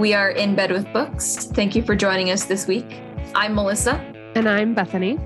We 0.00 0.14
are 0.14 0.30
in 0.30 0.54
bed 0.54 0.72
with 0.72 0.90
books. 0.94 1.44
Thank 1.52 1.76
you 1.76 1.82
for 1.82 1.94
joining 1.94 2.30
us 2.30 2.46
this 2.46 2.66
week. 2.66 3.02
I'm 3.34 3.54
Melissa. 3.54 3.96
And 4.34 4.48
I'm 4.48 4.74
Bethany. 4.74 5.18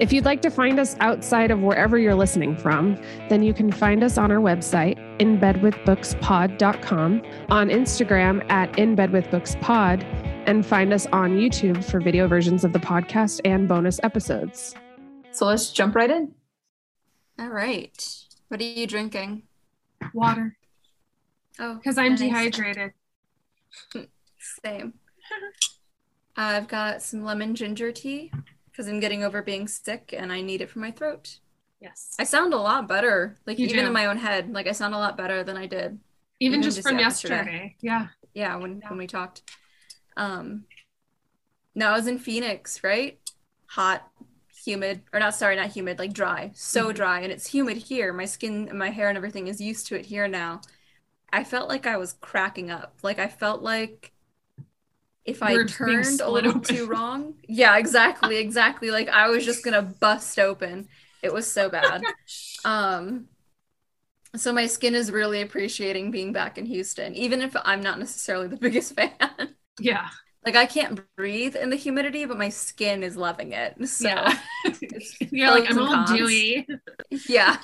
If 0.00 0.12
you'd 0.12 0.24
like 0.24 0.42
to 0.42 0.50
find 0.50 0.80
us 0.80 0.96
outside 0.98 1.52
of 1.52 1.60
wherever 1.60 1.96
you're 1.96 2.16
listening 2.16 2.56
from, 2.56 3.00
then 3.28 3.44
you 3.44 3.54
can 3.54 3.70
find 3.70 4.02
us 4.02 4.18
on 4.18 4.32
our 4.32 4.40
website, 4.40 4.98
inbedwithbookspod.com, 5.20 7.22
on 7.50 7.68
Instagram 7.68 8.50
at 8.50 8.72
inbedwithbookspod, 8.72 10.02
and 10.48 10.66
find 10.66 10.92
us 10.92 11.06
on 11.12 11.36
YouTube 11.36 11.84
for 11.84 12.00
video 12.00 12.26
versions 12.26 12.64
of 12.64 12.72
the 12.72 12.80
podcast 12.80 13.40
and 13.44 13.68
bonus 13.68 14.00
episodes. 14.02 14.74
So 15.30 15.46
let's 15.46 15.70
jump 15.70 15.94
right 15.94 16.10
in. 16.10 16.34
All 17.38 17.50
right. 17.50 18.24
What 18.48 18.60
are 18.60 18.64
you 18.64 18.88
drinking? 18.88 19.44
Water. 20.12 20.56
Oh, 21.60 21.76
Because 21.76 21.96
I'm 21.96 22.16
nice. 22.16 22.18
dehydrated. 22.18 22.92
Same. 24.64 24.94
I've 26.36 26.68
got 26.68 27.02
some 27.02 27.24
lemon 27.24 27.54
ginger 27.54 27.92
tea 27.92 28.30
because 28.70 28.88
I'm 28.88 29.00
getting 29.00 29.24
over 29.24 29.42
being 29.42 29.66
sick 29.68 30.14
and 30.16 30.32
I 30.32 30.42
need 30.42 30.60
it 30.60 30.70
for 30.70 30.80
my 30.80 30.90
throat. 30.90 31.38
Yes. 31.80 32.14
I 32.18 32.24
sound 32.24 32.52
a 32.52 32.58
lot 32.58 32.88
better, 32.88 33.36
like 33.46 33.58
You 33.58 33.66
even 33.66 33.80
do. 33.80 33.86
in 33.86 33.92
my 33.92 34.06
own 34.06 34.18
head. 34.18 34.52
Like 34.52 34.66
I 34.66 34.72
sound 34.72 34.94
a 34.94 34.98
lot 34.98 35.16
better 35.16 35.42
than 35.44 35.56
I 35.56 35.66
did. 35.66 35.98
Even, 36.40 36.58
even 36.58 36.62
just, 36.62 36.76
just 36.76 36.88
from 36.88 36.98
yesterday. 36.98 37.34
yesterday. 37.36 37.76
Yeah. 37.80 38.08
Yeah, 38.34 38.56
when 38.56 38.80
Yeah. 38.80 38.88
when 38.90 38.98
we 38.98 39.06
talked. 39.06 39.42
Um, 40.16 40.64
no, 41.74 41.88
I 41.88 41.92
was 41.96 42.06
in 42.06 42.18
Phoenix, 42.18 42.82
right? 42.84 43.18
Hot, 43.68 44.06
humid, 44.64 45.02
or 45.12 45.20
not 45.20 45.34
sorry, 45.34 45.56
not 45.56 45.68
humid, 45.68 45.98
like 45.98 46.12
dry, 46.12 46.50
so 46.54 46.90
Mhm. 46.90 46.94
dry, 46.94 47.20
and 47.20 47.32
it's 47.32 47.46
humid 47.46 47.76
here. 47.78 48.12
My 48.12 48.24
skin 48.24 48.68
and 48.68 48.78
my 48.78 48.90
hair 48.90 49.08
and 49.08 49.16
everything 49.16 49.46
is 49.46 49.60
used 49.60 49.86
to 49.88 49.98
it 49.98 50.06
here 50.06 50.28
now. 50.28 50.60
I 51.32 51.44
felt 51.44 51.68
like 51.68 51.86
I 51.86 51.96
was 51.96 52.14
cracking 52.14 52.70
up. 52.70 52.98
Like 53.02 53.18
I 53.18 53.28
felt 53.28 53.62
like 53.62 54.12
if 55.26 55.42
I 55.42 55.52
You 55.52 55.58
were 55.58 55.64
just 55.64 55.84
being 55.84 56.04
turned 56.04 56.20
a 56.20 56.30
little 56.30 56.54
open. 56.54 56.60
too 56.60 56.86
wrong. 56.86 57.34
Yeah, 57.48 57.76
exactly, 57.78 58.38
exactly. 58.38 58.90
Like 58.90 59.08
I 59.08 59.28
was 59.28 59.44
just 59.44 59.62
gonna 59.64 59.82
bust 59.82 60.38
open. 60.38 60.88
It 61.22 61.32
was 61.32 61.50
so 61.50 61.68
bad. 61.68 62.08
Um, 62.64 63.28
so 64.36 64.52
my 64.52 64.66
skin 64.66 64.94
is 64.94 65.10
really 65.10 65.40
appreciating 65.40 66.10
being 66.10 66.32
back 66.32 66.58
in 66.58 66.66
Houston, 66.66 67.14
even 67.14 67.40
if 67.40 67.56
I'm 67.64 67.80
not 67.82 67.98
necessarily 67.98 68.48
the 68.48 68.56
biggest 68.60 68.94
fan. 68.94 69.54
Yeah. 69.78 70.08
Like 70.44 70.56
I 70.56 70.66
can't 70.66 71.00
breathe 71.16 71.56
in 71.56 71.70
the 71.70 71.76
humidity, 71.76 72.24
but 72.24 72.38
my 72.38 72.50
skin 72.50 73.02
is 73.02 73.16
loving 73.16 73.52
it. 73.52 73.74
So 73.88 74.08
Yeah. 74.08 74.38
You're 75.30 75.50
like, 75.50 75.70
I'm 75.70 75.78
all 75.78 75.98
cons. 76.06 76.10
dewy. 76.10 76.66
yeah. 77.28 77.58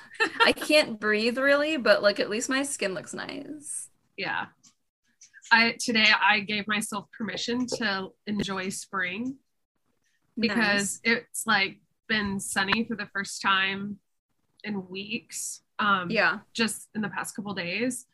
I 0.45 0.53
can't 0.53 0.99
breathe 0.99 1.39
really, 1.39 1.77
but 1.77 2.03
like 2.03 2.21
at 2.21 2.31
least 2.31 2.49
my 2.49 2.63
skin 2.65 2.95
looks 2.95 3.15
nice. 3.15 3.89
Yeah. 4.17 4.47
I 5.53 5.77
today 5.79 6.07
I 6.21 6.41
gave 6.41 6.67
myself 6.67 7.07
permission 7.17 7.67
to 7.67 8.09
enjoy 8.27 8.71
spring 8.71 9.37
because 10.39 11.01
it's 11.05 11.47
like 11.47 11.77
been 12.09 12.41
sunny 12.41 12.85
for 12.85 12.97
the 12.97 13.07
first 13.13 13.43
time 13.43 13.99
in 14.65 14.89
weeks. 14.89 15.61
Um 15.79 16.11
yeah. 16.11 16.39
just 16.55 16.89
in 16.95 17.03
the 17.03 17.11
past 17.11 17.37
couple 17.37 17.53
days. 17.53 18.07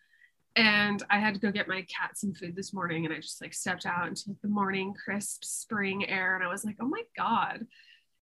And 0.57 1.01
I 1.09 1.21
had 1.21 1.35
to 1.35 1.41
go 1.41 1.53
get 1.53 1.69
my 1.69 1.83
cat 1.83 2.19
some 2.19 2.35
food 2.35 2.57
this 2.57 2.75
morning 2.75 3.05
and 3.05 3.15
I 3.15 3.19
just 3.19 3.41
like 3.41 3.55
stepped 3.55 3.87
out 3.87 4.09
into 4.09 4.37
the 4.43 4.49
morning 4.49 4.93
crisp 4.93 5.45
spring 5.45 6.09
air 6.09 6.35
and 6.35 6.45
I 6.45 6.49
was 6.49 6.65
like, 6.65 6.77
oh 6.81 6.89
my 6.89 7.03
God. 7.17 7.65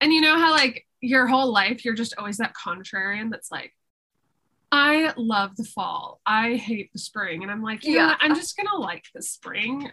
And 0.02 0.12
you 0.12 0.22
know 0.22 0.40
how 0.40 0.52
like 0.52 0.88
your 1.02 1.28
whole 1.28 1.52
life 1.52 1.86
you're 1.86 1.94
just 1.94 2.16
always 2.18 2.38
that 2.38 2.56
contrarian 2.56 3.30
that's 3.30 3.52
like, 3.52 3.74
I 4.76 5.14
love 5.18 5.56
the 5.56 5.64
fall. 5.64 6.20
I 6.26 6.56
hate 6.56 6.92
the 6.94 7.00
spring. 7.00 7.44
And 7.44 7.52
I'm 7.52 7.62
like, 7.62 7.84
yeah, 7.84 7.92
Yeah. 7.92 8.16
I'm 8.20 8.34
just 8.34 8.58
gonna 8.58 8.76
like 8.76 9.06
the 9.14 9.22
spring. 9.22 9.92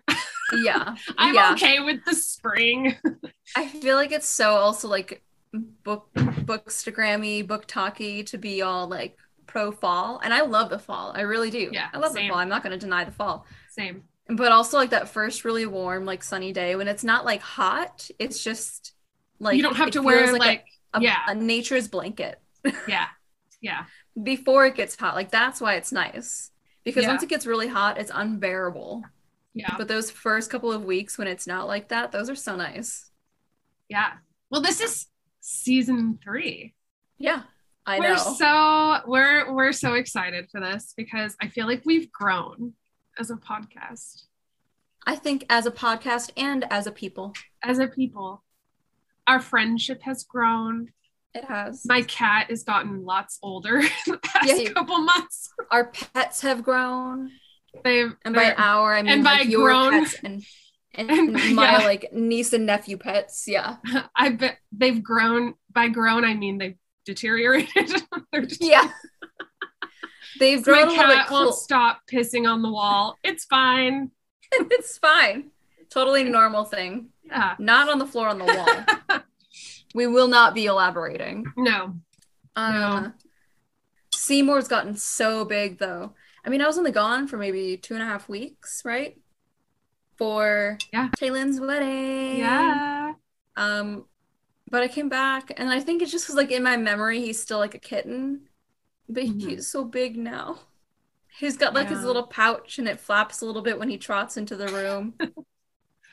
Yeah. 0.54 0.94
I'm 1.18 1.34
yeah. 1.34 1.52
okay 1.52 1.80
with 1.80 2.02
the 2.06 2.14
spring. 2.14 2.96
I 3.56 3.66
feel 3.66 3.96
like 3.96 4.10
it's 4.10 4.26
so 4.26 4.54
also 4.54 4.88
like 4.88 5.22
book 5.52 6.08
bookstagrammy, 6.14 7.46
book 7.46 7.66
talky 7.66 8.24
to 8.24 8.38
be 8.38 8.62
all 8.62 8.88
like 8.88 9.18
pro 9.46 9.70
fall. 9.70 10.18
And 10.24 10.32
I 10.32 10.40
love 10.40 10.70
the 10.70 10.78
fall. 10.78 11.12
I 11.14 11.22
really 11.22 11.50
do. 11.50 11.68
Yeah, 11.70 11.90
I 11.92 11.98
love 11.98 12.12
same. 12.12 12.28
the 12.28 12.28
fall. 12.30 12.38
I'm 12.38 12.48
not 12.48 12.62
gonna 12.62 12.78
deny 12.78 13.04
the 13.04 13.12
fall. 13.12 13.44
Same. 13.68 14.04
But 14.28 14.50
also 14.50 14.78
like 14.78 14.90
that 14.90 15.10
first 15.10 15.44
really 15.44 15.66
warm, 15.66 16.06
like 16.06 16.22
sunny 16.22 16.54
day 16.54 16.74
when 16.74 16.88
it's 16.88 17.04
not 17.04 17.26
like 17.26 17.42
hot, 17.42 18.08
it's 18.18 18.42
just 18.42 18.94
like 19.40 19.58
you 19.58 19.62
don't 19.62 19.76
have 19.76 19.90
to 19.90 20.00
wear 20.00 20.32
like, 20.38 20.64
a, 20.94 20.98
a, 21.00 21.02
yeah. 21.02 21.18
a 21.28 21.34
nature's 21.34 21.88
blanket 21.88 22.40
yeah. 22.88 23.06
Yeah. 23.60 23.84
Before 24.20 24.66
it 24.66 24.74
gets 24.74 24.96
hot. 24.96 25.14
Like 25.14 25.30
that's 25.30 25.60
why 25.60 25.74
it's 25.74 25.92
nice. 25.92 26.50
Because 26.84 27.04
Yeah. 27.04 27.10
once 27.10 27.22
it 27.22 27.28
gets 27.28 27.46
really 27.46 27.68
hot, 27.68 27.98
it's 27.98 28.10
unbearable. 28.14 29.04
Yeah. 29.54 29.74
But 29.76 29.88
those 29.88 30.10
first 30.10 30.50
couple 30.50 30.72
of 30.72 30.84
weeks 30.84 31.18
when 31.18 31.28
it's 31.28 31.46
not 31.46 31.66
like 31.66 31.88
that, 31.88 32.12
those 32.12 32.30
are 32.30 32.34
so 32.36 32.56
nice. 32.56 33.10
Yeah. 33.88 34.12
Well, 34.50 34.60
this 34.60 34.80
is 34.80 35.06
season 35.40 36.18
three. 36.22 36.74
Yeah. 37.18 37.42
I 37.86 37.98
we're 37.98 38.14
know. 38.14 38.34
so 38.38 39.00
we're 39.06 39.52
we're 39.52 39.72
so 39.72 39.94
excited 39.94 40.48
for 40.50 40.60
this 40.60 40.94
because 40.96 41.36
I 41.40 41.48
feel 41.48 41.66
like 41.66 41.82
we've 41.84 42.12
grown 42.12 42.74
as 43.18 43.30
a 43.30 43.36
podcast, 43.36 44.24
I 45.06 45.16
think 45.16 45.44
as 45.50 45.66
a 45.66 45.70
podcast 45.70 46.30
and 46.36 46.64
as 46.70 46.86
a 46.86 46.92
people, 46.92 47.34
as 47.62 47.78
a 47.78 47.88
people. 47.88 48.44
Our 49.26 49.40
friendship 49.40 50.02
has 50.02 50.24
grown. 50.24 50.92
It 51.34 51.44
has. 51.44 51.82
My 51.86 52.02
cat 52.02 52.48
has 52.50 52.62
gotten 52.64 53.04
lots 53.04 53.38
older 53.42 53.78
in 53.80 53.88
the 54.06 54.18
past 54.18 54.48
Yeah, 54.48 54.54
you- 54.56 54.74
couple 54.74 54.98
months. 54.98 55.50
Our 55.70 55.86
pets 55.92 56.40
have 56.42 56.62
grown. 56.62 57.30
They've 57.84 58.12
And 58.24 58.34
by 58.34 58.52
our, 58.56 58.94
I 58.94 59.02
mean 59.02 59.12
and 59.12 59.24
by 59.24 59.40
your 59.40 59.68
grown- 59.68 59.92
pets 60.04 60.16
and, 60.24 60.42
and, 60.94 61.10
And- 61.36 61.54
my 61.54 61.78
yeah. 61.78 61.84
like 61.84 62.12
niece 62.12 62.52
and 62.52 62.66
nephew 62.66 62.96
pets. 62.96 63.44
Yeah. 63.46 63.76
I 64.16 64.30
bet 64.30 64.58
they've 64.72 65.02
grown. 65.02 65.54
By 65.72 65.88
grown, 65.88 66.24
I 66.24 66.34
mean 66.34 66.58
they've 66.58 66.76
deteriorated. 67.06 67.86
Just- 67.86 68.60
Yeah. 68.60 68.90
They've 70.38 70.58
My 70.66 70.72
grown 70.84 70.88
bit 70.88 70.96
cat 70.96 71.30
won't 71.30 71.54
stop 71.54 72.00
pissing 72.10 72.48
on 72.50 72.62
the 72.62 72.70
wall. 72.70 73.16
It's 73.22 73.44
fine. 73.44 74.10
it's 74.52 74.96
fine. 74.98 75.50
Totally 75.90 76.24
normal 76.24 76.64
thing. 76.64 77.10
Yeah. 77.24 77.54
Not 77.58 77.88
on 77.88 77.98
the 77.98 78.06
floor 78.06 78.28
on 78.28 78.38
the 78.38 78.44
wall. 78.44 79.20
We 79.94 80.06
will 80.06 80.28
not 80.28 80.54
be 80.54 80.66
elaborating. 80.66 81.44
No. 81.56 81.94
Uh, 82.56 83.10
Seymour's 84.12 84.68
gotten 84.68 84.96
so 84.96 85.44
big 85.44 85.78
though. 85.78 86.14
I 86.44 86.48
mean, 86.48 86.60
I 86.62 86.66
was 86.66 86.78
only 86.78 86.92
gone 86.92 87.26
for 87.28 87.36
maybe 87.36 87.76
two 87.76 87.94
and 87.94 88.02
a 88.02 88.06
half 88.06 88.28
weeks, 88.28 88.82
right? 88.84 89.18
For 90.16 90.78
Yeah. 90.92 91.08
Taylin's 91.16 91.60
wedding. 91.60 92.38
Yeah. 92.38 93.12
Um, 93.56 94.04
but 94.70 94.82
I 94.82 94.88
came 94.88 95.08
back, 95.08 95.52
and 95.56 95.68
I 95.70 95.80
think 95.80 96.00
it's 96.00 96.12
just 96.12 96.24
because, 96.24 96.36
like, 96.36 96.50
in 96.52 96.62
my 96.62 96.76
memory, 96.76 97.20
he's 97.20 97.40
still 97.42 97.58
like 97.58 97.74
a 97.74 97.78
kitten, 97.78 98.48
but 99.08 99.24
Mhm. 99.24 99.40
he's 99.42 99.68
so 99.68 99.84
big 99.84 100.16
now. 100.16 100.60
He's 101.38 101.56
got 101.56 101.74
like 101.74 101.88
his 101.88 102.04
little 102.04 102.26
pouch, 102.26 102.78
and 102.78 102.86
it 102.88 103.00
flaps 103.00 103.40
a 103.40 103.46
little 103.46 103.62
bit 103.62 103.78
when 103.78 103.88
he 103.88 103.98
trots 103.98 104.36
into 104.36 104.56
the 104.56 104.68
room. 104.68 105.14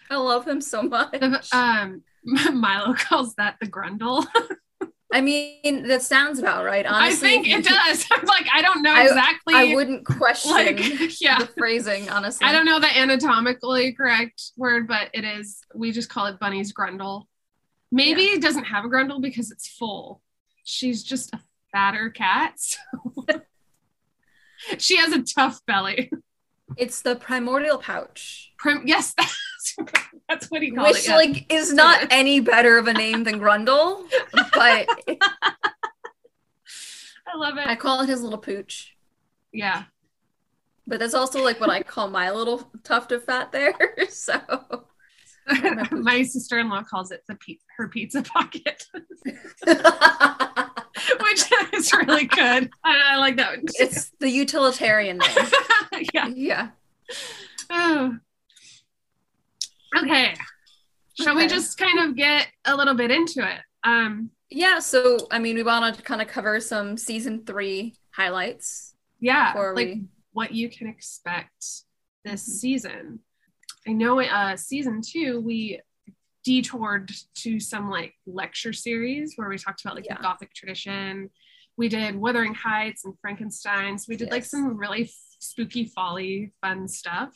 I 0.10 0.16
love 0.16 0.48
him 0.48 0.62
so 0.62 0.82
much. 0.84 1.12
The- 1.12 1.48
um, 1.52 2.04
Milo 2.54 2.94
calls 2.94 3.36
that 3.36 3.56
the 3.60 3.68
grundle. 3.68 4.26
I 5.14 5.22
mean, 5.22 5.88
that 5.88 6.02
sounds 6.02 6.38
about 6.38 6.66
right. 6.66 6.86
Honestly, 6.86 7.30
I 7.30 7.32
think 7.32 7.48
it 7.48 7.64
does. 7.70 8.06
I'm 8.12 8.26
like, 8.26 8.48
I 8.54 8.62
don't 8.62 8.82
know 8.82 8.94
I- 8.94 9.04
exactly. 9.04 9.54
I 9.56 9.74
wouldn't 9.74 10.06
question 10.06 10.52
like, 10.52 11.22
yeah. 11.22 11.40
the 11.40 11.50
phrasing, 11.58 12.10
honestly. 12.10 12.46
I 12.46 12.52
don't 12.52 12.66
know 12.66 12.80
the 12.80 12.88
anatomically 12.88 13.94
correct 13.94 14.52
word, 14.58 14.88
but 14.88 15.10
it 15.14 15.24
is. 15.24 15.62
We 15.74 15.92
just 15.92 16.10
call 16.10 16.26
it 16.26 16.40
Bunny's 16.40 16.74
grundle. 16.74 17.24
Maybe 17.90 18.24
it 18.24 18.42
doesn't 18.42 18.66
have 18.66 18.84
a 18.84 18.90
grundle 18.90 19.22
because 19.22 19.50
it's 19.50 19.68
full. 19.68 20.22
She's 20.66 21.04
just 21.04 21.34
a 21.34 21.40
fatter 21.72 22.10
cat. 22.10 22.56
So. 22.58 23.24
she 24.78 24.98
has 24.98 25.14
a 25.14 25.24
tough 25.24 25.66
belly. 25.66 26.12
It's 26.76 27.02
the 27.02 27.16
primordial 27.16 27.78
pouch, 27.78 28.52
Prim- 28.58 28.84
yes, 28.86 29.16
that's, 30.30 30.50
what 30.52 30.62
he 30.62 30.72
called 30.72 30.90
which 30.90 31.00
it. 31.00 31.08
yeah. 31.10 31.16
like 31.16 31.54
is 31.54 31.74
not 31.74 32.08
any 32.12 32.40
better 32.40 32.78
of 32.78 32.88
a 32.88 32.94
name 32.94 33.24
than 33.24 33.40
Grundle, 33.40 34.04
but 34.34 34.88
I 37.28 37.36
love 37.36 37.58
it. 37.58 37.68
I 37.68 37.76
call 37.76 38.02
it 38.02 38.10
his 38.10 38.22
little 38.22 38.38
pooch. 38.40 38.96
Yeah. 39.52 39.84
But 40.86 41.00
that's 41.00 41.14
also 41.14 41.44
like 41.44 41.60
what 41.60 41.70
I 41.70 41.84
call 41.84 42.10
my 42.10 42.32
little 42.32 42.72
tuft 42.84 43.12
of 43.12 43.24
fat 43.24 43.52
there. 43.52 43.74
So 44.10 44.40
My 45.92 46.24
sister-in-law 46.24 46.84
calls 46.84 47.12
it 47.12 47.24
the 47.28 47.36
pe- 47.36 47.58
her 47.78 47.88
pizza 47.88 48.22
pocket, 48.22 48.84
which 49.64 51.44
is 51.74 51.94
really 51.94 52.26
good. 52.26 52.70
I, 52.84 53.14
I 53.14 53.16
like 53.16 53.38
that 53.38 53.50
one. 53.52 53.60
too. 53.62 53.74
it's 53.80 54.12
the 54.20 54.30
utilitarian 54.30 55.18
name. 55.20 55.38
yeah. 56.14 56.28
Yeah. 56.28 56.70
Oh. 57.70 58.18
Okay. 60.04 60.36
Shall 61.20 61.36
we 61.36 61.48
just 61.48 61.78
kind 61.78 62.00
of 62.00 62.16
get 62.16 62.48
a 62.66 62.76
little 62.76 62.94
bit 62.94 63.12
into 63.12 63.42
it? 63.50 63.60
Um, 63.84 64.32
Yeah. 64.50 64.80
So, 64.80 65.28
I 65.32 65.40
mean, 65.40 65.56
we 65.56 65.64
want 65.64 65.96
to 65.96 66.02
kind 66.02 66.22
of 66.22 66.28
cover 66.28 66.60
some 66.62 66.96
season 66.98 67.44
three 67.46 67.96
highlights. 68.12 68.94
yeah, 69.20 69.54
like 69.76 69.88
we- 69.88 70.06
what 70.32 70.52
you 70.54 70.70
can 70.70 70.88
expect 70.88 71.66
this 72.24 72.44
Mhm. 72.48 72.52
season. 72.60 73.20
I 73.88 73.94
know 73.94 74.20
uh, 74.22 74.56
season 74.56 75.02
two, 75.02 75.40
we 75.40 75.82
detoured 76.44 77.12
to 77.36 77.60
some 77.60 77.90
like 77.90 78.14
lecture 78.28 78.72
series 78.74 79.34
where 79.36 79.50
we 79.50 79.58
talked 79.58 79.82
about 79.84 79.96
like 79.96 80.06
Yeah. 80.06 80.16
the 80.18 80.22
Gothic 80.22 80.54
tradition. 80.54 81.30
We 81.78 81.90
did 81.90 82.16
Wuthering 82.16 82.54
Heights 82.54 83.06
and 83.06 83.18
Frankenstein. 83.20 83.98
So 83.98 84.06
we 84.10 84.16
did 84.18 84.30
like 84.32 84.46
some 84.46 84.78
really 84.78 85.04
f- 85.04 85.10
spooky, 85.40 85.86
folly, 85.86 86.54
fun 86.62 86.88
stuff, 86.88 87.34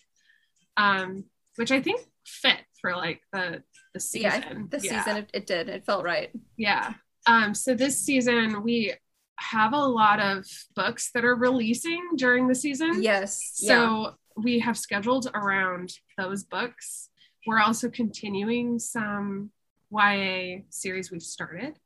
um, 0.78 1.26
which 1.56 1.72
I 1.72 1.82
think 1.82 2.02
fit 2.26 2.58
for 2.80 2.96
like 2.96 3.22
the 3.34 3.64
the 3.94 4.08
Yeah, 4.14 4.40
season. 4.42 4.68
this 4.72 4.86
yeah. 4.86 5.04
season 5.04 5.18
it, 5.18 5.30
it 5.34 5.46
did. 5.48 5.70
It 5.70 5.86
felt 5.86 6.04
right. 6.04 6.32
Yeah. 6.58 6.94
Um, 7.28 7.54
so 7.54 7.74
this 7.76 8.00
season 8.00 8.64
we 8.64 8.94
have 9.38 9.74
a 9.74 9.78
lot 9.86 10.20
of 10.20 10.46
books 10.76 11.12
that 11.14 11.26
are 11.26 11.36
releasing 11.36 12.02
during 12.16 12.48
the 12.48 12.56
season. 12.56 13.02
Yes. 13.04 13.52
So 13.56 13.74
yeah. 14.02 14.10
we 14.38 14.60
have 14.60 14.78
scheduled 14.78 15.30
around 15.34 15.94
those 16.18 16.44
books. 16.44 17.10
We're 17.48 17.60
also 17.60 17.90
continuing 17.90 18.78
some 18.80 19.52
YA 19.92 20.60
series 20.70 21.12
we've 21.12 21.24
started. 21.24 21.78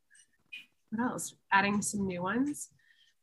What 0.92 1.10
else? 1.12 1.34
Adding 1.52 1.82
some 1.82 2.06
new 2.06 2.22
ones. 2.22 2.70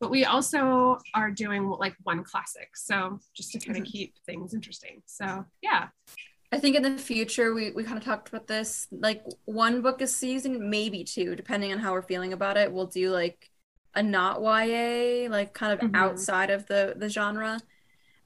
But 0.01 0.11
we 0.11 0.25
also 0.25 0.99
are 1.15 1.31
doing 1.31 1.69
like 1.69 1.95
one 2.03 2.25
classic. 2.25 2.71
So 2.75 3.21
just 3.37 3.53
to 3.53 3.59
kind 3.61 3.79
of 3.79 3.85
Mhm. 3.85 3.93
keep 3.93 4.15
things 4.27 4.53
interesting. 4.55 5.03
So 5.07 5.45
yeah. 5.63 5.89
I 6.53 6.59
think 6.59 6.77
in 6.77 6.83
the 6.83 6.99
future 6.99 7.55
we, 7.55 7.71
we 7.73 7.83
kind 7.85 7.99
of 7.99 8.05
talked 8.05 8.29
about 8.29 8.47
this. 8.47 8.87
Like 8.91 9.25
one 9.47 9.81
book 9.83 10.03
a 10.03 10.07
season, 10.07 10.69
maybe 10.71 11.05
two, 11.05 11.35
depending 11.35 11.73
on 11.73 11.79
how 11.79 11.93
we're 11.93 12.03
feeling 12.03 12.33
about 12.33 12.57
it. 12.59 12.73
We'll 12.73 12.87
do 12.87 13.11
like 13.11 13.51
a 13.95 14.03
not 14.03 14.43
YA, 14.43 15.29
like 15.31 15.55
kind 15.55 15.73
of 15.73 15.81
Mhm. 15.81 15.97
outside 15.97 16.51
of 16.51 16.67
the 16.67 16.95
the 16.97 17.09
genre. 17.09 17.59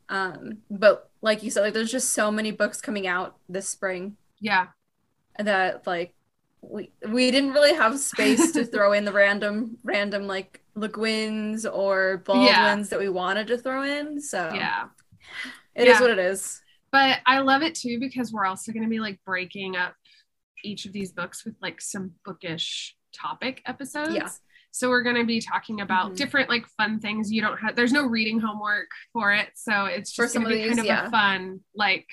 Um, 0.08 0.58
but 0.70 1.10
like 1.22 1.42
you 1.42 1.50
said, 1.50 1.62
like 1.62 1.74
there's 1.74 1.92
just 1.92 2.12
so 2.12 2.30
many 2.30 2.50
books 2.52 2.80
coming 2.80 3.06
out 3.06 3.36
this 3.48 3.68
spring 3.68 4.16
Yeah. 4.40 4.68
that 5.38 5.86
like 5.86 6.14
we 6.62 6.90
we 7.08 7.30
didn't 7.30 7.52
really 7.52 7.74
have 7.74 7.98
space 7.98 8.52
to 8.52 8.64
throw 8.66 8.92
in 8.92 9.04
the 9.04 9.12
random 9.12 9.76
random 9.84 10.26
like 10.26 10.62
Le 10.74 10.88
Guins 10.88 11.66
or 11.70 12.18
Baldwins 12.18 12.88
that 12.90 12.98
we 12.98 13.08
wanted 13.08 13.46
to 13.48 13.58
throw 13.58 13.82
in. 13.82 14.20
So 14.20 14.50
Yeah. 14.54 14.88
it 15.74 15.88
is 15.88 15.96
Yeah. 15.96 16.00
what 16.00 16.10
it 16.10 16.18
is. 16.18 16.60
But 16.92 17.18
I 17.26 17.40
love 17.40 17.62
it 17.62 17.74
too 17.74 17.98
because 18.00 18.32
we're 18.32 18.46
also 18.46 18.72
going 18.72 18.82
to 18.84 18.88
be 18.88 19.00
like 19.00 19.18
breaking 19.24 19.76
up 19.76 19.94
each 20.64 20.86
of 20.86 20.92
these 20.92 21.12
books 21.12 21.44
with 21.44 21.54
like 21.60 21.80
some 21.80 22.12
bookish 22.24 22.96
topic 23.14 23.62
episodes. 23.66 24.14
Yeah. 24.14 24.28
So 24.70 24.88
we're 24.90 25.02
going 25.02 25.16
to 25.16 25.24
be 25.24 25.40
talking 25.40 25.80
about 25.80 26.12
Mhm. 26.12 26.16
different 26.16 26.48
like 26.50 26.66
fun 26.76 27.00
things. 27.00 27.32
You 27.32 27.40
don't 27.42 27.58
have 27.58 27.76
there's 27.76 27.92
no 27.92 28.04
reading 28.06 28.40
homework 28.40 28.88
for 29.12 29.32
it, 29.32 29.48
so 29.54 29.86
it's 29.86 30.12
For 30.14 30.24
just 30.24 30.34
some 30.34 30.44
going 30.44 30.56
to 30.56 30.60
of 30.60 30.62
be 30.64 30.68
these, 30.68 30.76
kind 30.76 30.80
of 30.80 30.86
yeah. 30.86 31.06
a 31.06 31.10
fun 31.10 31.60
like 31.74 32.06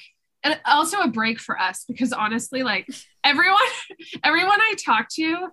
and 0.45 0.59
also 0.65 0.99
a 0.99 1.07
break 1.07 1.39
for 1.39 1.59
us 1.59 1.85
because 1.87 2.11
honestly 2.13 2.63
like 2.63 2.87
everyone 3.23 3.57
everyone 4.23 4.59
I 4.61 4.75
talk 4.83 5.07
to 5.15 5.47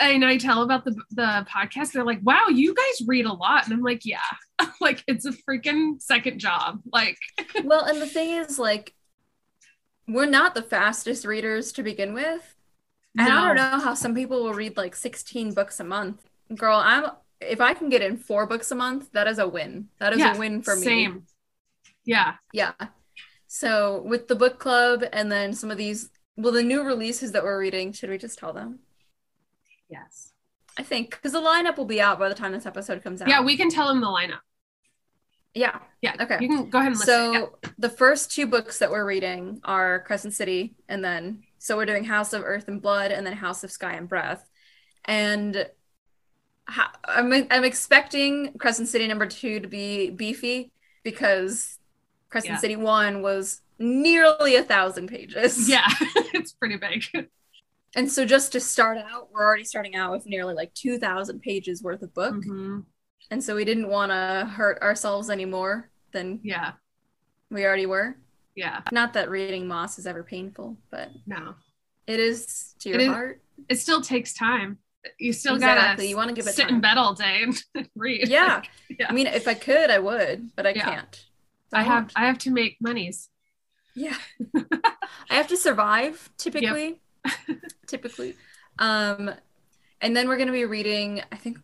and 0.00 0.24
I 0.24 0.36
tell 0.38 0.62
about 0.62 0.84
the 0.84 0.94
the 1.10 1.46
podcast 1.48 1.92
they're 1.92 2.04
like 2.04 2.20
wow 2.22 2.46
you 2.48 2.74
guys 2.74 3.06
read 3.06 3.26
a 3.26 3.32
lot 3.32 3.64
and 3.64 3.72
I'm 3.72 3.82
like 3.82 4.04
yeah 4.04 4.18
like 4.80 5.02
it's 5.06 5.26
a 5.26 5.32
freaking 5.32 6.00
second 6.00 6.38
job 6.38 6.80
like 6.92 7.18
well, 7.64 7.84
and 7.84 8.00
the 8.00 8.06
thing 8.06 8.30
is, 8.30 8.58
like, 8.58 8.94
we're 10.06 10.26
not 10.26 10.54
the 10.54 10.62
fastest 10.62 11.24
readers 11.24 11.72
to 11.72 11.82
begin 11.82 12.14
with. 12.14 12.54
And 13.18 13.28
I 13.28 13.46
don't 13.46 13.56
know 13.56 13.80
how 13.84 13.94
some 13.94 14.14
people 14.14 14.44
will 14.44 14.54
read 14.54 14.76
like 14.76 14.94
16 14.94 15.52
books 15.52 15.80
a 15.80 15.84
month. 15.84 16.22
Girl, 16.54 16.76
I'm 16.76 17.06
if 17.40 17.60
I 17.60 17.74
can 17.74 17.88
get 17.88 18.02
in 18.02 18.18
four 18.18 18.46
books 18.46 18.70
a 18.70 18.74
month, 18.74 19.10
that 19.12 19.26
is 19.26 19.38
a 19.38 19.48
win. 19.48 19.88
That 19.98 20.12
is 20.12 20.18
Yeah, 20.18 20.36
a 20.36 20.38
win 20.38 20.62
for 20.62 20.76
me. 20.76 20.82
Same. 20.82 21.26
Yeah. 22.04 22.34
Yeah. 22.52 22.72
So 23.46 24.02
with 24.02 24.28
the 24.28 24.36
book 24.36 24.58
club 24.58 25.04
and 25.12 25.30
then 25.32 25.54
some 25.54 25.70
of 25.70 25.78
these, 25.78 26.10
well, 26.36 26.52
the 26.52 26.62
new 26.62 26.82
releases 26.82 27.32
that 27.32 27.42
we're 27.42 27.58
reading, 27.58 27.92
should 27.92 28.10
we 28.10 28.18
just 28.18 28.38
tell 28.38 28.52
them? 28.52 28.80
Yes. 29.90 30.32
I 30.78 30.82
think 30.82 31.10
because 31.10 31.32
the 31.32 31.40
lineup 31.40 31.76
will 31.76 31.84
be 31.84 32.00
out 32.00 32.18
by 32.18 32.28
the 32.28 32.34
time 32.34 32.52
this 32.52 32.66
episode 32.66 33.02
comes 33.02 33.20
out. 33.20 33.28
Yeah, 33.28 33.42
we 33.42 33.56
can 33.56 33.70
tell 33.70 33.88
them 33.88 34.00
the 34.00 34.06
lineup. 34.06 34.38
yeah. 35.54 35.78
Yeah. 36.00 36.14
Okay. 36.20 36.38
You 36.40 36.48
can 36.48 36.70
go 36.70 36.78
ahead 36.78 36.92
and 36.92 36.96
list 36.96 37.06
So. 37.06 37.32
Yeah. 37.32 37.70
the 37.78 37.90
first 37.90 38.30
two 38.32 38.46
books 38.46 38.78
that 38.78 38.90
we're 38.90 39.04
reading 39.04 39.60
are 39.64 40.00
Crescent 40.00 40.32
City, 40.34 40.76
and 40.88 41.04
then 41.04 41.42
so 41.58 41.76
we're 41.76 41.86
doing 41.86 42.04
House 42.04 42.32
of 42.32 42.42
Earth 42.44 42.68
and 42.68 42.80
Blood, 42.80 43.10
and 43.10 43.26
then 43.26 43.34
House 43.34 43.64
of 43.64 43.70
Sky 43.70 43.92
and 43.94 44.08
Breath. 44.08 44.48
And 45.04 45.68
ha- 46.68 46.92
I'm 47.04 47.32
I'm 47.50 47.64
expecting 47.64 48.54
Crescent 48.58 48.88
City 48.88 49.06
number 49.08 49.26
two 49.26 49.60
to 49.60 49.68
be 49.68 50.10
beefy 50.10 50.72
because 51.02 51.78
Crescent 52.30 52.54
Yeah. 52.54 52.58
City 52.58 52.76
one 52.76 53.20
was 53.22 53.60
nearly 53.78 54.54
a 54.56 54.62
thousand 54.62 55.08
pages. 55.08 55.68
Yeah, 55.68 55.86
it's 56.32 56.52
pretty 56.52 56.76
big. 56.76 57.04
And 57.96 58.10
so 58.10 58.24
just 58.24 58.52
to 58.52 58.60
start 58.60 58.98
out, 58.98 59.28
we're 59.32 59.44
already 59.44 59.64
starting 59.64 59.96
out 59.96 60.12
with 60.12 60.26
nearly 60.26 60.54
like 60.54 60.72
two 60.74 60.98
thousand 60.98 61.40
pages 61.40 61.82
worth 61.82 62.02
of 62.02 62.14
book, 62.14 62.34
Mhm. 62.34 62.84
and 63.30 63.42
so 63.42 63.56
we 63.56 63.64
didn't 63.64 63.88
want 63.88 64.10
to 64.12 64.48
hurt 64.54 64.80
ourselves 64.80 65.28
any 65.30 65.44
more 65.44 65.90
than 66.12 66.40
Yeah. 66.42 66.72
we 67.50 67.64
already 67.64 67.86
were. 67.86 68.16
Yeah. 68.54 68.82
Not 68.92 69.12
that 69.14 69.28
reading 69.30 69.66
Maas 69.66 69.98
is 69.98 70.06
ever 70.06 70.22
painful, 70.22 70.76
but 70.90 71.10
No. 71.26 71.54
it 72.06 72.20
is 72.20 72.74
to 72.80 72.88
your 72.90 72.98
It 73.00 73.02
is- 73.04 73.08
heart. 73.08 73.42
It 73.68 73.76
still 73.76 74.00
takes 74.00 74.34
time. 74.34 74.78
You 75.18 75.32
still 75.32 75.54
Exactly. 75.54 76.04
gotta 76.04 76.08
You 76.08 76.16
wanna 76.16 76.32
give 76.32 76.46
it 76.46 76.54
sit 76.54 76.68
in 76.68 76.80
bed 76.80 76.96
all 76.98 77.14
day 77.14 77.42
and 77.42 77.62
read. 77.96 78.28
Yeah. 78.28 78.62
Yeah. 78.88 79.06
I 79.08 79.12
mean, 79.12 79.26
if 79.26 79.48
I 79.48 79.54
could, 79.54 79.90
I 79.90 79.98
would, 79.98 80.54
but 80.56 80.66
I 80.66 80.70
Yeah. 80.70 80.84
can't. 80.84 81.26
I 81.72 81.82
have. 81.82 82.12
I 82.16 82.26
have 82.26 82.38
to 82.38 82.50
make 82.50 82.76
monies. 82.80 83.30
Yeah. 83.94 84.16
I 84.54 85.34
have 85.34 85.48
to 85.48 85.56
survive 85.56 86.30
typically. 86.36 87.00
typically. 87.86 88.34
Um 88.78 89.30
and 90.00 90.16
then 90.16 90.28
we're 90.28 90.36
going 90.36 90.46
to 90.46 90.52
be 90.52 90.64
reading 90.64 91.22
I 91.30 91.36
think 91.36 91.58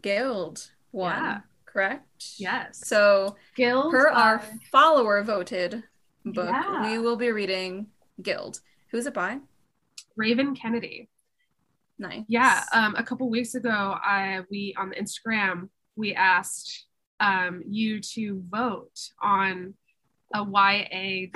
Gild 0.00 0.70
1, 0.92 1.12
Yeah. 1.12 1.40
correct? 1.66 2.24
Yes. 2.38 2.86
So, 2.86 3.36
Gild 3.56 3.90
per 3.90 4.08
our 4.08 4.42
follower 4.70 5.22
voted 5.24 5.82
book, 6.24 6.48
Yeah. 6.50 6.88
we 6.90 6.98
will 6.98 7.16
be 7.16 7.30
reading 7.32 7.88
Gild. 8.22 8.60
Who's 8.90 9.06
it 9.06 9.14
by? 9.14 9.38
Raven 10.16 10.54
Kennedy. 10.54 11.08
Nice. 11.98 12.24
Yeah, 12.28 12.62
um, 12.72 12.94
a 12.96 13.02
couple 13.02 13.28
weeks 13.28 13.54
ago, 13.54 13.68
I 13.70 14.40
we 14.50 14.74
on 14.78 14.90
the 14.90 14.96
Instagram 14.96 15.68
we 15.96 16.14
asked 16.14 16.86
um, 17.18 17.62
you 17.68 18.00
to 18.00 18.42
vote 18.48 18.98
on 19.20 19.74
a 20.34 20.42
YA 20.44 21.26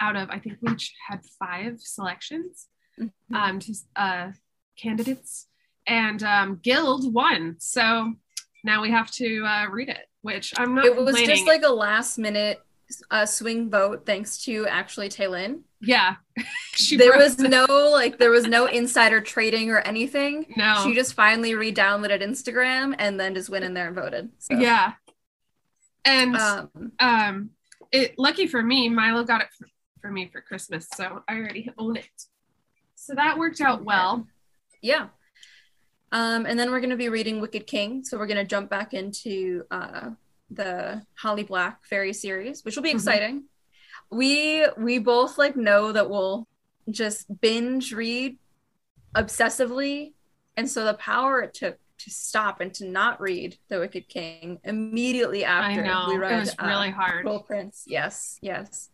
out 0.00 0.16
of 0.16 0.30
I 0.30 0.38
think 0.38 0.58
we 0.62 0.76
had 1.08 1.20
five 1.38 1.80
selections 1.80 2.68
Mhm. 3.00 3.10
um, 3.34 3.58
to 3.60 3.74
uh, 3.96 4.32
candidates, 4.76 5.46
and 5.86 6.22
um, 6.22 6.60
Gild 6.62 7.12
won. 7.12 7.56
So 7.58 8.14
now 8.64 8.82
we 8.82 8.90
have 8.90 9.10
to 9.12 9.44
uh, 9.44 9.66
read 9.70 9.88
it, 9.88 10.08
which 10.22 10.52
I'm 10.58 10.74
not. 10.74 10.84
it 10.84 10.96
was 10.96 11.20
just 11.22 11.46
like 11.46 11.62
a 11.62 11.68
last 11.70 12.18
minute 12.18 12.60
uh, 13.10 13.24
swing 13.24 13.70
vote 13.70 14.04
thanks 14.04 14.44
to 14.44 14.66
actually 14.66 15.08
Taylin. 15.08 15.60
yeah, 15.80 16.16
she 16.74 16.96
there 16.96 17.16
was 17.16 17.38
no 17.38 17.64
like 17.92 18.18
there 18.18 18.30
was 18.30 18.46
no 18.46 18.66
insider 18.66 19.20
trading 19.20 19.70
or 19.70 19.78
anything. 19.78 20.46
no 20.56 20.82
She 20.84 20.94
just 20.94 21.14
finally 21.14 21.54
re-downloaded 21.54 22.22
Instagram 22.22 22.94
and 22.98 23.18
then 23.18 23.34
just 23.34 23.48
went 23.48 23.64
in 23.64 23.74
there 23.74 23.86
and 23.86 23.96
voted. 23.96 24.30
So, 24.38 24.58
yeah, 24.58 24.94
and 26.04 26.36
Um, 26.36 26.92
um 26.98 27.50
it 27.92 28.18
lucky 28.18 28.46
for 28.46 28.62
me 28.62 28.88
milo 28.88 29.24
got 29.24 29.40
it 29.42 29.48
for, 29.56 29.66
for 30.00 30.10
me 30.10 30.28
for 30.32 30.40
christmas 30.40 30.88
so 30.94 31.22
i 31.28 31.34
already 31.34 31.70
own 31.76 31.96
it 31.96 32.06
so 33.10 33.16
that 33.16 33.36
worked 33.36 33.60
out 33.60 33.84
well 33.84 34.24
yeah. 34.82 35.08
Um, 36.12 36.46
and 36.46 36.58
then 36.58 36.70
we're 36.70 36.80
gonna 36.80 36.96
be 36.96 37.08
reading 37.08 37.40
Wicked 37.40 37.66
King. 37.66 38.02
So 38.04 38.16
we're 38.18 38.26
gonna 38.26 38.44
jump 38.44 38.70
back 38.70 38.94
into 38.94 39.64
uh 39.70 40.10
the 40.50 41.02
Holly 41.16 41.42
Black 41.42 41.84
fairy 41.84 42.12
series, 42.12 42.64
which 42.64 42.76
will 42.76 42.82
be 42.82 42.90
Mhm. 42.92 42.94
exciting. 42.94 43.44
We 44.10 44.66
we 44.76 44.98
both 44.98 45.38
like 45.38 45.56
know 45.56 45.92
that 45.92 46.08
we'll 46.08 46.46
just 46.90 47.40
binge 47.40 47.92
read 47.92 48.38
obsessively. 49.14 50.14
And 50.56 50.68
so 50.68 50.84
the 50.84 50.94
power 50.94 51.40
it 51.42 51.52
took 51.54 51.78
to 51.98 52.10
stop 52.10 52.60
and 52.60 52.72
to 52.74 52.86
not 52.86 53.20
read 53.20 53.58
The 53.68 53.78
Wicked 53.80 54.08
King 54.08 54.58
immediately 54.64 55.44
after 55.44 55.82
we 55.82 56.16
read 56.16 56.32
it 56.32 56.40
was 56.40 56.54
uh, 56.58 56.66
really 56.66 56.90
hard 56.90 57.24
Cruel 57.24 57.40
Prince. 57.40 57.84
Yes, 57.86 58.38
yes. 58.40 58.88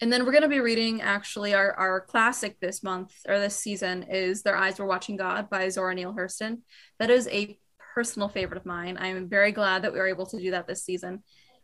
And 0.00 0.12
then 0.12 0.24
we're 0.24 0.32
going 0.32 0.42
to 0.42 0.48
be 0.48 0.60
reading 0.60 1.00
actually 1.00 1.54
our, 1.54 1.72
our 1.72 2.02
classic 2.02 2.60
this 2.60 2.82
month 2.82 3.14
or 3.26 3.38
this 3.38 3.56
season 3.56 4.02
is 4.04 4.42
Their 4.42 4.56
Eyes 4.56 4.78
Were 4.78 4.86
Watching 4.86 5.16
God 5.16 5.48
by 5.48 5.68
Zora 5.70 5.94
Neale 5.94 6.12
Hurston. 6.12 6.58
That 6.98 7.08
is 7.08 7.26
a 7.28 7.58
personal 7.94 8.28
favorite 8.28 8.58
of 8.58 8.66
mine. 8.66 8.98
I 8.98 9.08
am 9.08 9.28
very 9.28 9.52
glad 9.52 9.82
that 9.82 9.92
we 9.94 9.98
were 9.98 10.08
able 10.08 10.26
to 10.26 10.38
do 10.38 10.50
that 10.50 10.66
this 10.66 10.84
season. 10.84 11.22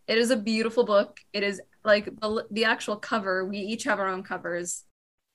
It 0.08 0.16
is 0.16 0.30
a 0.30 0.36
beautiful 0.36 0.84
book. 0.84 1.20
It 1.34 1.42
is 1.42 1.60
like 1.84 2.06
the, 2.06 2.46
the 2.50 2.64
actual 2.64 2.96
cover, 2.96 3.44
we 3.44 3.58
each 3.58 3.84
have 3.84 4.00
our 4.00 4.08
own 4.08 4.22
covers. 4.22 4.84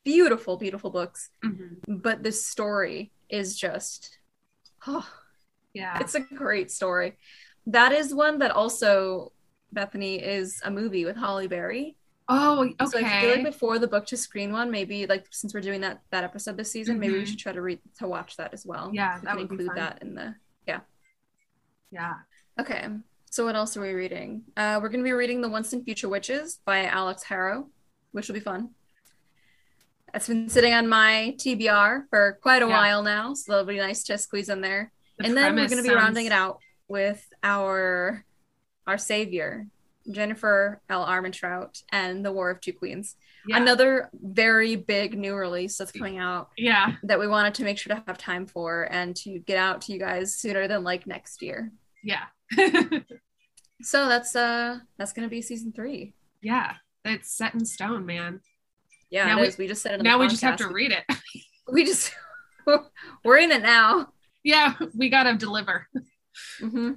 Beautiful, 0.03 0.57
beautiful 0.57 0.89
books. 0.89 1.29
Mhm. 1.45 1.77
But 1.87 2.23
this 2.23 2.45
story 2.45 3.11
is 3.29 3.55
just, 3.57 4.17
oh, 4.87 5.07
yeah 5.73 5.99
it's 5.99 6.15
a 6.15 6.21
great 6.21 6.71
story. 6.71 7.17
That 7.67 7.91
is 7.91 8.15
one 8.15 8.39
that 8.39 8.51
also, 8.51 9.33
Bethany, 9.71 10.15
is 10.15 10.61
a 10.63 10.71
movie 10.71 11.05
with 11.05 11.17
Halle 11.17 11.47
Berry. 11.47 11.95
Oh, 12.29 12.61
okay. 12.63 12.85
So 12.85 12.97
I 12.99 13.21
feel 13.21 13.31
like 13.35 13.43
before 13.45 13.79
the 13.79 13.87
book 13.87 14.05
to 14.07 14.17
screen 14.17 14.51
one, 14.51 14.69
maybe 14.69 15.05
like 15.07 15.27
since 15.31 15.53
we're 15.53 15.61
doing 15.61 15.81
that 15.81 16.01
that 16.11 16.23
episode 16.23 16.57
this 16.57 16.71
season, 16.71 16.99
maybe 16.99 17.13
we 17.13 17.23
Mhm. 17.23 17.27
should 17.27 17.39
try 17.39 17.53
to 17.53 17.61
read 17.61 17.79
to 17.99 18.07
watch 18.07 18.35
that 18.37 18.53
as 18.53 18.65
well. 18.65 18.91
Yeah, 18.93 19.15
we 19.19 19.21
that 19.25 19.29
can 19.29 19.37
would 19.37 19.49
be 19.49 19.53
include 19.63 19.77
that 19.77 20.01
in 20.01 20.13
the. 20.15 20.35
yeah. 20.67 20.81
Yeah. 21.91 22.13
Okay, 22.59 22.85
so 23.29 23.45
what 23.45 23.55
else 23.55 23.77
are 23.77 23.81
we 23.81 23.93
reading? 23.93 24.43
Uh, 24.57 24.79
we're 24.81 24.89
gonna 24.89 25.03
be 25.03 25.11
reading 25.13 25.39
The 25.41 25.47
Once 25.49 25.71
and 25.71 25.85
Future 25.85 26.09
Witches 26.09 26.59
by 26.65 26.85
Alix 26.85 27.23
Harrow, 27.23 27.69
which 28.11 28.27
will 28.27 28.33
be 28.33 28.39
fun. 28.41 28.71
That's 30.11 30.27
been 30.27 30.49
sitting 30.49 30.73
on 30.73 30.87
my 30.89 31.35
TBR 31.37 32.07
for 32.09 32.39
quite 32.41 32.61
a 32.63 32.67
Yeah. 32.67 32.77
while 32.77 33.03
now, 33.03 33.33
so 33.35 33.51
that'll 33.51 33.65
be 33.65 33.77
nice 33.77 34.03
to 34.05 34.17
squeeze 34.17 34.49
in 34.49 34.61
there. 34.61 34.91
The 35.17 35.25
and 35.25 35.37
then 35.37 35.55
we're 35.55 35.67
going 35.67 35.77
to 35.77 35.83
be 35.83 35.89
sounds- 35.89 35.97
rounding 36.01 36.25
it 36.25 36.31
out 36.31 36.59
with 36.87 37.25
our 37.43 38.25
our 38.85 38.97
savior 38.97 39.67
jennifer 40.11 40.81
l 40.89 41.05
armentrout 41.05 41.81
and 41.91 42.23
the 42.25 42.31
war 42.31 42.49
of 42.49 42.61
two 42.61 42.73
queens 42.73 43.15
Yeah. 43.47 43.57
another 43.57 44.09
very 44.13 44.75
big 44.75 45.17
new 45.17 45.35
release 45.35 45.77
that's 45.77 45.91
coming 45.91 46.17
out 46.17 46.49
Yeah. 46.57 46.93
that 47.03 47.19
we 47.19 47.27
wanted 47.27 47.53
to 47.55 47.63
make 47.63 47.77
sure 47.77 47.95
to 47.95 48.03
have 48.07 48.17
time 48.17 48.45
for 48.45 48.83
and 48.91 49.15
to 49.17 49.39
get 49.39 49.57
out 49.57 49.81
to 49.81 49.93
you 49.93 49.99
guys 49.99 50.35
sooner 50.35 50.67
than 50.67 50.83
like 50.83 51.07
next 51.07 51.41
year 51.41 51.71
Yeah. 52.03 52.25
so 53.81 54.07
that's 54.07 54.35
uh 54.35 54.79
that's 54.97 55.13
going 55.13 55.27
to 55.27 55.29
be 55.29 55.41
season 55.41 55.71
three 55.73 56.13
yeah. 56.41 56.73
It's 57.05 57.31
set 57.35 57.53
in 57.55 57.65
stone, 57.65 58.05
man. 58.05 58.41
yeah 59.09 59.25
Now 59.27 59.41
we- 59.41 59.51
we 59.57 59.67
just 59.67 59.81
said 59.81 59.99
it 59.99 60.03
Now 60.03 60.19
we 60.19 60.27
just 60.27 60.41
have 60.43 60.57
to 60.57 60.67
read 60.67 60.91
it. 60.91 61.03
we 61.71 61.83
just 61.85 62.13
we're 63.23 63.37
in 63.37 63.51
it 63.51 63.61
now 63.61 64.09
yeah, 64.43 64.75
we 64.95 65.09
gotta 65.09 65.35
deliver. 65.35 65.87
hmm 66.61 66.91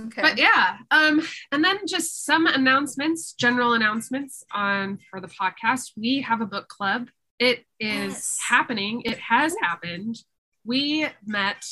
okay 0.00 0.22
But 0.22 0.38
yeah, 0.38 0.78
um, 0.90 1.20
and 1.50 1.64
then 1.64 1.78
just 1.86 2.24
some 2.24 2.46
announcements, 2.46 3.32
general 3.34 3.74
announcements 3.74 4.44
on 4.52 4.98
for 5.10 5.20
the 5.20 5.28
podcast. 5.28 5.92
We 5.96 6.20
have 6.22 6.40
a 6.40 6.46
book 6.46 6.68
club. 6.68 7.08
It 7.38 7.60
is 7.80 8.12
Yes. 8.12 8.38
happening. 8.48 9.02
It 9.04 9.18
has 9.18 9.54
happened. 9.60 10.16
We 10.64 11.06
met 11.26 11.64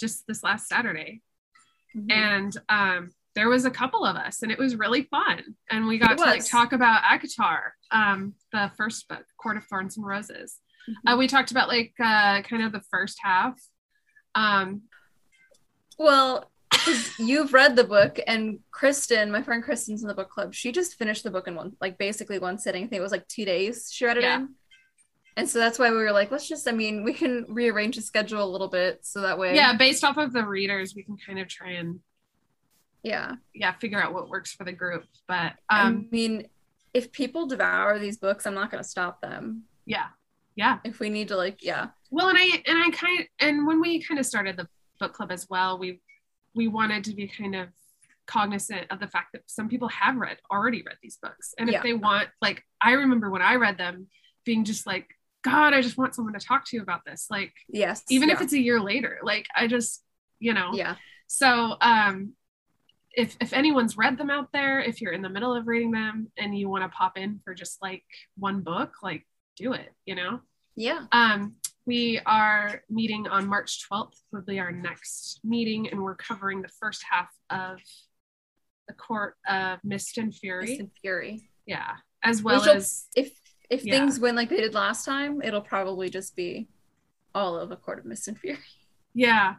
just 0.00 0.26
this 0.26 0.42
last 0.42 0.66
Saturday, 0.68 1.22
Mhm. 1.96 2.12
and 2.12 2.56
um, 2.68 3.14
there 3.36 3.48
was 3.48 3.64
a 3.64 3.70
couple 3.70 4.04
of 4.04 4.16
us, 4.16 4.42
and 4.42 4.50
it 4.52 4.58
was 4.58 4.76
really 4.76 5.02
fun. 5.04 5.56
And 5.70 5.86
we 5.86 5.98
got 5.98 6.12
It 6.12 6.18
to 6.18 6.24
like 6.24 6.44
talk 6.44 6.72
about 6.72 7.02
ACOTAR, 7.04 7.72
um, 7.90 8.34
the 8.52 8.70
first 8.76 9.08
book, 9.08 9.24
Court 9.40 9.56
of 9.56 9.64
Thorns 9.66 9.96
and 9.96 10.04
Roses. 10.06 10.60
Mhm. 10.88 11.12
Uh, 11.12 11.16
we 11.16 11.26
talked 11.28 11.50
about 11.50 11.68
like 11.68 11.94
uh, 11.98 12.42
kind 12.42 12.62
of 12.62 12.72
the 12.72 12.82
first 12.90 13.18
half. 13.22 13.58
Um, 14.34 14.82
Well, 15.98 16.50
'cause 16.84 17.18
you've 17.18 17.52
read 17.52 17.76
the 17.76 17.84
book, 17.84 18.18
and 18.26 18.58
Kristen, 18.70 19.30
my 19.30 19.42
friend 19.42 19.62
Kristen's 19.62 20.02
in 20.02 20.08
the 20.08 20.14
book 20.14 20.30
club. 20.30 20.54
She 20.54 20.72
just 20.72 20.96
finished 20.98 21.24
the 21.24 21.30
book 21.30 21.48
in 21.48 21.54
one, 21.54 21.76
like 21.80 21.98
basically 21.98 22.38
one 22.38 22.58
sitting. 22.58 22.84
I 22.84 22.86
think 22.88 22.98
it 23.00 23.02
was 23.02 23.12
like 23.12 23.26
two 23.28 23.44
days. 23.44 23.90
She 23.92 24.04
read 24.04 24.16
it 24.18 24.22
Yeah. 24.24 24.36
in, 24.40 24.54
and 25.36 25.48
so 25.48 25.58
that's 25.58 25.78
why 25.78 25.90
we 25.90 25.96
were 25.96 26.12
like, 26.12 26.30
let's 26.30 26.48
just. 26.48 26.68
I 26.68 26.72
mean, 26.72 27.02
we 27.04 27.12
can 27.12 27.46
rearrange 27.48 27.96
the 27.96 28.02
schedule 28.02 28.42
a 28.42 28.50
little 28.50 28.68
bit 28.68 29.00
so 29.02 29.20
that 29.22 29.38
way. 29.38 29.54
yeah, 29.54 29.76
based 29.76 30.04
off 30.04 30.16
of 30.16 30.32
the 30.32 30.44
readers, 30.46 30.94
we 30.94 31.02
can 31.02 31.16
kind 31.16 31.38
of 31.38 31.48
try 31.48 31.70
and 31.72 32.00
yeah. 33.02 33.34
yeah 33.54 33.72
figure 33.72 34.00
out 34.02 34.14
what 34.14 34.28
works 34.28 34.52
for 34.52 34.64
the 34.64 34.72
group. 34.72 35.04
But 35.28 35.54
I 35.68 35.82
um, 35.82 36.08
mean, 36.10 36.48
if 36.94 37.12
people 37.12 37.46
devour 37.46 37.98
these 37.98 38.16
books, 38.18 38.46
I'm 38.46 38.54
not 38.54 38.70
going 38.70 38.82
to 38.82 38.88
stop 38.88 39.20
them. 39.20 39.64
yeah, 39.84 40.06
yeah. 40.56 40.78
If 40.84 41.00
we 41.00 41.10
need 41.10 41.28
to, 41.28 41.36
like, 41.36 41.62
yeah, 41.62 41.88
Well, 42.10 42.28
and 42.28 42.38
I 42.38 42.62
and 42.66 42.78
I 42.82 42.90
kind 42.90 43.26
and 43.40 43.66
when 43.66 43.80
we 43.80 44.00
kind 44.02 44.20
of 44.20 44.26
started 44.26 44.56
the 44.56 44.68
book 45.00 45.12
club 45.12 45.32
as 45.32 45.48
well, 45.50 45.76
we 45.78 46.00
we 46.54 46.68
wanted 46.68 47.04
to 47.04 47.14
be 47.14 47.28
kind 47.28 47.54
of 47.54 47.68
cognizant 48.26 48.86
of 48.90 49.00
the 49.00 49.06
fact 49.08 49.32
that 49.32 49.42
some 49.46 49.68
people 49.68 49.88
have 49.88 50.16
read 50.16 50.38
already 50.50 50.82
read 50.82 50.96
these 51.02 51.18
books, 51.18 51.54
and 51.58 51.68
Yeah. 51.68 51.78
if 51.78 51.82
they 51.82 51.92
want, 51.92 52.28
like, 52.40 52.62
I 52.80 52.92
remember 52.92 53.28
when 53.30 53.42
I 53.42 53.56
read 53.56 53.76
them, 53.78 54.08
being 54.44 54.64
just 54.64 54.86
like, 54.86 55.08
God, 55.42 55.74
I 55.74 55.82
just 55.82 55.98
want 55.98 56.14
someone 56.14 56.34
to 56.34 56.40
talk 56.40 56.64
to 56.66 56.76
you 56.76 56.82
about 56.82 57.04
this, 57.04 57.26
like, 57.30 57.52
yes, 57.68 58.02
even 58.08 58.30
if 58.30 58.40
it's 58.40 58.52
a 58.54 58.58
year 58.58 58.80
later, 58.80 59.18
like, 59.22 59.46
I 59.54 59.66
just, 59.66 60.02
you 60.38 60.54
know, 60.54 60.70
yeah, 60.74 60.96
So, 61.26 61.76
um, 61.80 62.34
if 63.16 63.36
if 63.40 63.52
anyone's 63.52 63.96
read 63.96 64.18
them 64.18 64.28
out 64.30 64.50
there, 64.52 64.80
if 64.80 65.00
you're 65.00 65.12
in 65.12 65.22
the 65.22 65.28
middle 65.28 65.54
of 65.54 65.66
reading 65.68 65.90
them 65.92 66.30
and 66.36 66.56
you 66.58 66.68
want 66.68 66.82
to 66.82 66.88
pop 66.88 67.16
in 67.16 67.40
for 67.44 67.54
just 67.54 67.80
like 67.80 68.02
one 68.36 68.60
book, 68.62 68.94
like 69.02 69.26
do 69.56 69.72
it. 69.72 69.92
You 70.04 70.16
know. 70.16 70.40
yeah, 70.76 71.06
Um, 71.12 71.56
we 71.86 72.20
are 72.26 72.82
meeting 72.88 73.26
on 73.28 73.46
March 73.46 73.86
12th. 73.90 74.14
Will 74.32 74.42
be 74.42 74.58
our 74.58 74.72
next 74.72 75.40
meeting, 75.44 75.88
and 75.90 76.02
we're 76.02 76.16
covering 76.16 76.62
the 76.62 76.68
first 76.80 77.04
half 77.10 77.30
of 77.50 77.78
the 78.88 78.94
Court 78.94 79.34
of 79.48 79.78
Mist 79.84 80.18
and 80.18 80.34
Fury. 80.34 80.66
Mist 80.66 80.80
and 80.80 80.90
Fury. 81.00 81.50
Yeah, 81.66 81.92
as 82.22 82.42
well 82.42 82.60
Which 82.60 82.68
as 82.68 83.06
If 83.16 83.32
if 83.70 83.84
Yeah. 83.84 83.94
things 83.94 84.20
went 84.20 84.36
like 84.36 84.50
they 84.50 84.58
did 84.58 84.74
last 84.74 85.04
time, 85.04 85.40
it'll 85.42 85.62
probably 85.62 86.10
just 86.10 86.36
be 86.36 86.68
all 87.34 87.56
of 87.58 87.70
a 87.70 87.76
Court 87.76 87.98
of 87.98 88.04
Mist 88.04 88.28
and 88.28 88.38
Fury. 88.38 88.58
yeah. 89.14 89.56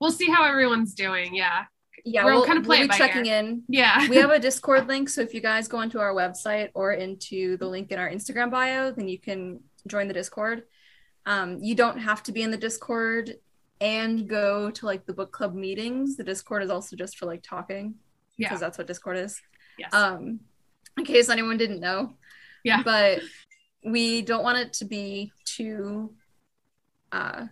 We'll 0.00 0.12
see 0.12 0.30
how 0.30 0.44
everyone's 0.44 0.94
doing. 0.94 1.34
Yeah, 1.34 1.64
Yeah, 2.04 2.24
we're 2.24 2.34
we'll, 2.34 2.44
kinda 2.46 2.62
play 2.62 2.78
we'll 2.80 2.88
be 2.88 2.94
checking 2.96 3.26
in. 3.26 3.64
yeah. 3.68 4.08
We 4.08 4.16
have 4.18 4.30
a 4.30 4.38
Discord 4.48 4.86
link, 4.86 5.08
so 5.08 5.22
if 5.22 5.34
you 5.34 5.40
guys 5.40 5.66
go 5.66 5.78
onto 5.78 5.98
our 5.98 6.14
website 6.14 6.70
or 6.74 6.92
into 6.92 7.56
the 7.56 7.66
link 7.66 7.90
in 7.90 7.98
our 7.98 8.08
Instagram 8.08 8.48
bio, 8.52 8.92
then 8.92 9.08
you 9.08 9.18
can 9.18 9.58
join 9.88 10.06
the 10.06 10.14
Discord. 10.14 10.62
Um, 11.28 11.58
you 11.60 11.74
don't 11.74 11.98
have 11.98 12.22
to 12.24 12.32
be 12.32 12.42
in 12.42 12.50
the 12.50 12.56
Discord 12.56 13.34
and 13.82 14.26
go 14.26 14.70
to 14.70 14.86
like 14.86 15.04
the 15.04 15.12
book 15.12 15.30
club 15.30 15.54
meetings. 15.54 16.16
The 16.16 16.24
Discord 16.24 16.62
is 16.62 16.70
also 16.70 16.96
just 16.96 17.18
for 17.18 17.26
like 17.26 17.42
talking 17.42 17.94
yeah. 18.38 18.48
because 18.48 18.60
that's 18.60 18.78
what 18.78 18.86
Discord 18.86 19.18
is. 19.18 19.38
Yes. 19.78 19.92
Um, 19.92 20.40
in 20.96 21.04
case 21.04 21.28
anyone 21.28 21.58
didn't 21.58 21.80
know. 21.80 22.14
Yeah. 22.64 22.82
But 22.82 23.20
we 23.84 24.22
don't 24.22 24.42
want 24.42 24.56
it 24.56 24.72
to 24.74 24.86
be 24.86 25.30
too. 25.44 26.14
Uh, 27.12 27.46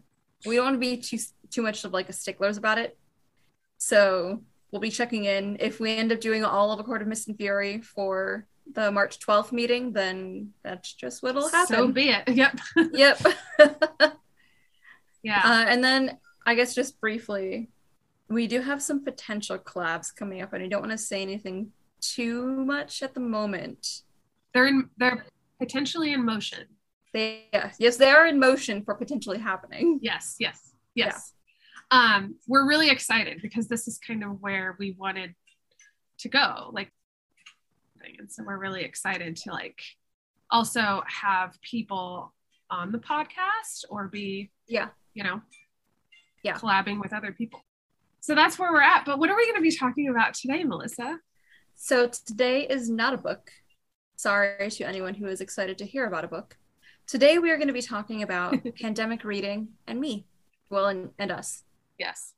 we 0.47 0.57
don't 0.57 0.65
want 0.65 0.75
to 0.77 0.81
be 0.81 0.97
too 0.97 1.19
too 1.51 1.63
much 1.63 1.85
of 1.85 1.93
like 1.93 2.09
a 2.09 2.15
sticklers 2.15 2.57
about 2.57 2.79
it. 2.79 2.97
So 3.77 4.43
we'll 4.73 4.81
be 4.81 4.91
checking 4.91 5.27
in. 5.27 5.59
If 5.61 5.81
we 5.81 5.95
end 5.95 6.13
up 6.13 6.21
doing 6.21 6.47
all 6.47 6.73
of 6.73 6.81
A 6.81 6.83
Court 6.83 7.03
of 7.03 7.09
Mist 7.09 7.29
and 7.29 7.37
Fury 7.37 7.83
for 7.83 8.47
the 8.75 8.91
March 8.91 9.19
12th 9.21 9.53
meeting, 9.53 9.93
then 9.93 10.51
that's 10.63 10.93
just 10.93 11.23
what'll 11.23 11.49
happen. 11.49 11.77
So 11.77 11.89
be 11.89 12.11
it. 12.11 12.29
Yep. 12.29 12.59
yep. 12.93 13.21
Yeah. 15.23 15.41
Uh, 15.45 15.65
and 15.69 15.83
then 15.83 16.19
I 16.47 16.55
guess 16.55 16.75
just 16.75 17.01
briefly, 17.01 17.69
we 18.29 18.47
do 18.47 18.61
have 18.61 18.83
some 18.83 19.05
potential 19.05 19.59
collabs 19.59 20.15
coming 20.15 20.43
up, 20.43 20.53
and 20.53 20.63
I 20.63 20.69
don't 20.69 20.81
want 20.81 20.93
to 20.93 20.99
say 20.99 21.23
anything 21.23 21.73
too 22.01 22.45
much 22.65 23.03
at 23.03 23.15
the 23.15 23.21
moment. 23.21 24.03
they're 24.53 24.67
in 24.67 24.89
they're 24.99 25.25
potentially 25.59 26.13
in 26.13 26.25
motion 26.25 26.67
They 27.15 27.47
yeah, 27.53 27.71
yes, 27.79 27.97
they 27.97 28.11
are 28.11 28.27
in 28.27 28.39
motion 28.39 28.85
for 28.85 28.95
potentially 28.95 29.39
happening. 29.39 29.99
yes 30.03 30.37
yes 30.39 30.75
yes 30.95 31.33
um 31.91 32.37
we're 32.47 32.67
really 32.69 32.91
excited 32.91 33.41
because 33.43 33.67
this 33.69 33.89
is 33.89 33.99
kind 33.99 34.23
of 34.23 34.41
where 34.43 34.77
we 34.79 34.95
wanted 34.99 35.35
to 36.19 36.29
go 36.29 36.71
like 36.73 36.91
and 38.19 38.31
so 38.31 38.43
we're 38.45 38.59
really 38.59 38.83
excited 38.83 39.37
to 39.37 39.53
like 39.53 39.81
also 40.51 41.03
have 41.07 41.61
people 41.63 42.33
on 42.71 42.93
the 42.93 42.99
podcast 42.99 43.85
or 43.91 44.09
be 44.09 44.51
Yeah. 44.69 44.89
you 45.15 45.25
know 45.25 45.41
Yeah. 46.43 46.55
collabing 46.55 47.01
with 47.01 47.13
other 47.13 47.33
people 47.33 47.65
so 48.21 48.35
that's 48.35 48.59
where 48.59 48.73
we're 48.73 48.81
at 48.83 49.05
but 49.05 49.19
what 49.19 49.31
are 49.31 49.37
we 49.37 49.45
going 49.47 49.57
to 49.57 49.63
be 49.71 49.77
talking 49.77 50.09
about 50.09 50.35
today 50.35 50.63
melissa 50.65 51.19
So 51.75 52.09
today 52.09 52.67
is 52.67 52.89
not 52.89 53.13
a 53.13 53.19
book. 53.19 53.51
Sorry 54.17 54.71
to 54.71 54.85
anyone 54.85 55.13
who 55.15 55.27
is 55.27 55.41
excited 55.43 55.77
to 55.79 55.85
hear 55.85 56.07
about 56.07 56.25
a 56.25 56.29
book. 56.29 56.57
Today 57.07 57.39
we 57.39 57.51
are 57.51 57.59
going 57.59 57.69
to 57.69 57.75
be 57.75 57.83
talking 57.83 58.23
about 58.23 58.55
pandemic 58.81 59.25
reading 59.25 59.69
and 59.87 60.01
me. 60.01 60.27
Well, 60.71 60.87
and, 60.87 61.11
and 61.19 61.31
us. 61.31 61.65
Yes. 61.99 62.33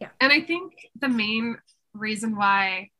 Yeah. 0.00 0.10
And 0.20 0.32
I 0.32 0.40
think 0.42 0.74
the 1.00 1.08
main 1.08 1.56
reason 1.92 2.36
why 2.36 2.90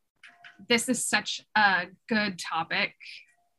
this 0.68 0.88
is 0.88 1.04
such 1.06 1.40
a 1.56 1.86
good 2.08 2.38
topic 2.38 2.94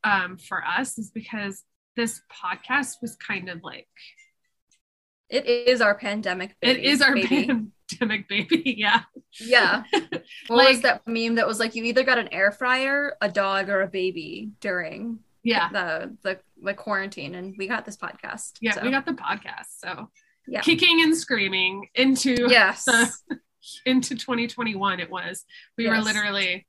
um, 0.04 0.36
for 0.38 0.64
us 0.64 0.98
is 0.98 1.10
because 1.10 1.62
this 1.96 2.20
podcast 2.32 2.96
was 3.02 3.16
kind 3.16 3.48
of 3.48 3.62
like 3.62 3.88
It 5.28 5.46
is 5.46 5.80
our 5.80 5.94
pandemic 5.94 6.50
it 6.62 6.76
baby, 6.76 6.86
is 6.86 7.00
our 7.02 7.14
baby. 7.14 7.46
pandemic 7.46 8.28
baby. 8.28 8.74
Yeah. 8.78 9.02
Yeah. 9.40 9.84
What 10.48 10.56
Like- 10.56 10.68
was 10.68 10.80
that 10.82 11.02
meme 11.06 11.36
that 11.36 11.46
was 11.46 11.58
like 11.60 11.74
you 11.74 11.84
either 11.84 12.02
got 12.02 12.18
an 12.18 12.28
air 12.32 12.50
fryer, 12.52 13.16
a 13.20 13.28
dog, 13.30 13.68
or 13.68 13.82
a 13.82 13.86
baby 13.88 14.50
during 14.60 15.20
Yeah. 15.42 15.68
the 15.70 16.16
the, 16.22 16.38
the 16.62 16.74
quarantine, 16.74 17.34
and 17.34 17.54
we 17.58 17.66
got 17.68 17.84
this 17.84 17.96
podcast. 17.96 18.52
Yeah. 18.60 18.72
so. 18.74 18.82
We 18.82 18.90
got 18.90 19.06
the 19.06 19.12
podcast. 19.12 19.78
So 19.78 20.10
Yeah. 20.48 20.60
kicking 20.62 21.02
and 21.02 21.16
screaming 21.16 21.88
into 21.94 22.34
yes. 22.48 22.86
into 23.86 24.14
2021 24.16 25.00
it 25.00 25.10
was. 25.10 25.44
We 25.76 25.86
were 25.88 26.00
literally 26.00 26.66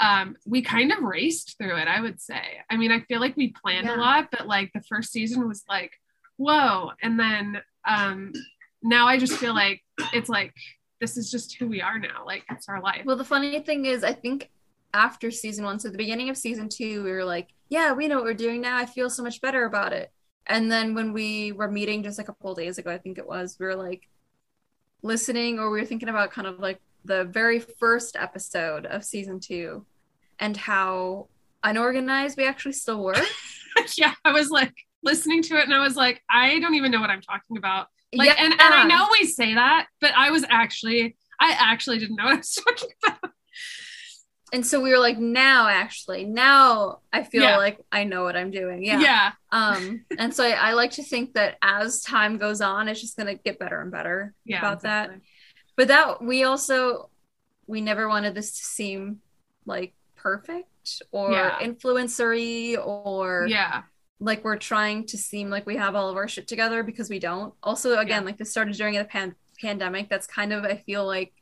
um 0.00 0.36
we 0.46 0.62
kind 0.62 0.92
of 0.92 1.02
raced 1.02 1.56
through 1.58 1.76
it, 1.76 1.88
I 1.88 2.00
would 2.00 2.20
say. 2.20 2.42
I 2.70 2.76
mean, 2.76 2.90
I 2.90 3.00
feel 3.00 3.20
like 3.20 3.36
we 3.36 3.52
planned 3.62 3.86
Yeah. 3.86 3.96
a 3.96 4.00
lot, 4.00 4.28
but 4.30 4.46
like 4.46 4.70
the 4.72 4.82
first 4.82 5.12
season 5.12 5.46
was 5.48 5.62
like, 5.68 5.92
whoa. 6.36 6.90
And 7.02 7.18
then 7.18 7.60
um 7.88 8.32
now 8.82 9.06
I 9.06 9.18
just 9.18 9.34
feel 9.34 9.54
like 9.54 9.82
it's 10.12 10.28
like 10.28 10.54
this 11.00 11.16
is 11.16 11.30
just 11.30 11.56
who 11.56 11.66
we 11.68 11.80
are 11.82 11.98
now. 11.98 12.24
Like 12.26 12.44
it's 12.50 12.68
our 12.68 12.80
life. 12.82 13.02
Well, 13.04 13.16
the 13.16 13.24
funny 13.24 13.60
thing 13.60 13.86
is, 13.86 14.02
I 14.04 14.12
think 14.12 14.50
after 14.92 15.30
season 15.30 15.64
one, 15.64 15.78
so 15.78 15.88
the 15.88 15.96
beginning 15.98 16.30
of 16.30 16.36
season 16.36 16.68
two, 16.68 17.04
we 17.04 17.10
were 17.12 17.24
like, 17.24 17.48
yeah, 17.68 17.92
we 17.92 18.08
know 18.08 18.16
what 18.16 18.24
we're 18.24 18.34
doing 18.34 18.60
now. 18.60 18.76
I 18.76 18.86
feel 18.86 19.08
so 19.08 19.22
much 19.22 19.40
better 19.40 19.64
about 19.64 19.92
it. 19.92 20.10
And 20.46 20.70
then 20.70 20.94
when 20.94 21.12
we 21.12 21.52
were 21.52 21.70
meeting 21.70 22.02
just 22.02 22.18
a 22.18 22.24
couple 22.24 22.54
days 22.54 22.76
ago, 22.78 22.90
I 22.90 22.98
think 22.98 23.16
it 23.18 23.26
was, 23.26 23.56
we 23.58 23.66
were 23.66 23.76
like 23.76 24.08
listening 25.02 25.58
or 25.58 25.70
we 25.70 25.80
were 25.80 25.86
thinking 25.86 26.08
about 26.08 26.32
kind 26.32 26.46
of 26.46 26.58
like 26.58 26.80
the 27.04 27.24
very 27.24 27.58
first 27.60 28.16
episode 28.16 28.84
of 28.86 29.04
season 29.04 29.40
two 29.40 29.86
and 30.40 30.56
how 30.56 31.28
unorganized 31.62 32.36
we 32.36 32.46
actually 32.46 32.72
still 32.72 33.02
were. 33.04 33.14
yeah, 33.96 34.14
I 34.24 34.32
was 34.32 34.50
like 34.50 34.74
listening 35.02 35.42
to 35.42 35.56
it 35.58 35.64
and 35.64 35.74
I 35.74 35.80
was 35.80 35.96
like, 35.96 36.22
I 36.30 36.58
don't 36.60 36.74
even 36.74 36.90
know 36.90 37.00
what 37.00 37.10
I'm 37.10 37.20
talking 37.20 37.56
about. 37.56 37.86
Like, 38.14 38.28
Yeah. 38.28 38.34
and, 38.38 38.52
and 38.52 38.60
I 38.74 38.84
know 38.84 39.08
we 39.20 39.26
say 39.26 39.54
that, 39.54 39.86
but 40.00 40.12
I 40.16 40.30
was 40.30 40.44
actually, 40.48 41.16
I 41.38 41.54
actually 41.58 41.98
didn't 41.98 42.16
know 42.16 42.24
what 42.24 42.34
I 42.34 42.38
was 42.38 42.54
talking 42.66 42.88
about. 43.06 43.30
And 44.52 44.66
so 44.66 44.80
we 44.80 44.90
were 44.90 44.98
like, 44.98 45.16
now 45.16 45.68
actually, 45.68 46.24
now 46.24 47.00
I 47.12 47.22
feel 47.22 47.44
Yeah. 47.44 47.56
like 47.56 47.78
I 47.92 48.02
know 48.02 48.24
what 48.24 48.36
I'm 48.36 48.50
doing. 48.50 48.82
Yeah. 48.84 49.00
Yeah. 49.00 49.32
Um, 49.52 50.04
and 50.18 50.34
so 50.34 50.44
I, 50.44 50.50
I 50.50 50.72
like 50.72 50.90
to 50.92 51.04
think 51.04 51.34
that 51.34 51.56
as 51.62 52.00
time 52.00 52.36
goes 52.36 52.60
on, 52.60 52.88
it's 52.88 53.00
just 53.00 53.16
gonna 53.16 53.36
get 53.36 53.60
better 53.60 53.80
and 53.80 53.92
better 53.92 54.34
Yeah. 54.44 54.58
about 54.58 54.82
that. 54.82 55.10
But 55.76 55.88
that 55.88 56.22
we 56.22 56.42
also 56.42 57.10
we 57.68 57.80
never 57.80 58.08
wanted 58.08 58.34
this 58.34 58.58
to 58.58 58.64
seem 58.64 59.20
like 59.66 59.94
perfect 60.22 61.02
or 61.12 61.32
Yeah. 61.32 61.58
influencery 61.60 62.76
or 62.84 63.46
Yeah. 63.48 63.82
like 64.20 64.44
we're 64.44 64.58
trying 64.58 65.06
to 65.06 65.16
seem 65.18 65.48
like 65.50 65.66
we 65.66 65.76
have 65.76 65.94
all 65.94 66.08
of 66.10 66.16
our 66.16 66.28
shit 66.28 66.46
together 66.48 66.82
because 66.82 67.08
we 67.10 67.18
don't. 67.18 67.54
Also, 67.62 67.98
again, 67.98 68.22
Yeah. 68.22 68.26
like 68.26 68.38
this 68.38 68.50
started 68.50 68.76
during 68.76 68.94
the 68.94 69.04
pan- 69.04 69.36
pandemic. 69.60 70.08
That's 70.08 70.26
kind 70.26 70.52
of 70.52 70.64
I 70.64 70.76
feel 70.76 71.06
like 71.06 71.32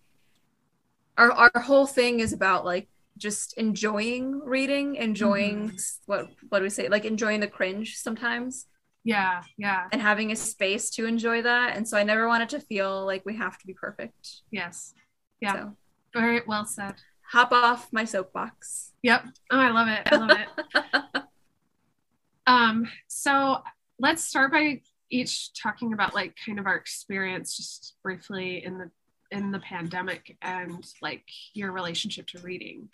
our 1.17 1.31
our 1.33 1.61
whole 1.63 1.87
thing 1.87 2.21
is 2.21 2.33
about 2.33 2.65
like 2.65 2.89
just 3.17 3.57
enjoying 3.59 4.39
reading, 4.45 4.95
enjoying 4.97 5.71
Mm-hmm. 5.71 5.77
what 6.07 6.29
what 6.49 6.59
do 6.59 6.63
we 6.65 6.71
say? 6.71 6.89
Like 6.89 7.05
enjoying 7.05 7.41
the 7.41 7.49
cringe 7.49 7.97
sometimes 7.97 8.67
Yeah. 9.05 9.43
Yeah. 9.57 9.89
and 9.93 10.01
having 10.01 10.31
a 10.33 10.37
space 10.37 10.91
to 10.91 11.07
enjoy 11.07 11.43
that. 11.43 11.77
And 11.77 11.89
so 11.89 11.97
I 11.99 12.05
never 12.05 12.29
wanted 12.29 12.49
to 12.51 12.61
feel 12.61 13.05
like 13.07 13.25
we 13.27 13.35
have 13.37 13.59
to 13.59 13.67
be 13.67 13.75
perfect. 13.75 14.43
Yes. 14.51 14.95
Yeah. 15.41 15.55
So 15.55 15.77
Very 16.15 16.43
well 16.47 16.65
said. 16.65 16.95
Hop 17.31 17.53
off 17.53 17.93
my 17.93 18.05
soapbox. 18.05 18.93
Yep. 19.03 19.25
Oh, 19.51 19.59
I 19.59 19.71
love 19.71 19.89
it. 19.89 20.13
I 20.13 20.17
love 20.17 20.39
it. 20.39 21.23
um, 22.47 22.89
so 23.07 23.63
let's 23.99 24.25
start 24.25 24.53
by 24.53 24.81
each 25.11 25.53
talking 25.55 25.93
about 25.93 26.15
like 26.15 26.35
kind 26.45 26.59
of 26.59 26.67
our 26.67 26.77
experience 26.77 27.57
just 27.57 27.95
briefly 28.03 28.65
in 28.65 28.79
the 28.79 28.91
in 29.31 29.51
the 29.51 29.59
pandemic 29.59 30.37
and 30.41 30.87
like 31.03 31.25
your 31.53 31.73
relationship 31.73 32.27
to 32.29 32.39
reading. 32.39 32.89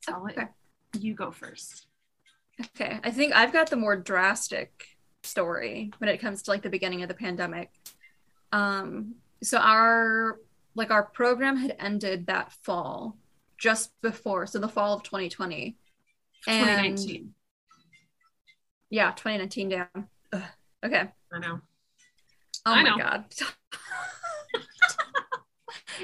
So 0.00 0.14
I'll 0.14 0.22
Okay. 0.24 0.42
let 0.92 1.02
you 1.02 1.14
go 1.14 1.30
first. 1.30 1.86
Okay. 2.60 2.98
I 3.04 3.10
think 3.12 3.32
I've 3.34 3.52
got 3.52 3.70
the 3.70 3.76
more 3.76 3.96
drastic 3.96 4.72
story 5.22 5.92
when 5.98 6.08
it 6.10 6.18
comes 6.18 6.42
to 6.42 6.50
like 6.50 6.62
the 6.62 6.70
beginning 6.70 7.02
of 7.02 7.08
the 7.08 7.14
pandemic. 7.14 7.70
Um 8.52 9.14
so 9.42 9.58
our 9.58 10.40
like 10.74 10.90
our 10.90 11.04
program 11.04 11.56
had 11.56 11.76
ended 11.78 12.26
that 12.26 12.52
fall 12.64 13.16
just 13.58 13.90
before 14.00 14.46
so 14.46 14.58
the 14.58 14.68
fall 14.68 14.94
of 14.94 15.02
2020. 15.02 15.76
And 16.46 16.64
2019. 16.96 17.34
yeah, 18.90 19.10
2019 19.12 19.68
damn. 19.68 19.88
Ugh. 20.32 20.42
Okay. 20.84 21.08
I 21.32 21.38
know. 21.38 21.60
Oh 22.66 22.72
I 22.72 22.82
my 22.82 22.88
know. 22.90 22.96
god. 22.98 23.24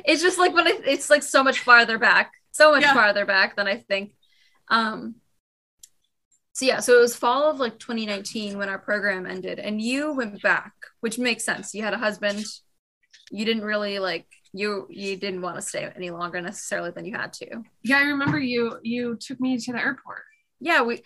it's 0.05 0.23
just 0.23 0.39
like 0.39 0.55
when 0.55 0.67
I, 0.67 0.79
it's 0.85 1.11
like 1.11 1.23
so 1.23 1.43
much 1.45 1.61
farther 1.61 1.99
back, 1.99 2.33
so 2.51 2.73
much 2.73 2.83
Yeah. 2.83 2.95
farther 2.95 3.25
back 3.25 3.57
than 3.57 3.67
I 3.67 3.77
think. 3.77 4.13
Um. 4.69 5.17
So 6.53 6.67
yeah, 6.67 6.79
so 6.81 6.97
it 6.97 7.01
was 7.01 7.17
fall 7.17 7.51
of 7.51 7.59
like 7.59 7.81
2019 7.81 8.57
when 8.59 8.69
our 8.69 8.79
program 8.79 9.27
ended, 9.27 9.59
and 9.59 9.81
you 9.81 10.13
went 10.15 10.41
back, 10.41 10.73
which 11.01 11.19
makes 11.19 11.45
sense. 11.45 11.75
You 11.75 11.83
had 11.83 11.95
a 11.95 11.99
husband. 11.99 12.45
You 13.31 13.45
didn't 13.45 13.65
really 13.65 13.99
like 13.99 14.27
you. 14.55 14.87
You 14.91 15.17
didn't 15.17 15.43
want 15.43 15.57
to 15.57 15.63
stay 15.63 15.91
any 15.97 16.11
longer 16.11 16.41
necessarily 16.41 16.91
than 16.93 17.05
you 17.05 17.15
had 17.17 17.33
to. 17.35 17.63
Yeah, 17.83 17.99
I 17.99 18.05
remember 18.05 18.39
you 18.39 18.79
you 18.83 19.17
took 19.17 19.41
me 19.41 19.59
to 19.59 19.73
the 19.73 19.79
airport. 19.79 20.23
Yeah, 20.61 20.83
we. 20.83 21.03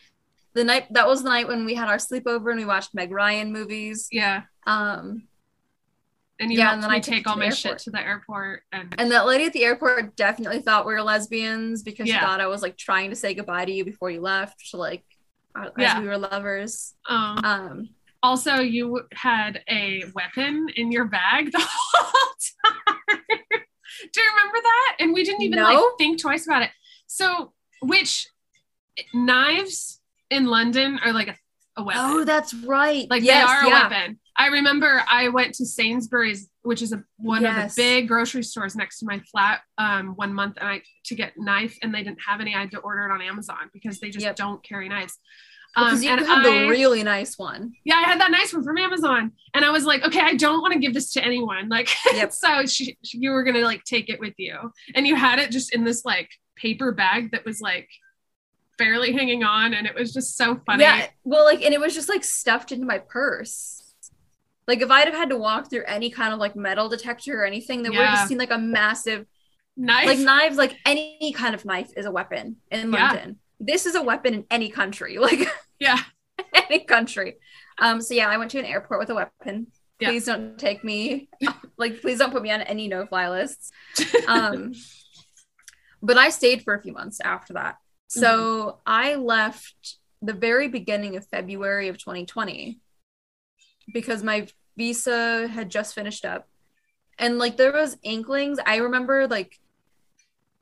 The 0.55 0.65
night 0.65 0.93
that 0.93 1.07
was 1.07 1.23
the 1.23 1.29
night 1.29 1.47
when 1.49 1.65
we 1.65 1.75
had 1.75 1.89
our 1.89 1.97
sleepover 1.99 2.51
and 2.51 2.59
we 2.61 2.65
watched 2.65 2.95
Meg 2.95 3.11
Ryan 3.13 3.53
movies. 3.53 4.09
Yeah. 4.11 4.43
Um, 4.67 5.25
And 6.41 6.51
you 6.53 6.59
Yeah, 6.59 6.73
and 6.73 6.83
then 6.83 6.91
me 6.91 6.97
I 6.97 7.01
take 7.01 7.27
all 7.29 7.37
my 7.37 7.45
airport. 7.47 7.59
shit 7.59 7.79
to 7.81 7.91
the 7.91 8.01
airport 8.01 8.63
and, 8.73 8.95
And 8.99 9.11
that 9.13 9.27
lady 9.27 9.45
at 9.45 9.53
the 9.53 9.65
airport 9.65 10.17
definitely 10.17 10.61
thought 10.61 10.87
we 10.87 10.95
were 10.95 11.03
lesbians 11.03 11.83
because 11.83 12.09
Yeah. 12.09 12.21
she 12.21 12.25
thought 12.27 12.41
I 12.41 12.47
was 12.47 12.63
like 12.63 12.77
trying 12.77 13.11
to 13.11 13.17
say 13.17 13.35
goodbye 13.35 13.67
to 13.67 13.73
you 13.73 13.85
before 13.85 14.11
you 14.11 14.21
left, 14.21 14.61
like 14.73 15.05
as 15.57 15.71
Yeah. 15.77 16.01
we 16.01 16.07
were 16.09 16.19
lovers. 16.19 16.95
um 17.09 17.39
Um, 17.45 17.89
Also, 18.23 18.57
you 18.57 19.03
had 19.13 19.63
a 19.71 20.05
weapon 20.15 20.69
in 20.77 20.91
your 20.91 21.05
bag 21.05 21.53
the 21.53 21.59
whole 21.93 22.31
time. 22.67 23.19
Do 24.13 24.21
you 24.21 24.29
remember 24.37 24.59
that? 24.63 24.97
And 25.01 25.13
we 25.13 25.25
didn't 25.25 25.43
even 25.43 25.63
like 25.63 25.79
think 25.99 26.21
twice 26.21 26.47
about 26.47 26.63
it. 26.63 26.71
So, 27.07 27.53
which 27.81 28.27
knives 29.15 30.01
in 30.31 30.47
London 30.47 30.99
are 31.05 31.13
like 31.13 31.29
a, 31.29 31.37
a 31.77 31.83
weapon? 31.83 32.03
oh, 32.05 32.25
that's 32.25 32.53
right. 32.55 33.07
like 33.11 33.23
yes, 33.23 33.47
they 33.49 33.53
are 33.53 33.69
yeah. 33.69 33.87
a 33.87 33.91
weapon. 33.91 34.21
I 34.37 34.47
remember 34.49 35.03
I 35.11 35.29
went 35.31 35.55
to 35.55 35.67
Sainsbury's, 35.67 36.49
which 36.63 36.81
is 36.81 36.93
a, 36.93 37.03
one 37.19 37.43
Yes. 37.43 37.73
of 37.73 37.77
the 37.77 37.83
big 37.83 38.09
grocery 38.09 38.45
stores 38.45 38.77
next 38.77 39.01
to 39.01 39.07
my 39.07 39.21
flat, 39.33 39.61
um, 39.79 40.11
one 40.15 40.33
month, 40.33 40.59
and 40.61 40.69
I 40.69 40.83
to 41.07 41.15
get 41.17 41.33
knife, 41.37 41.77
and 41.83 41.93
they 41.93 42.03
didn't 42.05 42.21
have 42.27 42.41
any. 42.41 42.55
I 42.55 42.61
had 42.61 42.71
to 42.73 42.79
order 42.79 43.07
it 43.09 43.13
on 43.13 43.21
Amazon 43.21 43.71
because 43.73 43.99
they 43.99 44.11
just 44.11 44.25
Yep. 44.25 44.37
don't 44.37 44.63
carry 44.63 44.89
knives. 44.89 45.19
Because 45.75 45.99
Um, 45.99 46.03
you 46.03 46.11
and 46.11 46.21
had 46.27 46.47
I- 46.47 46.63
the 46.63 46.69
really 46.69 47.03
nice 47.05 47.39
one. 47.39 47.73
yeah, 47.85 47.97
I 47.97 48.03
had 48.03 48.21
that 48.21 48.31
nice 48.31 48.53
one 48.53 48.65
from 48.65 48.79
Amazon, 48.79 49.33
and 49.55 49.65
I 49.65 49.71
was 49.71 49.85
like, 49.85 50.03
okay, 50.05 50.21
I 50.21 50.35
don't 50.35 50.61
want 50.61 50.73
to 50.73 50.79
give 50.81 50.95
this 50.95 51.13
to 51.13 51.25
anyone. 51.25 51.69
Like, 51.77 51.89
Yep. 52.13 52.33
so 52.33 52.67
she, 52.67 52.97
she- 53.05 53.19
you 53.19 53.31
were 53.31 53.45
gonna 53.45 53.61
like 53.61 53.85
take 53.85 54.09
it 54.09 54.19
with 54.19 54.35
you, 54.39 54.73
and 54.95 55.07
you 55.07 55.15
had 55.15 55.39
it 55.39 55.51
just 55.51 55.73
in 55.75 55.85
this 55.85 56.05
like 56.05 56.31
paper 56.57 56.91
bag 56.93 57.31
that 57.33 57.45
was 57.45 57.61
like 57.61 57.89
barely 58.79 59.13
hanging 59.13 59.45
on, 59.45 59.75
and 59.75 59.87
it 59.87 59.95
was 59.95 60.13
just 60.13 60.37
so 60.37 60.61
funny. 60.67 60.83
Yeah, 60.85 61.07
well, 61.25 61.45
like, 61.45 61.63
and 61.65 61.75
it 61.75 61.81
was 61.81 61.95
just 61.95 62.09
like 62.09 62.25
stuffed 62.25 62.73
into 62.73 62.87
my 62.87 62.99
purse. 62.99 63.75
Like, 64.67 64.81
if 64.83 64.91
I'd 64.91 65.07
have 65.07 65.15
had 65.17 65.31
to 65.31 65.37
walk 65.37 65.71
through 65.71 65.85
any 65.87 66.11
kind 66.11 66.33
of 66.33 66.39
like 66.39 66.55
metal 66.57 66.89
detector 66.89 67.41
or 67.43 67.45
anything, 67.47 67.83
that 67.83 67.91
would 67.93 68.01
have 68.01 68.19
just 68.19 68.29
seen 68.29 68.39
like 68.39 68.51
a 68.51 68.59
massive 68.59 69.27
Knife. 69.77 70.07
like 70.07 70.19
knives. 70.19 70.57
Like 70.57 70.77
any 70.85 71.33
kind 71.37 71.55
of 71.55 71.65
knife 71.65 71.91
is 71.97 72.05
a 72.07 72.11
weapon 72.11 72.57
in 72.71 72.93
Yeah. 72.93 73.07
London. 73.13 73.39
This 73.61 73.87
is 73.87 73.94
a 73.94 74.03
weapon 74.03 74.35
in 74.35 74.44
any 74.51 74.71
country. 74.71 75.18
Like. 75.21 75.49
yeah, 75.79 75.99
any 76.55 76.81
country. 76.81 77.37
Um, 77.79 78.01
so 78.01 78.14
yeah, 78.14 78.29
I 78.29 78.37
went 78.37 78.51
to 78.53 78.59
an 78.59 78.64
airport 78.64 79.01
with 79.01 79.11
a 79.11 79.14
weapon. 79.14 79.68
Yeah. 80.01 80.11
Please 80.11 80.27
don't 80.27 80.59
take 80.59 80.85
me, 80.85 81.29
like, 81.77 82.01
please 82.01 82.18
don't 82.18 82.31
put 82.31 82.42
me 82.42 82.53
on 82.53 82.61
any 82.62 82.87
no-fly 82.87 83.31
lists. 83.31 83.73
Um, 84.29 84.73
but 86.01 86.16
I 86.16 86.31
stayed 86.31 86.62
for 86.62 86.75
a 86.75 86.83
few 86.83 86.92
months 86.92 87.21
after 87.21 87.55
that. 87.55 87.79
So 88.07 88.79
I 88.87 89.16
left 89.16 89.97
the 90.23 90.33
very 90.33 90.68
beginning 90.68 91.16
of 91.16 91.27
February 91.27 91.88
of 91.88 91.99
2020 91.99 92.79
because 93.92 94.23
my 94.23 94.47
visa 94.77 95.49
had 95.49 95.71
just 95.71 95.94
finished 95.94 96.25
up, 96.25 96.49
and 97.18 97.38
like 97.38 97.57
there 97.57 97.73
was 97.73 97.99
inklings. 98.03 98.59
I 98.64 98.77
remember 98.77 99.27
like 99.27 99.59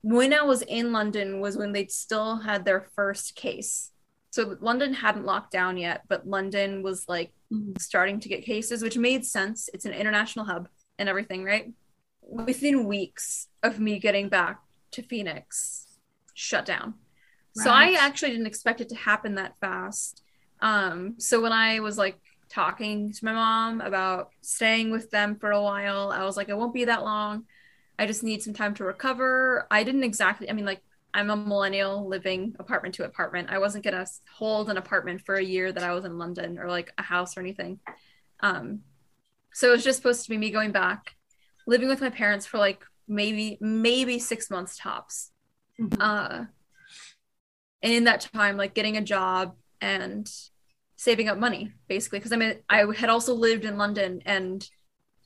when 0.06 0.32
I 0.32 0.42
was 0.42 0.62
in 0.62 0.92
London 0.92 1.40
was 1.40 1.56
when 1.56 1.72
they'd 1.72 1.90
still 1.90 2.36
had 2.36 2.64
their 2.64 2.88
first 2.94 3.34
case. 3.34 3.90
So 4.30 4.56
London 4.60 4.94
hadn't 4.94 5.24
locked 5.24 5.50
down 5.50 5.76
yet, 5.76 6.02
but 6.06 6.28
London 6.28 6.84
was 6.84 7.08
like 7.08 7.32
Mhm. 7.52 7.80
starting 7.80 8.20
to 8.20 8.28
get 8.28 8.44
cases, 8.44 8.82
which 8.82 8.96
made 8.96 9.26
sense. 9.26 9.68
It's 9.74 9.84
an 9.84 9.92
international 9.92 10.44
hub 10.44 10.68
and 10.96 11.08
everything, 11.08 11.42
right? 11.42 11.72
Within 12.20 12.84
weeks 12.84 13.48
of 13.64 13.80
me 13.80 13.98
getting 13.98 14.28
back 14.28 14.60
to 14.92 15.02
Phoenix, 15.02 15.88
shut 16.34 16.64
down. 16.64 16.94
So 17.54 17.70
I 17.70 17.96
actually 17.98 18.30
didn't 18.30 18.46
expect 18.46 18.80
it 18.80 18.88
to 18.90 18.94
happen 18.94 19.34
that 19.36 19.58
fast. 19.58 20.22
Um, 20.60 21.18
so 21.18 21.40
when 21.40 21.52
I 21.52 21.80
was 21.80 21.98
like 21.98 22.20
talking 22.48 23.12
to 23.12 23.24
my 23.24 23.32
mom 23.32 23.80
about 23.80 24.30
staying 24.40 24.92
with 24.92 25.10
them 25.10 25.34
for 25.34 25.50
a 25.50 25.62
while, 25.62 26.12
I 26.12 26.22
was 26.22 26.36
like, 26.36 26.48
it 26.48 26.56
won't 26.56 26.74
be 26.74 26.84
that 26.84 27.02
long. 27.02 27.46
I 27.98 28.06
just 28.06 28.22
need 28.22 28.42
some 28.42 28.54
time 28.54 28.74
to 28.74 28.84
recover. 28.84 29.66
I 29.70 29.82
didn't 29.84 30.04
exactly, 30.04 30.50
I 30.50 30.52
mean, 30.52 30.66
like, 30.66 30.82
I'm 31.14 31.30
a 31.30 31.36
millennial 31.36 32.06
living 32.06 32.54
apartment 32.58 32.94
to 32.96 33.04
apartment. 33.04 33.48
I 33.50 33.58
wasn't 33.58 33.84
gonna 33.84 34.06
hold 34.34 34.68
an 34.68 34.76
apartment 34.76 35.22
for 35.24 35.36
a 35.36 35.42
year 35.42 35.72
that 35.72 35.82
I 35.82 35.94
was 35.94 36.04
in 36.04 36.18
London 36.18 36.58
or 36.58 36.68
like 36.68 36.92
a 36.98 37.02
house 37.02 37.36
or 37.36 37.40
anything. 37.40 37.80
Um, 38.40 38.80
so 39.54 39.68
it 39.68 39.72
was 39.72 39.84
just 39.84 39.96
supposed 39.96 40.24
to 40.24 40.30
be 40.30 40.36
me 40.36 40.50
going 40.50 40.72
back, 40.72 41.16
living 41.66 41.88
with 41.88 42.02
my 42.02 42.10
parents 42.10 42.44
for 42.44 42.58
like 42.58 42.84
maybe 43.08 43.56
maybe 43.62 44.18
six 44.18 44.50
months 44.50 44.76
tops. 44.76 45.30
Mhm. 45.80 45.96
Uh, 45.98 46.44
and 47.82 47.92
in 47.92 48.04
that 48.04 48.28
time, 48.34 48.58
like 48.58 48.74
getting 48.74 48.98
a 48.98 49.02
job 49.02 49.56
and 49.80 50.30
saving 50.96 51.28
up 51.28 51.38
money, 51.38 51.72
basically, 51.88 52.18
because 52.18 52.32
I 52.32 52.36
mean, 52.36 52.56
I 52.68 52.84
had 52.94 53.08
also 53.08 53.32
lived 53.34 53.64
in 53.64 53.78
London, 53.78 54.20
and 54.26 54.68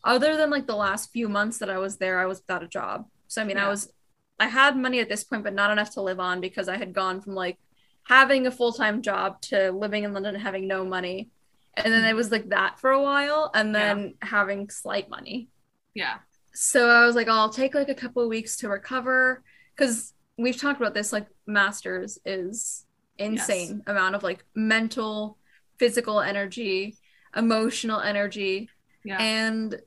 other 0.04 0.36
than 0.36 0.50
like 0.50 0.66
the 0.66 0.76
last 0.76 1.10
few 1.12 1.28
months 1.28 1.58
that 1.58 1.70
I 1.70 1.78
was 1.78 1.98
there, 1.98 2.18
I 2.18 2.26
was 2.26 2.40
without 2.40 2.62
a 2.62 2.68
job. 2.68 3.06
So 3.28 3.42
I 3.42 3.44
mean, 3.44 3.58
I 3.58 3.68
was 3.68 3.92
I 4.38 4.46
had 4.46 4.76
money 4.76 5.00
at 5.00 5.08
this 5.08 5.24
point, 5.24 5.44
but 5.44 5.54
not 5.54 5.70
enough 5.70 5.92
to 5.92 6.02
live 6.02 6.18
on 6.20 6.40
because 6.40 6.68
I 6.68 6.76
had 6.78 6.94
gone 6.94 7.20
from 7.20 7.34
like 7.34 7.58
having 8.04 8.46
a 8.46 8.50
full-time 8.50 9.02
job 9.02 9.40
to 9.42 9.70
living 9.70 10.04
in 10.04 10.12
London 10.14 10.34
and 10.34 10.42
having 10.42 10.66
no 10.66 10.84
money. 10.84 11.30
And 11.76 11.92
then 11.92 12.04
it 12.04 12.16
was 12.16 12.30
like 12.32 12.48
that 12.48 12.80
for 12.80 12.90
a 12.90 13.02
while 13.02 13.50
and 13.54 13.74
then 13.74 14.14
having 14.22 14.70
slight 14.70 15.08
money. 15.08 15.48
Yeah. 15.94 16.16
So 16.52 16.88
I 16.88 17.06
was 17.06 17.14
like, 17.14 17.28
oh, 17.28 17.32
I'll 17.32 17.50
take 17.50 17.74
like 17.74 17.88
a 17.88 17.94
couple 17.94 18.22
of 18.22 18.28
weeks 18.28 18.56
to 18.58 18.68
recover 18.68 19.42
because 19.76 20.14
we've 20.36 20.56
talked 20.56 20.80
about 20.80 20.94
this. 20.94 21.12
Like, 21.12 21.26
masters 21.46 22.18
is 22.24 22.84
insane 23.18 23.82
amount 23.86 24.14
of 24.14 24.22
like 24.22 24.44
mental, 24.54 25.36
physical 25.78 26.20
energy, 26.20 26.96
emotional 27.36 28.00
energy, 28.00 28.68
Yeah. 29.04 29.18
and 29.20 29.80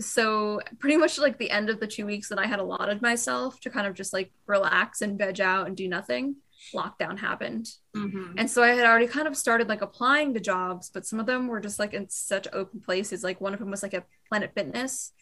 so 0.00 0.60
pretty 0.78 0.96
much 0.96 1.18
like 1.18 1.38
the 1.38 1.50
end 1.50 1.70
of 1.70 1.80
the 1.80 1.86
two 1.86 2.06
weeks 2.06 2.28
that 2.28 2.38
I 2.38 2.46
had 2.46 2.60
allotted 2.60 3.02
myself 3.02 3.60
to 3.60 3.70
kind 3.70 3.86
of 3.86 3.94
just 3.94 4.12
like 4.12 4.32
relax 4.46 5.02
and 5.02 5.18
veg 5.18 5.40
out 5.40 5.66
and 5.66 5.76
do 5.76 5.88
nothing, 5.88 6.36
lockdown 6.74 7.18
happened. 7.18 7.68
Mhm. 7.96 8.34
And 8.36 8.50
so 8.50 8.62
I 8.62 8.68
had 8.68 8.86
already 8.86 9.08
kind 9.08 9.26
of 9.26 9.36
started 9.36 9.68
like 9.68 9.82
applying 9.82 10.34
to 10.34 10.40
jobs, 10.40 10.90
but 10.92 11.06
some 11.06 11.18
of 11.20 11.26
them 11.26 11.48
were 11.48 11.60
just 11.60 11.78
like 11.78 11.94
in 11.94 12.08
such 12.08 12.46
open 12.52 12.80
places. 12.80 13.24
Like 13.24 13.40
one 13.40 13.54
of 13.54 13.60
them 13.60 13.70
was 13.70 13.82
like 13.82 13.94
a 13.94 14.04
Planet 14.28 14.52
Fitness. 14.54 15.12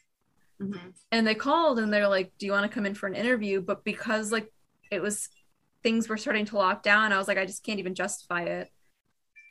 Mhm. 0.61 0.95
And 1.13 1.27
they 1.27 1.35
called 1.35 1.79
and 1.79 1.93
they're 1.93 2.09
like, 2.09 2.33
Do 2.39 2.47
you 2.47 2.53
want 2.53 2.71
to 2.71 2.75
come 2.75 2.87
in 2.87 2.95
for 2.95 3.07
an 3.07 3.15
interview? 3.15 3.61
But 3.61 3.85
because 3.85 4.33
like 4.33 4.53
it 4.91 5.01
was 5.03 5.29
things 5.83 6.09
were 6.09 6.17
starting 6.17 6.45
to 6.47 6.57
lock 6.57 6.83
down, 6.83 7.13
I 7.13 7.19
was 7.19 7.29
like, 7.29 7.39
I 7.39 7.47
just 7.47 7.65
can't 7.65 7.79
even 7.79 7.95
justify 7.95 8.43
it. 8.43 8.71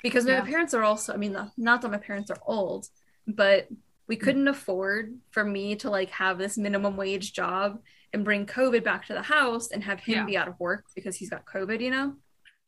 Because 0.04 0.26
my 0.26 0.34
Yeah. 0.34 0.42
parents 0.42 0.74
are 0.74 0.84
also, 0.84 1.14
I 1.14 1.18
mean, 1.18 1.36
not 1.58 1.82
that 1.82 1.92
my 1.92 1.98
parents 1.98 2.30
are 2.30 2.40
old, 2.46 2.88
but 3.28 3.68
we 4.08 4.16
couldn't 4.16 4.48
afford 4.48 5.16
for 5.32 5.44
me 5.44 5.76
to 5.78 5.90
like 5.90 6.10
have 6.12 6.38
this 6.38 6.58
minimum 6.58 6.96
wage 6.98 7.34
job 7.34 7.80
and 8.14 8.24
bring 8.24 8.46
COVID 8.46 8.84
back 8.84 9.08
to 9.08 9.14
the 9.14 9.22
house 9.22 9.72
and 9.72 9.84
have 9.84 10.00
him 10.00 10.16
Yeah. 10.20 10.26
be 10.26 10.38
out 10.38 10.48
of 10.48 10.60
work 10.60 10.86
because 10.96 11.16
he's 11.16 11.30
got 11.30 11.46
COVID, 11.46 11.82
you 11.82 11.92
know? 11.92 12.16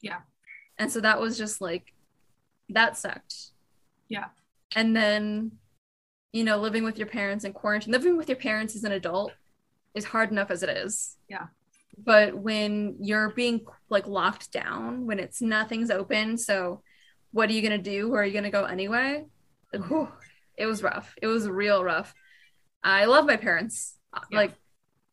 Yeah. 0.01 0.21
And 0.77 0.91
so 0.91 0.99
that 1.01 1.19
was 1.19 1.37
just 1.37 1.61
like, 1.61 1.93
that 2.69 2.97
sucked. 2.97 3.35
Yeah. 4.09 4.25
And 4.75 4.95
then, 4.95 5.51
you 6.33 6.43
know, 6.43 6.57
living 6.57 6.83
with 6.83 6.97
your 6.97 7.07
parents 7.07 7.45
in 7.45 7.53
quarantine, 7.53 7.93
living 7.93 8.17
with 8.17 8.29
your 8.29 8.37
parents 8.37 8.75
as 8.75 8.83
an 8.83 8.91
adult 8.91 9.31
is 9.95 10.05
hard 10.05 10.31
enough 10.31 10.51
as 10.51 10.63
it 10.63 10.69
is. 10.69 11.15
Yeah. 11.29 11.47
But 11.97 12.35
when 12.37 12.97
you're 12.99 13.29
being 13.29 13.65
like 13.89 14.05
locked 14.07 14.51
down, 14.51 15.05
when 15.07 15.19
it's 15.19 15.41
nothing's 15.41 15.89
open, 15.89 16.37
so 16.37 16.81
what 17.31 17.49
are 17.49 17.53
you 17.53 17.61
gonna 17.61 17.77
do? 17.77 18.09
where 18.09 18.21
are 18.21 18.25
you 18.25 18.33
gonna 18.33 18.51
go 18.51 18.65
anyway? 18.65 19.25
Like, 19.73 19.81
Mhm. 19.83 19.87
whew, 19.89 20.11
it 20.57 20.65
was 20.65 20.83
rough. 20.83 21.15
It 21.21 21.27
was 21.27 21.47
real 21.47 21.83
rough. 21.83 22.13
I 22.83 23.05
love 23.05 23.25
my 23.25 23.37
parents. 23.37 23.95
Yeah. 24.31 24.37
Like 24.37 24.53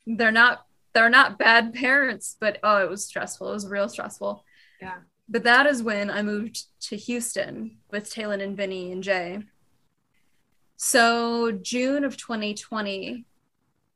they're 0.07 0.33
not 0.33 0.65
they're 0.95 1.11
not 1.11 1.39
bad 1.39 1.75
parents, 1.75 2.37
but 2.41 2.59
oh, 2.63 2.79
it 2.79 2.89
was 2.89 3.05
stressful. 3.05 3.51
It 3.51 3.55
was 3.55 3.69
real 3.69 3.89
stressful. 3.89 4.45
Yeah. 4.81 4.99
But 5.29 5.45
that 5.45 5.67
is 5.67 5.83
when 5.83 6.11
I 6.11 6.23
moved 6.23 6.65
to 6.89 6.97
Houston 6.97 7.79
with 7.91 8.11
Taylor 8.11 8.35
and 8.35 8.57
Vinny 8.57 8.93
and 8.93 9.03
Jay. 9.03 9.41
So 10.77 11.51
June 11.51 12.05
of 12.05 12.17
2020, 12.17 13.25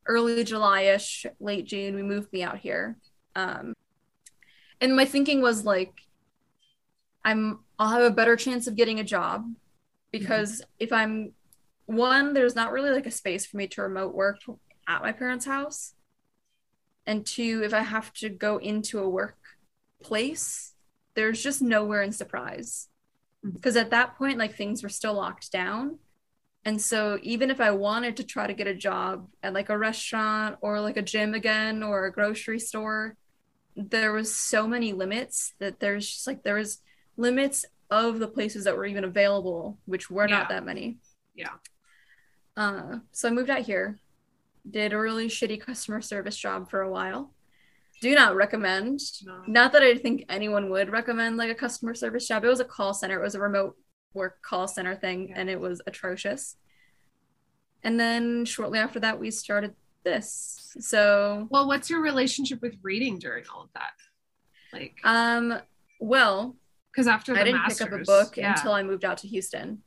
early 0.07 0.43
July-ish, 0.43 1.25
late 1.39 1.65
June, 1.65 1.95
we 1.95 2.03
moved 2.03 2.33
me 2.33 2.41
out 2.41 2.57
here. 2.57 2.97
Um, 3.35 3.73
and 4.81 4.95
my 4.95 5.05
thinking 5.05 5.41
was 5.41 5.65
like, 5.65 5.93
I'm 7.23 7.59
I'll 7.77 7.89
have 7.89 8.03
a 8.03 8.11
better 8.11 8.35
chance 8.35 8.67
of 8.67 8.75
getting 8.75 8.99
a 8.99 9.03
job 9.03 9.45
because 10.11 10.61
if 10.79 10.91
I'm 10.91 11.33
one, 11.89 12.33
there's 12.33 12.55
not 12.55 12.71
really 12.71 12.91
like 12.91 13.07
a 13.07 13.11
space 13.11 13.45
for 13.45 13.57
me 13.57 13.67
to 13.67 13.81
remote 13.81 14.13
work 14.13 14.37
at 14.87 15.01
my 15.01 15.11
parents' 15.11 15.45
house. 15.45 15.95
And 17.05 17.25
two, 17.25 17.61
if 17.63 17.73
I 17.73 17.81
have 17.81 18.13
to 18.15 18.29
go 18.29 18.57
into 18.57 18.99
a 18.99 19.09
workplace, 19.09 20.73
there's 21.15 21.41
just 21.41 21.61
nowhere 21.61 22.03
in 22.03 22.11
surprise. 22.11 22.89
Mhm. 23.43 23.53
Because 23.55 23.75
at 23.75 23.89
that 23.89 24.15
point, 24.17 24.37
like 24.37 24.55
things 24.55 24.83
were 24.83 24.89
still 24.89 25.15
locked 25.15 25.51
down. 25.51 25.97
And 26.63 26.79
so 26.79 27.17
even 27.23 27.49
if 27.49 27.59
I 27.59 27.71
wanted 27.71 28.17
to 28.17 28.23
try 28.23 28.45
to 28.45 28.53
get 28.53 28.67
a 28.67 28.75
job 28.75 29.27
at 29.41 29.53
like 29.53 29.69
a 29.69 29.77
restaurant 29.77 30.57
or 30.61 30.81
like 30.81 30.97
a 30.97 31.01
gym 31.01 31.33
again 31.33 31.81
or 31.81 32.05
a 32.05 32.11
grocery 32.11 32.59
store, 32.59 33.15
there 33.75 34.11
was 34.11 34.35
so 34.35 34.67
many 34.67 34.93
limits 34.93 35.53
that 35.59 35.79
there's 35.79 36.07
just 36.07 36.27
like 36.27 36.43
there 36.43 36.55
was 36.55 36.81
limits 37.17 37.65
of 37.89 38.19
the 38.19 38.27
places 38.27 38.65
that 38.65 38.77
were 38.77 38.85
even 38.85 39.03
available, 39.03 39.79
which 39.85 40.11
were 40.11 40.27
not 40.27 40.49
that 40.49 40.65
many. 40.65 40.99
Yeah. 41.33 41.53
Uh, 42.57 42.99
so 43.11 43.29
I 43.29 43.31
moved 43.31 43.49
out 43.49 43.61
here, 43.61 43.97
did 44.69 44.93
a 44.93 44.99
really 44.99 45.27
shitty 45.27 45.61
customer 45.61 46.01
service 46.01 46.35
job 46.37 46.69
for 46.69 46.81
a 46.81 46.91
while. 46.91 47.33
Do 48.01 48.13
not 48.15 48.35
recommend. 48.35 48.99
No. 49.25 49.41
Not 49.47 49.73
that 49.73 49.83
I 49.83 49.95
think 49.95 50.25
anyone 50.29 50.69
would 50.69 50.89
recommend 50.89 51.37
like 51.37 51.49
a 51.51 51.55
customer 51.55 51.93
service 51.93 52.27
job. 52.27 52.43
It 52.45 52.47
was 52.49 52.59
a 52.61 52.65
call 52.65 52.93
center. 52.93 53.19
It 53.19 53.23
was 53.23 53.35
a 53.35 53.39
remote 53.39 53.77
work 54.13 54.41
call 54.41 54.67
center 54.67 54.95
thing, 54.95 55.29
Yeah. 55.29 55.35
and 55.39 55.49
it 55.49 55.59
was 55.59 55.81
atrocious. 55.85 56.55
And 57.83 57.99
then 57.99 58.45
shortly 58.45 58.79
after 58.79 58.99
that, 59.01 59.19
we 59.19 59.31
started 59.31 59.75
this. 60.03 60.75
So, 60.79 61.47
Well, 61.49 61.67
what's 61.67 61.89
your 61.89 62.01
relationship 62.01 62.61
with 62.61 62.77
reading 62.81 63.19
during 63.19 63.45
all 63.53 63.63
of 63.63 63.69
that? 63.73 63.91
Like, 64.71 64.95
um, 65.03 65.59
well, 65.99 66.55
because 66.91 67.07
after 67.07 67.33
the 67.33 67.41
I 67.41 67.43
didn't 67.43 67.61
masters, 67.61 67.87
pick 67.87 67.93
up 67.93 68.01
a 68.01 68.03
book 68.03 68.37
yeah. 68.37 68.53
until 68.55 68.71
I 68.71 68.83
moved 68.83 69.03
out 69.05 69.17
to 69.19 69.27
Houston. 69.27 69.81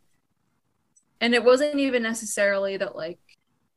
And 1.23 1.35
it 1.35 1.43
wasn't 1.45 1.77
even 1.79 2.03
necessarily 2.03 2.77
that 2.77 2.95
like 2.97 3.21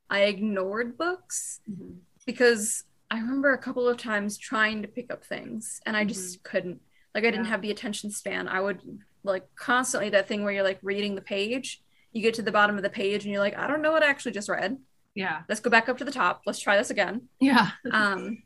I 0.10 0.22
ignored 0.24 0.98
books 0.98 1.62
Mhm. 1.70 2.00
because 2.26 2.84
I 3.10 3.20
remember 3.20 3.54
a 3.54 3.58
couple 3.58 3.88
of 3.88 3.98
times 3.98 4.38
trying 4.38 4.82
to 4.82 4.88
pick 4.88 5.12
up 5.14 5.24
things 5.24 5.80
and 5.86 5.96
I 5.96 6.04
just 6.06 6.44
couldn't. 6.44 6.82
Like 7.14 7.24
I 7.24 7.32
didn't 7.32 7.46
have 7.46 7.62
the 7.62 7.72
attention 7.72 8.10
span. 8.12 8.48
I 8.48 8.60
would 8.60 8.82
like 9.24 9.46
constantly 9.56 10.10
that 10.10 10.28
thing 10.28 10.44
where 10.44 10.52
you're 10.54 10.64
like 10.64 10.80
reading 10.82 11.16
the 11.16 11.22
page, 11.22 11.82
you 12.12 12.22
get 12.22 12.34
to 12.36 12.42
the 12.42 12.52
bottom 12.52 12.78
of 12.78 12.84
the 12.84 12.90
page 12.90 13.24
and 13.24 13.32
you're 13.32 13.42
like, 13.42 13.58
I 13.58 13.68
don't 13.68 13.82
know 13.82 13.92
what 13.92 14.04
I 14.04 14.10
actually 14.10 14.32
just 14.34 14.50
read. 14.50 14.78
Yeah. 15.14 15.44
Let's 15.48 15.62
go 15.62 15.70
back 15.70 15.88
up 15.88 15.98
to 16.00 16.04
the 16.06 16.12
top. 16.12 16.42
Let's 16.46 16.60
try 16.60 16.78
this 16.78 16.90
again. 16.90 17.30
Yeah. 17.40 17.72
Um 17.92 18.42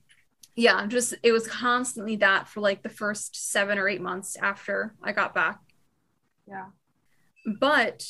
yeah, 0.55 0.85
just 0.87 1.13
it 1.23 1.31
was 1.31 1.47
constantly 1.47 2.17
that 2.17 2.49
for 2.49 2.59
like 2.59 2.83
the 2.83 2.89
first 2.89 3.49
7 3.51 3.77
or 3.77 3.87
8 3.87 4.01
months 4.01 4.35
after 4.35 4.93
I 5.01 5.13
got 5.13 5.33
back 5.33 5.59
Yeah. 6.45 6.65
but 7.59 8.03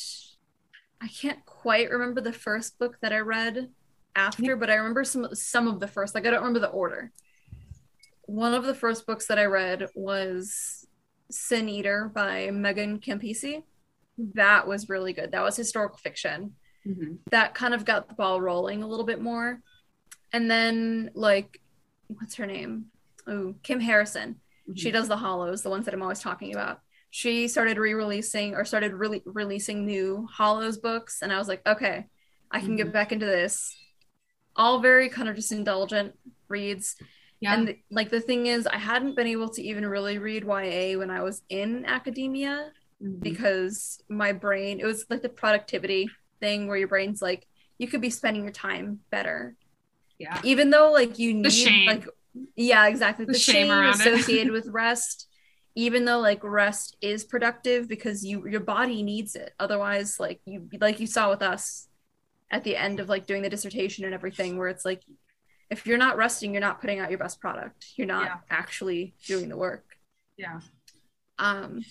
I 1.00 1.08
can't 1.08 1.44
quite 1.46 1.90
remember 1.90 2.20
the 2.20 2.32
first 2.32 2.78
book 2.78 2.98
that 3.00 3.12
I 3.12 3.18
read 3.20 3.70
after, 4.14 4.56
but 4.56 4.70
I 4.70 4.74
remember 4.74 5.04
some 5.04 5.34
some 5.34 5.66
of 5.68 5.80
the 5.80 5.88
first. 5.88 6.14
Like 6.14 6.26
I 6.26 6.30
don't 6.30 6.40
remember 6.40 6.58
the 6.60 6.68
order. 6.68 7.10
One 8.26 8.54
of 8.54 8.64
the 8.64 8.74
first 8.74 9.06
books 9.06 9.26
that 9.26 9.38
I 9.38 9.44
read 9.46 9.88
was 9.94 10.86
Sin 11.30 11.68
Eater 11.68 12.10
by 12.14 12.50
Megan 12.50 12.98
Campisi. 13.00 13.62
That 14.34 14.66
was 14.68 14.88
really 14.88 15.12
good. 15.12 15.32
That 15.32 15.42
was 15.42 15.56
historical 15.56 15.98
fiction. 15.98 16.54
Mhm. 16.86 17.18
That 17.30 17.54
kind 17.54 17.74
of 17.74 17.84
got 17.84 18.08
the 18.08 18.14
ball 18.14 18.40
rolling 18.40 18.82
a 18.82 18.86
little 18.86 19.06
bit 19.06 19.20
more. 19.20 19.60
And 20.32 20.50
then 20.50 21.10
like 21.14 21.60
what's 22.08 22.34
her 22.36 22.46
name? 22.46 22.86
Oh, 23.26 23.54
Kim 23.62 23.80
Harrison 23.80 24.40
she 24.76 24.90
Mhm. 24.90 24.92
does 24.92 25.08
the 25.08 25.16
hollows 25.16 25.62
the 25.62 25.70
ones 25.70 25.84
that 25.84 25.94
i'm 25.94 26.02
always 26.02 26.20
talking 26.20 26.52
about 26.54 26.80
she 27.10 27.48
started 27.48 27.76
re-releasing 27.78 28.54
or 28.54 28.64
started 28.64 28.92
really 28.92 29.22
releasing 29.26 29.84
new 29.84 30.26
hollows 30.32 30.78
books 30.78 31.22
and 31.22 31.32
i 31.32 31.38
was 31.38 31.48
like 31.48 31.60
okay 31.66 32.06
i 32.50 32.60
can 32.60 32.70
Mhm. 32.74 32.76
get 32.78 32.92
back 32.92 33.12
into 33.12 33.26
this 33.26 33.76
all 34.56 34.80
very 34.80 35.08
kind 35.08 35.28
of 35.28 35.36
just 35.36 35.52
indulgent 35.52 36.14
reads 36.48 36.96
Yeah. 37.40 37.54
and 37.54 37.76
like 37.90 38.10
the 38.10 38.20
thing 38.20 38.46
is 38.46 38.66
i 38.66 38.76
hadn't 38.76 39.16
been 39.16 39.26
able 39.26 39.48
to 39.50 39.62
even 39.62 39.86
really 39.86 40.18
read 40.18 40.44
ya 40.44 40.98
when 40.98 41.10
i 41.10 41.22
was 41.22 41.42
in 41.48 41.84
academia 41.86 42.72
Mhm. 43.02 43.20
because 43.20 44.02
my 44.08 44.32
brain 44.32 44.78
it 44.80 44.84
was 44.84 45.06
like 45.10 45.22
the 45.22 45.28
productivity 45.30 46.10
thing 46.40 46.66
where 46.68 46.76
your 46.76 46.88
brain's 46.88 47.22
like 47.22 47.46
you 47.78 47.88
could 47.88 48.00
be 48.02 48.10
spending 48.10 48.42
your 48.44 48.52
time 48.52 49.00
better 49.10 49.56
yeah. 50.18 50.38
even 50.44 50.70
though 50.70 50.92
like 50.92 51.18
you 51.18 51.32
need 51.34 51.86
like 51.86 52.06
yeah 52.56 52.86
exactly 52.88 53.24
The 53.24 53.32
the, 53.32 53.38
shame 53.38 53.54
shame, 53.68 53.70
around 53.72 54.00
it. 54.00 54.06
associated 54.06 54.52
with 54.52 54.68
rest 54.68 55.26
even 55.74 56.04
though 56.04 56.18
like 56.20 56.42
rest 56.42 56.96
is 57.00 57.24
productive 57.24 57.88
because 57.88 58.24
you 58.24 58.46
your 58.48 58.60
body 58.60 59.02
needs 59.02 59.34
it. 59.36 59.52
Otherwise 59.58 60.18
like 60.18 60.40
you 60.44 60.68
like 60.80 61.00
you 61.00 61.06
saw 61.06 61.30
with 61.30 61.42
us 61.42 61.88
at 62.50 62.64
the 62.64 62.76
end 62.76 62.98
of 63.00 63.08
like 63.08 63.26
doing 63.26 63.42
the 63.42 63.50
dissertation 63.50 64.04
and 64.04 64.12
everything 64.14 64.58
where 64.58 64.68
it's 64.68 64.84
like 64.84 65.02
if 65.70 65.86
you're 65.86 65.98
not 65.98 66.16
resting 66.16 66.52
you're 66.52 66.60
not 66.60 66.80
putting 66.80 66.98
out 66.98 67.10
your 67.10 67.18
best 67.18 67.40
product. 67.40 67.86
You're 67.96 68.06
not 68.08 68.24
Yeah. 68.26 68.36
actually 68.50 69.14
doing 69.26 69.48
the 69.48 69.56
work. 69.56 69.84
Yeah. 70.36 70.60
um 71.38 71.84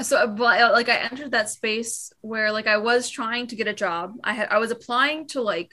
so 0.00 0.26
but 0.26 0.60
uh, 0.60 0.72
like 0.72 0.88
i 0.88 0.96
entered 0.96 1.30
that 1.30 1.48
space 1.48 2.12
where 2.20 2.50
like 2.50 2.66
i 2.66 2.76
was 2.76 3.08
trying 3.08 3.46
to 3.46 3.56
get 3.56 3.68
a 3.68 3.72
job. 3.72 4.14
I 4.24 4.34
had 4.34 4.48
i 4.50 4.58
was 4.58 4.70
applying 4.70 5.26
to 5.28 5.40
like 5.40 5.70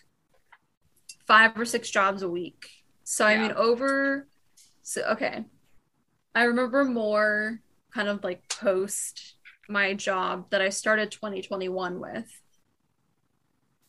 five 1.28 1.58
or 1.60 1.66
six 1.66 1.90
jobs 1.90 2.22
a 2.22 2.30
week. 2.30 2.70
So 3.04 3.26
i 3.26 3.36
mean 3.38 3.52
over 3.52 4.28
so 4.84 5.02
okay 5.14 5.44
i 6.36 6.44
remember 6.44 6.84
more 6.86 7.60
kind 7.94 8.08
of 8.08 8.24
like 8.24 8.42
post 8.50 9.36
my 9.70 9.94
job 9.94 10.50
that 10.52 10.62
i 10.62 10.70
started 10.70 11.12
2021 11.12 12.00
with 12.00 12.26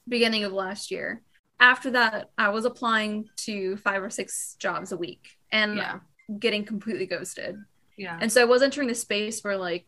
beginning 0.08 0.44
of 0.44 0.52
last 0.52 0.90
year 0.90 1.22
after 1.60 1.90
that 1.92 2.30
i 2.36 2.48
was 2.48 2.64
applying 2.64 3.28
to 3.36 3.76
five 3.78 4.02
or 4.02 4.10
six 4.10 4.56
jobs 4.58 4.92
a 4.92 4.96
week 4.96 5.28
and 5.52 5.76
Yeah. 5.76 6.00
getting 6.38 6.64
completely 6.64 7.06
ghosted 7.06 7.56
Yeah. 7.96 8.18
And 8.20 8.32
so 8.32 8.40
I 8.40 8.46
was 8.46 8.62
entering 8.62 8.88
the 8.88 8.94
space 8.94 9.42
where 9.42 9.56
like 9.58 9.86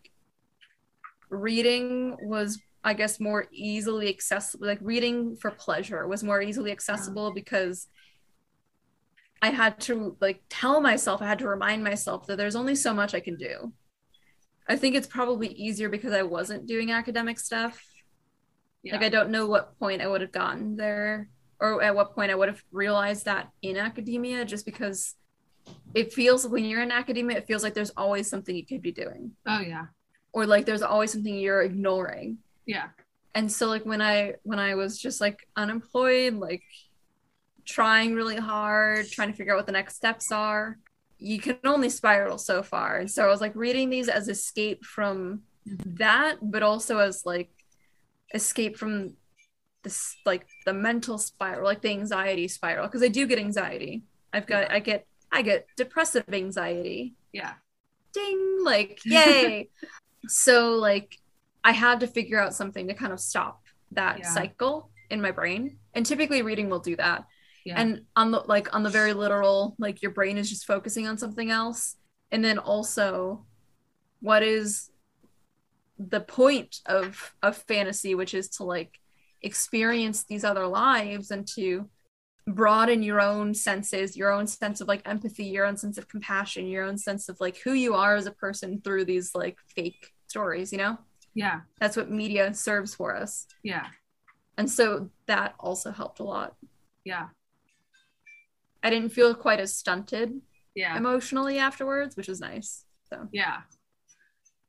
reading 1.31 2.17
was 2.21 2.59
I 2.85 2.93
guess 2.95 3.19
more 3.19 3.47
easily 3.51 4.09
accessible 4.11 4.67
like 4.67 4.79
reading 4.83 5.37
for 5.37 5.51
pleasure 5.51 6.07
was 6.07 6.23
more 6.23 6.43
easily 6.43 6.71
accessible 6.71 7.33
because 7.33 7.89
I 9.45 9.51
had 9.51 9.79
to 9.81 10.17
like 10.23 10.43
tell 10.49 10.81
myself, 10.81 11.21
I 11.21 11.27
had 11.27 11.41
to 11.41 11.49
remind 11.49 11.85
myself 11.85 12.27
that 12.29 12.39
there's 12.39 12.57
only 12.57 12.75
so 12.75 12.95
much 12.95 13.15
I 13.15 13.21
can 13.21 13.37
do. 13.37 13.75
I 14.67 14.77
think 14.77 14.95
it's 14.95 15.07
probably 15.07 15.49
easier 15.49 15.91
because 15.91 16.15
I 16.15 16.23
wasn't 16.23 16.67
doing 16.67 16.91
academic 16.91 17.39
stuff. 17.39 17.79
yeah. 18.83 18.95
Like 18.95 19.05
I 19.05 19.11
don't 19.11 19.29
know 19.29 19.47
what 19.47 19.79
point 19.79 20.01
I 20.01 20.07
would 20.07 20.23
have 20.23 20.33
gotten 20.33 20.77
there 20.77 21.29
or 21.61 21.83
at 21.83 21.95
what 21.95 22.15
point 22.15 22.31
I 22.31 22.35
would 22.35 22.49
have 22.49 22.63
realized 22.73 23.27
that 23.27 23.51
in 23.61 23.77
academia 23.77 24.47
just 24.47 24.65
because 24.65 25.15
it 25.93 26.15
feels 26.15 26.49
when 26.49 26.65
you're 26.65 26.81
in 26.81 26.91
academia 26.91 27.37
it 27.37 27.47
feels 27.47 27.63
like 27.63 27.75
there's 27.75 27.93
always 27.99 28.31
something 28.31 28.57
you 28.57 28.65
could 28.65 28.81
be 28.81 28.93
doing 28.93 29.33
oh 29.47 29.61
yeah. 29.61 29.87
or 30.33 30.47
like 30.47 30.65
there's 30.65 30.81
always 30.81 31.13
something 31.13 31.35
you're 31.35 31.61
ignoring. 31.61 32.39
Yeah. 32.65 32.89
And 33.35 33.53
so 33.53 33.67
like 33.67 33.85
when 33.85 34.01
I 34.01 34.37
when 34.43 34.59
I 34.59 34.75
was 34.75 34.99
just 34.99 35.21
like 35.21 35.47
unemployed 35.55 36.33
like 36.33 36.63
trying 37.67 38.15
really 38.15 38.37
hard, 38.37 39.09
trying 39.09 39.31
to 39.31 39.37
figure 39.37 39.53
out 39.55 39.57
what 39.59 39.67
the 39.67 39.73
next 39.73 39.97
steps 39.97 40.31
are, 40.33 40.79
you 41.19 41.39
can 41.41 41.59
only 41.65 41.89
spiral 41.89 42.39
so 42.39 42.63
far. 42.63 42.99
And 42.99 43.11
so 43.11 43.25
I 43.25 43.29
was 43.29 43.41
like 43.41 43.55
reading 43.55 43.89
these 43.91 44.09
as 44.09 44.29
escape 44.29 44.85
from 44.85 45.43
that, 45.67 46.37
but 46.43 46.63
also 46.63 46.99
as 46.99 47.25
like 47.25 47.51
escape 48.35 48.77
from 48.77 49.15
this 49.83 50.17
like 50.27 50.47
the 50.67 50.73
mental 50.73 51.19
spiral, 51.19 51.65
like 51.65 51.83
the 51.83 51.91
anxiety 51.91 52.49
spiral. 52.49 52.87
Because 52.87 53.03
I 53.03 53.09
do 53.09 53.27
get 53.27 53.39
anxiety. 53.39 54.03
I've 54.33 54.47
got 54.47 54.71
I 54.71 54.81
get 54.81 55.07
I 55.33 55.43
get 55.43 55.67
depressive 55.77 56.25
anxiety. 56.33 57.15
Yeah. 57.33 57.55
Ding, 58.13 58.59
like 58.63 59.01
yay. 59.05 59.69
so 60.29 60.73
like 60.75 61.17
I 61.63 61.73
had 61.73 62.01
to 62.01 62.07
figure 62.07 62.41
out 62.41 62.55
something 62.55 62.89
to 62.89 62.95
kind 62.95 63.13
of 63.13 63.21
stop 63.21 63.63
that 63.93 64.19
Yeah. 64.19 64.29
cycle 64.31 64.91
in 65.11 65.21
my 65.21 65.31
brain. 65.31 65.79
And 65.95 66.05
typically 66.05 66.43
reading 66.43 66.69
will 66.69 66.81
do 66.81 66.97
that 66.97 67.25
Yeah. 67.65 67.81
and 67.81 68.03
on 68.15 68.31
the 68.31 68.41
like 68.41 68.75
on 68.75 68.83
the 68.83 68.91
very 68.91 69.13
literal 69.15 69.75
like 69.79 70.03
your 70.03 70.11
brain 70.11 70.37
is 70.39 70.51
just 70.51 70.67
focusing 70.67 71.07
on 71.07 71.17
something 71.19 71.51
else 71.51 71.97
and 72.31 72.45
then 72.45 72.59
also 72.59 73.45
what 74.21 74.43
is 74.43 74.91
the 75.99 76.21
point 76.21 76.81
of 76.87 77.35
of 77.43 77.57
fantasy 77.57 78.15
which 78.15 78.35
is 78.35 78.49
to 78.51 78.65
like 78.65 78.99
experience 79.43 80.25
these 80.25 80.45
other 80.45 80.67
lives 80.67 81.31
and 81.31 81.47
to 81.47 81.89
broaden 82.47 83.03
your 83.03 83.21
own 83.21 83.55
senses 83.55 84.17
your 84.17 84.31
own 84.31 84.47
sense 84.47 84.81
of 84.83 84.89
like 84.89 85.01
empathy 85.07 85.45
your 85.45 85.65
own 85.65 85.77
sense 85.79 85.97
of 85.97 86.07
compassion 86.09 86.67
your 86.67 86.85
own 86.85 86.99
sense 86.99 87.29
of 87.31 87.37
like 87.41 87.57
who 87.59 87.73
you 87.73 87.95
are 87.95 88.15
as 88.17 88.27
a 88.27 88.33
person 88.33 88.81
through 88.83 89.05
these 89.07 89.35
like 89.35 89.57
fake 89.75 90.13
stories 90.27 90.71
you 90.73 90.79
know 90.79 90.99
yeah. 91.37 91.61
that's 91.81 91.97
what 91.97 92.11
media 92.11 92.53
serves 92.55 92.95
for 92.95 93.17
us 93.17 93.47
Yeah. 93.63 93.87
and 94.59 94.71
so 94.71 95.11
that 95.27 95.55
also 95.59 95.91
helped 95.91 96.21
a 96.21 96.25
lot 96.25 96.55
Yeah. 97.05 97.29
I 98.85 98.91
didn't 98.91 99.09
feel 99.11 99.35
quite 99.35 99.59
as 99.61 99.75
stunted 99.75 100.41
Yeah. 100.77 100.97
emotionally 100.97 101.59
afterwards, 101.59 102.17
which 102.17 102.29
is 102.29 102.41
nice. 102.41 102.85
So 103.11 103.29
Yeah. 103.33 103.63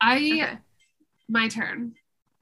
I 0.02 0.16
okay. 0.18 0.58
my 1.30 1.48
turn. 1.48 1.96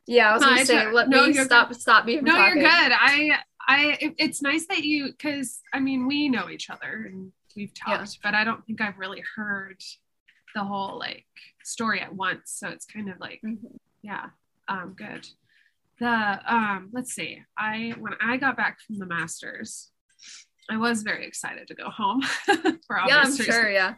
yeah, 0.07 0.29
I 0.31 0.33
was 0.33 0.43
gonna 0.43 0.65
say 0.65 0.83
turn. 0.83 0.93
let 0.93 1.09
No, 1.09 1.27
me 1.27 1.33
stop 1.33 1.73
stop 1.73 2.05
me 2.05 2.17
from 2.17 2.25
No, 2.25 2.33
talking. 2.35 2.61
you're 2.61 2.69
good. 2.69 2.91
I 2.93 3.39
I 3.65 3.97
it- 4.01 4.15
it's 4.17 4.41
nice 4.41 4.65
that 4.67 4.83
you 4.83 5.11
because 5.11 5.61
I 5.73 5.79
mean 5.79 6.05
we 6.07 6.27
know 6.29 6.49
each 6.49 6.69
other 6.69 7.05
and 7.09 7.31
we've 7.55 7.71
Yeah. 7.87 7.97
talked, 7.97 8.19
but 8.21 8.33
I 8.35 8.43
don't 8.43 8.65
think 8.65 8.81
I've 8.81 8.97
really 8.99 9.23
heard 9.35 9.81
the 10.55 10.63
whole 10.65 10.99
like 10.99 11.25
story 11.63 11.99
at 12.01 12.13
once. 12.13 12.51
So 12.59 12.67
it's 12.69 12.85
kind 12.85 13.09
of 13.09 13.19
like 13.19 13.39
Mhm. 13.43 13.77
yeah, 14.01 14.31
um, 14.67 14.93
good. 14.93 15.27
The 15.99 16.41
um, 16.53 16.89
let's 16.91 17.13
see. 17.13 17.41
I 17.57 17.93
when 17.97 18.13
I 18.19 18.35
got 18.37 18.57
back 18.57 18.81
from 18.81 18.97
the 18.97 19.05
masters, 19.05 19.91
I 20.69 20.77
was 20.77 21.03
very 21.03 21.25
excited 21.25 21.67
to 21.67 21.75
go 21.75 21.89
home 21.89 22.21
for 22.87 22.97
obvious 22.99 23.07
Yeah, 23.07 23.17
I'm 23.19 23.23
reasons. 23.31 23.45
sure. 23.45 23.69
Yeah, 23.69 23.93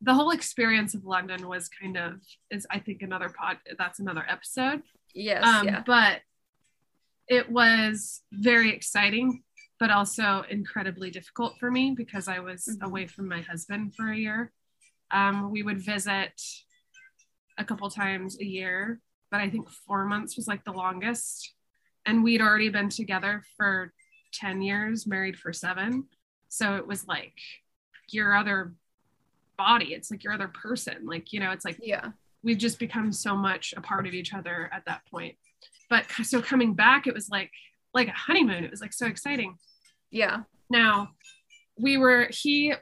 The 0.00 0.14
whole 0.14 0.30
experience 0.30 0.94
of 0.94 1.04
London 1.04 1.48
was 1.48 1.68
kind 1.68 1.96
of 1.96 2.20
is 2.50 2.66
I 2.70 2.78
think 2.78 3.02
another 3.02 3.28
pod. 3.28 3.58
That's 3.78 4.00
another 4.00 4.24
episode. 4.28 4.82
yes, 5.14 5.44
Um, 5.44 5.66
yeah, 5.66 5.82
But 5.86 6.20
it 7.28 7.50
was 7.50 8.22
very 8.32 8.70
exciting, 8.70 9.42
but 9.80 9.90
also 9.90 10.44
incredibly 10.50 11.10
difficult 11.10 11.58
for 11.58 11.70
me 11.70 11.92
because 11.96 12.28
I 12.28 12.38
was 12.40 12.64
Mhm. 12.66 12.82
away 12.86 13.06
from 13.06 13.28
my 13.28 13.40
husband 13.40 13.94
for 13.94 14.10
a 14.10 14.16
year. 14.16 14.52
Um, 15.10 15.50
we 15.50 15.62
would 15.62 15.80
visit 15.80 16.40
a 17.56 17.64
couple 17.64 17.88
times 17.90 18.38
a 18.40 18.44
year, 18.44 19.00
but 19.30 19.40
I 19.40 19.48
think 19.48 19.68
four 19.70 20.04
months 20.06 20.36
was 20.36 20.46
like 20.48 20.64
the 20.64 20.72
longest. 20.72 21.54
And 22.06 22.22
we'd 22.22 22.42
already 22.42 22.68
been 22.68 22.90
together 22.90 23.42
for 23.56 23.94
10 24.34 24.62
years, 24.62 25.06
married 25.06 25.38
for 25.38 25.52
seven. 25.52 26.04
So 26.48 26.76
it 26.76 26.86
was 26.86 27.06
like 27.06 27.34
your 28.10 28.34
other 28.34 28.74
body, 29.56 29.94
it's 29.94 30.10
like 30.10 30.24
your 30.24 30.32
other 30.32 30.48
person. 30.48 31.06
Like, 31.06 31.32
you 31.32 31.40
know, 31.40 31.50
it's 31.50 31.64
like 31.64 31.78
yeah, 31.82 32.10
we've 32.42 32.58
just 32.58 32.78
become 32.78 33.10
so 33.12 33.34
much 33.36 33.74
a 33.76 33.80
part 33.80 34.06
of 34.06 34.14
each 34.14 34.34
other 34.34 34.70
at 34.72 34.84
that 34.86 35.04
point. 35.10 35.36
But 35.90 36.04
so 36.22 36.40
coming 36.40 36.74
back, 36.74 37.06
it 37.06 37.14
was 37.14 37.28
like 37.28 37.50
like 37.92 38.08
a 38.08 38.12
honeymoon. 38.12 38.64
It 38.64 38.70
was 38.70 38.80
like 38.80 38.92
so 38.92 39.06
exciting. 39.06 39.56
yeah. 40.10 40.42
Now 40.70 41.10
we 41.78 41.96
were 41.96 42.28
he 42.30 42.74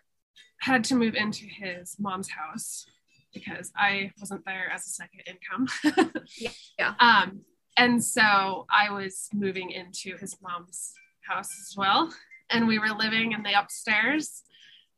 had 0.61 0.85
to 0.85 0.95
move 0.95 1.15
into 1.15 1.45
his 1.47 1.97
mom's 1.99 2.29
house 2.31 2.87
because 3.33 3.73
I 3.77 4.13
wasn't 4.21 4.45
there 4.45 4.71
as 4.73 4.87
a 4.87 4.91
second 4.91 5.23
income. 5.27 6.13
yeah. 6.79 6.95
Um 6.99 7.41
and 7.77 8.05
so 8.05 8.67
I 8.71 8.91
was 8.91 9.29
moving 9.33 9.71
into 9.71 10.17
his 10.19 10.37
mom's 10.43 10.93
house 11.27 11.51
as 11.61 11.75
well. 11.77 12.13
And 12.51 12.67
we 12.67 12.79
were 12.79 12.91
living 12.91 13.33
in 13.33 13.43
the 13.43 13.59
upstairs. 13.59 14.43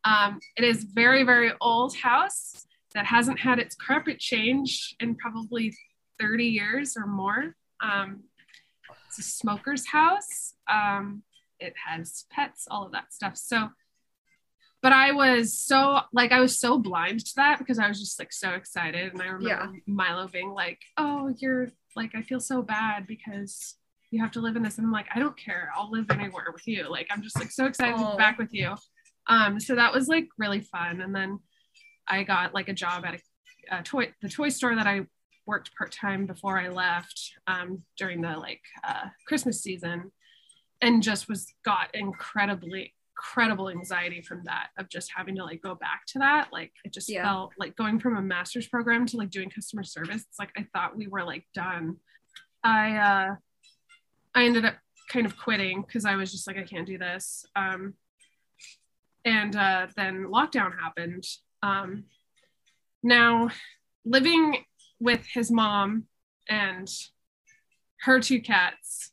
Um, 0.04 0.40
it 0.56 0.64
is 0.64 0.84
very, 0.84 1.22
very 1.22 1.52
old 1.60 1.96
house 1.96 2.66
that 2.94 3.06
hasn't 3.06 3.40
had 3.40 3.58
its 3.58 3.74
carpet 3.74 4.18
changed 4.18 4.96
in 5.00 5.14
probably 5.14 5.74
30 6.20 6.44
years 6.44 6.96
or 6.96 7.06
more. 7.06 7.56
Um, 7.80 8.24
it's 9.06 9.18
a 9.18 9.22
smoker's 9.22 9.86
house. 9.86 10.54
Um, 10.70 11.22
it 11.60 11.74
has 11.86 12.24
pets, 12.30 12.66
all 12.70 12.84
of 12.84 12.92
that 12.92 13.12
stuff. 13.12 13.36
So, 13.36 13.70
but 14.82 14.92
I 14.92 15.12
was 15.12 15.56
so 15.56 16.00
like 16.12 16.30
I 16.30 16.40
was 16.40 16.58
so 16.58 16.78
blind 16.78 17.24
to 17.24 17.32
that 17.36 17.58
because 17.58 17.78
I 17.78 17.88
was 17.88 17.98
just 17.98 18.18
like 18.18 18.32
so 18.32 18.50
excited, 18.50 19.12
and 19.12 19.22
I 19.22 19.26
remember 19.26 19.48
Yeah. 19.48 19.80
Milo 19.86 20.28
being 20.28 20.50
like, 20.50 20.80
"Oh, 20.98 21.34
you're 21.38 21.68
like 21.96 22.14
I 22.14 22.20
feel 22.22 22.40
so 22.40 22.60
bad 22.60 23.06
because 23.06 23.76
you 24.14 24.22
have 24.22 24.30
to 24.32 24.40
live 24.40 24.56
in 24.56 24.62
this," 24.62 24.78
and 24.78 24.86
I'm 24.86 24.92
like, 24.92 25.08
"I 25.14 25.18
don't 25.18 25.36
care. 25.36 25.70
I'll 25.76 25.90
live 25.90 26.06
anywhere 26.10 26.46
with 26.52 26.66
you. 26.66 26.88
Like 26.88 27.08
I'm 27.10 27.22
just 27.22 27.38
like 27.38 27.50
so 27.50 27.66
excited 27.66 27.96
to 27.98 28.04
Oh. 28.06 28.12
be 28.12 28.16
back 28.18 28.38
with 28.38 28.54
you." 28.54 28.74
Um, 29.26 29.58
so 29.60 29.74
that 29.74 29.92
was 29.92 30.08
like 30.08 30.28
really 30.38 30.60
fun, 30.60 31.00
and 31.00 31.14
then 31.14 31.38
I 32.06 32.22
got 32.22 32.54
like 32.54 32.68
a 32.68 32.74
job 32.74 33.04
at 33.04 33.14
a, 33.14 33.78
a 33.78 33.82
toy 33.82 34.12
the 34.22 34.28
toy 34.28 34.48
store 34.50 34.74
that 34.76 34.86
I 34.86 35.02
worked 35.46 35.74
part 35.76 35.92
time 35.92 36.26
before 36.26 36.58
I 36.58 36.68
left 36.68 37.32
um, 37.46 37.82
during 37.98 38.22
the 38.22 38.36
like 38.38 38.62
uh, 38.86 39.08
Christmas 39.26 39.62
season, 39.62 40.10
and 40.80 41.02
just 41.02 41.28
was 41.28 41.46
got 41.64 41.94
incredibly 41.94 42.94
incredible 43.16 43.70
anxiety 43.70 44.20
from 44.20 44.42
that 44.44 44.68
of 44.76 44.88
just 44.88 45.08
having 45.14 45.36
to 45.36 45.44
like 45.44 45.62
go 45.62 45.76
back 45.76 46.02
to 46.04 46.18
that 46.18 46.48
like 46.52 46.72
it 46.84 46.92
just 46.92 47.08
Yeah. 47.08 47.22
felt 47.22 47.52
like 47.56 47.76
going 47.76 48.00
from 48.00 48.16
a 48.16 48.20
master's 48.20 48.66
program 48.66 49.06
to 49.06 49.16
like 49.16 49.30
doing 49.30 49.48
customer 49.50 49.84
service 49.84 50.22
it's 50.28 50.38
like 50.40 50.50
i 50.58 50.66
thought 50.74 50.96
we 50.96 51.06
were 51.06 51.22
like 51.22 51.46
done 51.54 51.96
i 52.64 52.96
uh 52.96 53.34
i 54.34 54.44
ended 54.44 54.64
up 54.64 54.74
kind 55.10 55.26
of 55.26 55.36
quitting 55.36 55.82
because 55.82 56.04
i 56.04 56.16
was 56.16 56.32
just 56.32 56.46
like 56.46 56.56
i 56.56 56.62
can't 56.62 56.86
do 56.86 56.98
this. 56.98 57.44
Um 57.56 57.94
and 59.24 59.56
uh 59.56 59.86
then 59.96 60.26
lockdown 60.26 60.78
happened. 60.78 61.24
Um 61.62 62.04
now 63.02 63.50
living 64.04 64.64
with 65.00 65.24
his 65.26 65.50
mom 65.50 66.04
and 66.48 66.90
her 68.02 68.20
two 68.20 68.40
cats 68.40 69.12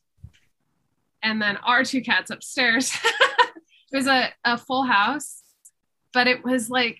and 1.22 1.40
then 1.40 1.56
our 1.58 1.82
two 1.84 2.02
cats 2.02 2.30
upstairs 2.30 2.92
it 3.92 3.96
was 3.96 4.06
a, 4.06 4.30
a 4.44 4.58
full 4.58 4.82
house 4.82 5.42
but 6.12 6.26
it 6.26 6.44
was 6.44 6.68
like 6.68 6.98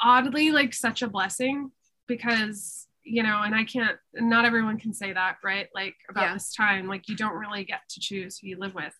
oddly 0.00 0.50
like 0.50 0.74
such 0.74 1.02
a 1.02 1.08
blessing 1.08 1.70
because 2.06 2.87
you 3.08 3.22
know 3.22 3.42
and 3.42 3.54
i 3.54 3.64
can't 3.64 3.96
not 4.14 4.44
everyone 4.44 4.78
can 4.78 4.92
say 4.92 5.12
that 5.12 5.36
right 5.42 5.68
like 5.74 5.94
about 6.10 6.24
Yeah. 6.24 6.34
this 6.34 6.52
time 6.54 6.86
like 6.86 7.08
you 7.08 7.16
don't 7.16 7.34
really 7.34 7.64
get 7.64 7.80
to 7.90 8.00
choose 8.00 8.38
who 8.38 8.48
you 8.48 8.58
live 8.58 8.74
with 8.74 8.94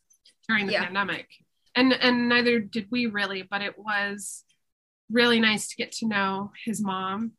during 0.48 0.66
the 0.66 0.72
Yeah. 0.72 0.84
pandemic 0.84 1.28
and 1.74 1.92
and 1.92 2.28
neither 2.28 2.58
did 2.60 2.86
we 2.90 3.06
really 3.06 3.42
but 3.42 3.60
it 3.62 3.74
was 3.78 4.44
really 5.10 5.40
nice 5.40 5.68
to 5.68 5.76
get 5.76 5.92
to 5.92 6.06
know 6.06 6.52
his 6.64 6.80
mom 6.82 7.32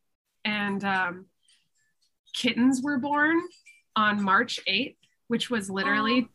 and 0.46 0.84
um, 0.84 1.26
kittens 2.34 2.82
were 2.82 2.98
born 2.98 3.40
on 3.96 4.22
march 4.24 4.60
8th 4.68 4.96
which 5.28 5.50
was 5.50 5.70
literally 5.70 6.28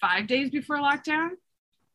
five 0.00 0.26
days 0.26 0.50
before 0.50 0.76
lockdown 0.78 1.30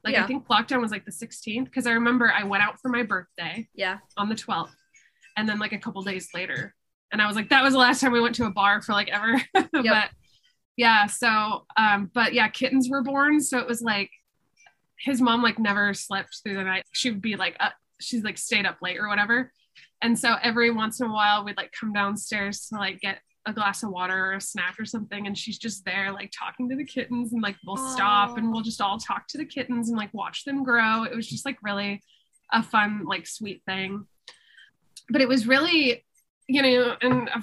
Like 0.03 0.13
Yeah. 0.15 0.23
I 0.23 0.27
think 0.27 0.47
lockdown 0.47 0.81
was 0.81 0.91
like 0.91 1.05
the 1.05 1.11
16th 1.11 1.65
because 1.65 1.85
I 1.85 1.91
remember 1.91 2.31
I 2.31 2.43
went 2.43 2.63
out 2.63 2.79
for 2.81 2.89
my 2.89 3.03
birthday 3.03 3.67
Yeah. 3.73 3.99
on 4.17 4.29
the 4.29 4.35
12th 4.35 4.73
and 5.37 5.47
then 5.47 5.59
like 5.59 5.71
a 5.73 5.77
couple 5.77 6.01
days 6.01 6.29
later 6.33 6.75
and 7.11 7.21
I 7.21 7.27
was 7.27 7.35
like 7.35 7.49
that 7.49 7.63
was 7.63 7.73
the 7.73 7.79
last 7.79 8.01
time 8.01 8.11
we 8.11 8.21
went 8.21 8.35
to 8.35 8.45
a 8.45 8.51
bar 8.51 8.81
for 8.81 8.93
like 8.93 9.09
ever. 9.09 9.41
but 9.71 10.09
yeah, 10.77 11.05
so 11.07 11.65
um 11.77 12.09
but 12.13 12.33
yeah, 12.33 12.47
kittens 12.47 12.89
were 12.89 13.03
born 13.03 13.41
so 13.41 13.59
it 13.59 13.67
was 13.67 13.81
like 13.81 14.09
his 14.99 15.21
mom 15.21 15.41
like 15.41 15.59
never 15.59 15.93
slept 15.93 16.39
through 16.43 16.55
the 16.55 16.63
night. 16.63 16.83
She 16.91 17.09
would 17.09 17.21
be 17.21 17.35
like 17.35 17.55
up, 17.59 17.73
she's 17.99 18.23
like 18.23 18.37
stayed 18.37 18.65
up 18.65 18.77
late 18.81 18.99
or 18.99 19.07
whatever. 19.07 19.51
And 20.01 20.17
so 20.17 20.35
every 20.41 20.71
once 20.71 20.99
in 20.99 21.07
a 21.07 21.13
while 21.13 21.43
we'd 21.43 21.57
like 21.57 21.71
come 21.79 21.93
downstairs 21.93 22.67
to 22.67 22.75
like 22.75 22.99
get 22.99 23.19
a 23.47 23.53
glass 23.53 23.83
of 23.83 23.89
water 23.89 24.27
or 24.27 24.33
a 24.33 24.41
snack 24.41 24.75
or 24.79 24.85
something 24.85 25.25
and 25.25 25.35
she's 25.35 25.57
just 25.57 25.83
there 25.83 26.11
like 26.11 26.31
talking 26.37 26.69
to 26.69 26.75
the 26.75 26.85
kittens 26.85 27.33
and 27.33 27.41
like 27.41 27.55
we'll 27.65 27.77
stop 27.77 28.37
and 28.37 28.51
we'll 28.51 28.61
just 28.61 28.81
all 28.81 28.99
talk 28.99 29.27
to 29.27 29.37
the 29.37 29.45
kittens 29.45 29.89
and 29.89 29.97
like 29.97 30.13
watch 30.13 30.45
them 30.45 30.63
grow 30.63 31.03
it 31.03 31.15
was 31.15 31.27
just 31.27 31.43
like 31.43 31.57
really 31.63 31.99
a 32.53 32.61
fun 32.61 33.03
like 33.05 33.25
sweet 33.25 33.63
thing 33.65 34.05
but 35.09 35.21
it 35.21 35.27
was 35.27 35.47
really 35.47 36.05
you 36.55 36.61
know 36.61 36.95
and 37.05 37.29
of 37.35 37.41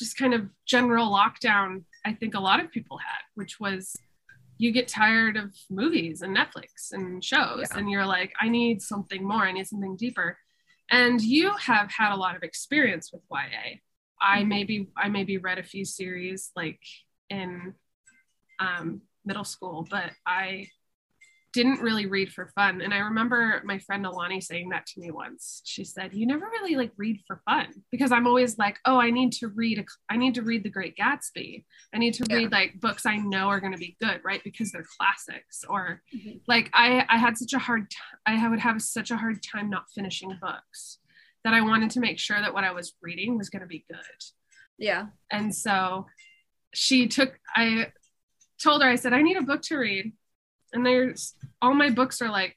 just 0.00 0.16
kind 0.22 0.34
of 0.38 0.42
general 0.74 1.06
lockdown 1.18 1.70
i 2.04 2.12
think 2.18 2.32
a 2.34 2.40
lot 2.48 2.58
of 2.62 2.66
people 2.76 2.96
had 2.98 3.22
which 3.34 3.54
was 3.64 3.82
you 4.58 4.68
get 4.78 4.86
tired 4.88 5.36
of 5.42 5.48
movies 5.70 6.22
and 6.22 6.36
netflix 6.40 6.70
and 6.92 7.22
shows 7.32 7.66
Yeah. 7.70 7.78
and 7.78 7.90
you're 7.90 8.06
like 8.16 8.32
i 8.44 8.48
need 8.48 8.76
something 8.92 9.22
more 9.32 9.44
i 9.48 9.52
need 9.52 9.66
something 9.72 9.96
deeper 9.96 10.28
and 10.90 11.20
you 11.20 11.46
have 11.70 11.88
had 12.00 12.10
a 12.16 12.20
lot 12.24 12.34
of 12.36 12.42
experience 12.50 13.06
with 13.12 13.22
ya 13.30 13.64
I 14.20 14.42
Mhm. 14.42 14.48
maybe 14.54 14.76
I 14.96 15.06
maybe 15.18 15.36
read 15.48 15.58
a 15.58 15.62
few 15.72 15.84
series 15.84 16.40
like 16.60 16.80
in 17.28 17.74
um, 18.66 18.86
middle 19.28 19.44
school, 19.54 19.86
but 19.90 20.08
I 20.24 20.68
didn't 21.56 21.80
really 21.80 22.04
read 22.04 22.30
for 22.30 22.48
fun. 22.54 22.82
And 22.82 22.92
I 22.92 22.98
remember 22.98 23.62
my 23.64 23.78
friend 23.78 24.04
Alani 24.04 24.42
saying 24.42 24.68
that 24.68 24.84
to 24.88 25.00
me 25.00 25.10
once. 25.10 25.62
She 25.64 25.84
said, 25.84 26.12
"You 26.12 26.26
never 26.26 26.44
really 26.44 26.76
like 26.76 26.92
read 26.98 27.22
for 27.26 27.40
fun 27.46 27.68
because 27.90 28.12
I'm 28.12 28.26
always 28.26 28.58
like, 28.58 28.76
oh, 28.84 28.98
I 29.00 29.10
need 29.10 29.32
to 29.40 29.48
read 29.48 29.78
a, 29.78 29.84
I 30.10 30.18
need 30.18 30.34
to 30.34 30.42
read 30.42 30.62
The 30.64 30.68
Great 30.70 30.94
Gatsby. 30.98 31.64
I 31.94 31.98
need 31.98 32.12
to 32.14 32.26
Yeah. 32.28 32.36
read 32.36 32.52
like 32.52 32.78
books 32.78 33.06
I 33.06 33.16
know 33.16 33.48
are 33.48 33.58
going 33.60 33.72
to 33.72 33.78
be 33.78 33.96
good, 34.02 34.20
right? 34.22 34.42
Because 34.44 34.70
they're 34.70 34.84
classics. 34.98 35.64
Or 35.66 36.02
Mhm. 36.14 36.42
like 36.46 36.68
I 36.74 37.06
I 37.08 37.16
had 37.16 37.38
such 37.38 37.54
a 37.54 37.58
hard 37.58 37.90
t- 37.90 37.96
I 38.26 38.46
would 38.48 38.60
have 38.60 38.82
such 38.82 39.10
a 39.10 39.16
hard 39.16 39.42
time 39.42 39.70
not 39.70 39.90
finishing 39.94 40.38
books 40.40 40.98
that 41.42 41.54
I 41.54 41.62
wanted 41.62 41.90
to 41.92 42.00
make 42.00 42.18
sure 42.18 42.38
that 42.38 42.52
what 42.52 42.64
I 42.64 42.72
was 42.72 42.94
reading 43.00 43.38
was 43.38 43.48
going 43.48 43.62
to 43.62 43.66
be 43.66 43.86
good. 43.88 44.20
Yeah. 44.78 45.06
And 45.32 45.54
so 45.54 46.06
she 46.74 47.06
took, 47.08 47.38
I 47.54 47.92
told 48.62 48.82
her, 48.82 48.88
I 48.90 48.96
said, 48.96 49.14
I 49.14 49.22
need 49.22 49.38
a 49.38 49.42
book 49.42 49.62
to 49.62 49.76
read. 49.78 50.12
And 50.76 50.84
there's 50.84 51.34
all 51.62 51.72
my 51.72 51.88
books 51.88 52.20
are 52.20 52.28
like, 52.28 52.54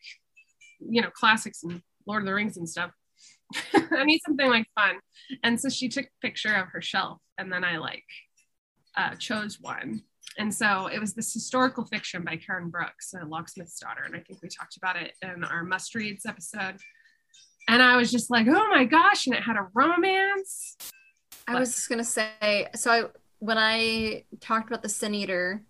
you 0.79 1.01
know, 1.01 1.09
classics 1.09 1.63
and 1.63 1.81
Lord 2.05 2.23
of 2.23 2.27
the 2.27 2.33
Rings 2.33 2.57
and 2.57 2.67
stuff. 2.67 2.91
I 3.73 4.03
need 4.03 4.19
something 4.25 4.49
like 4.49 4.67
fun. 4.75 4.97
And 5.41 5.59
so 5.59 5.69
she 5.69 5.87
took 5.87 6.05
a 6.05 6.21
picture 6.21 6.53
of 6.53 6.67
her 6.73 6.81
shelf 6.81 7.19
and 7.37 7.51
then 7.51 7.63
I 7.63 7.77
like 7.77 8.03
uh, 8.97 9.15
chose 9.15 9.57
one. 9.61 10.01
And 10.37 10.53
so 10.53 10.87
it 10.87 10.99
was 10.99 11.13
this 11.13 11.33
historical 11.33 11.85
fiction 11.85 12.23
by 12.25 12.35
Karen 12.35 12.69
Brooks, 12.69 13.13
a 13.13 13.25
locksmith's 13.25 13.79
daughter. 13.79 14.03
And 14.05 14.15
I 14.15 14.19
think 14.19 14.41
we 14.43 14.49
talked 14.49 14.75
about 14.75 14.97
it 14.97 15.13
in 15.21 15.45
our 15.45 15.63
must 15.63 15.95
reads 15.95 16.25
episode. 16.25 16.75
And 17.69 17.81
I 17.81 17.95
was 17.95 18.11
just 18.11 18.29
like, 18.29 18.47
oh 18.49 18.67
my 18.69 18.83
gosh. 18.83 19.27
And 19.27 19.35
it 19.35 19.43
had 19.43 19.55
a 19.55 19.67
romance. 19.73 20.75
I 21.47 21.57
was 21.57 21.73
just 21.73 21.87
gonna 21.87 22.03
say, 22.03 22.67
so 22.75 22.91
I 22.91 23.03
when 23.39 23.57
I 23.57 24.25
talked 24.41 24.67
about 24.67 24.83
the 24.83 24.89
Sin 24.89 25.15
Eater, 25.15 25.63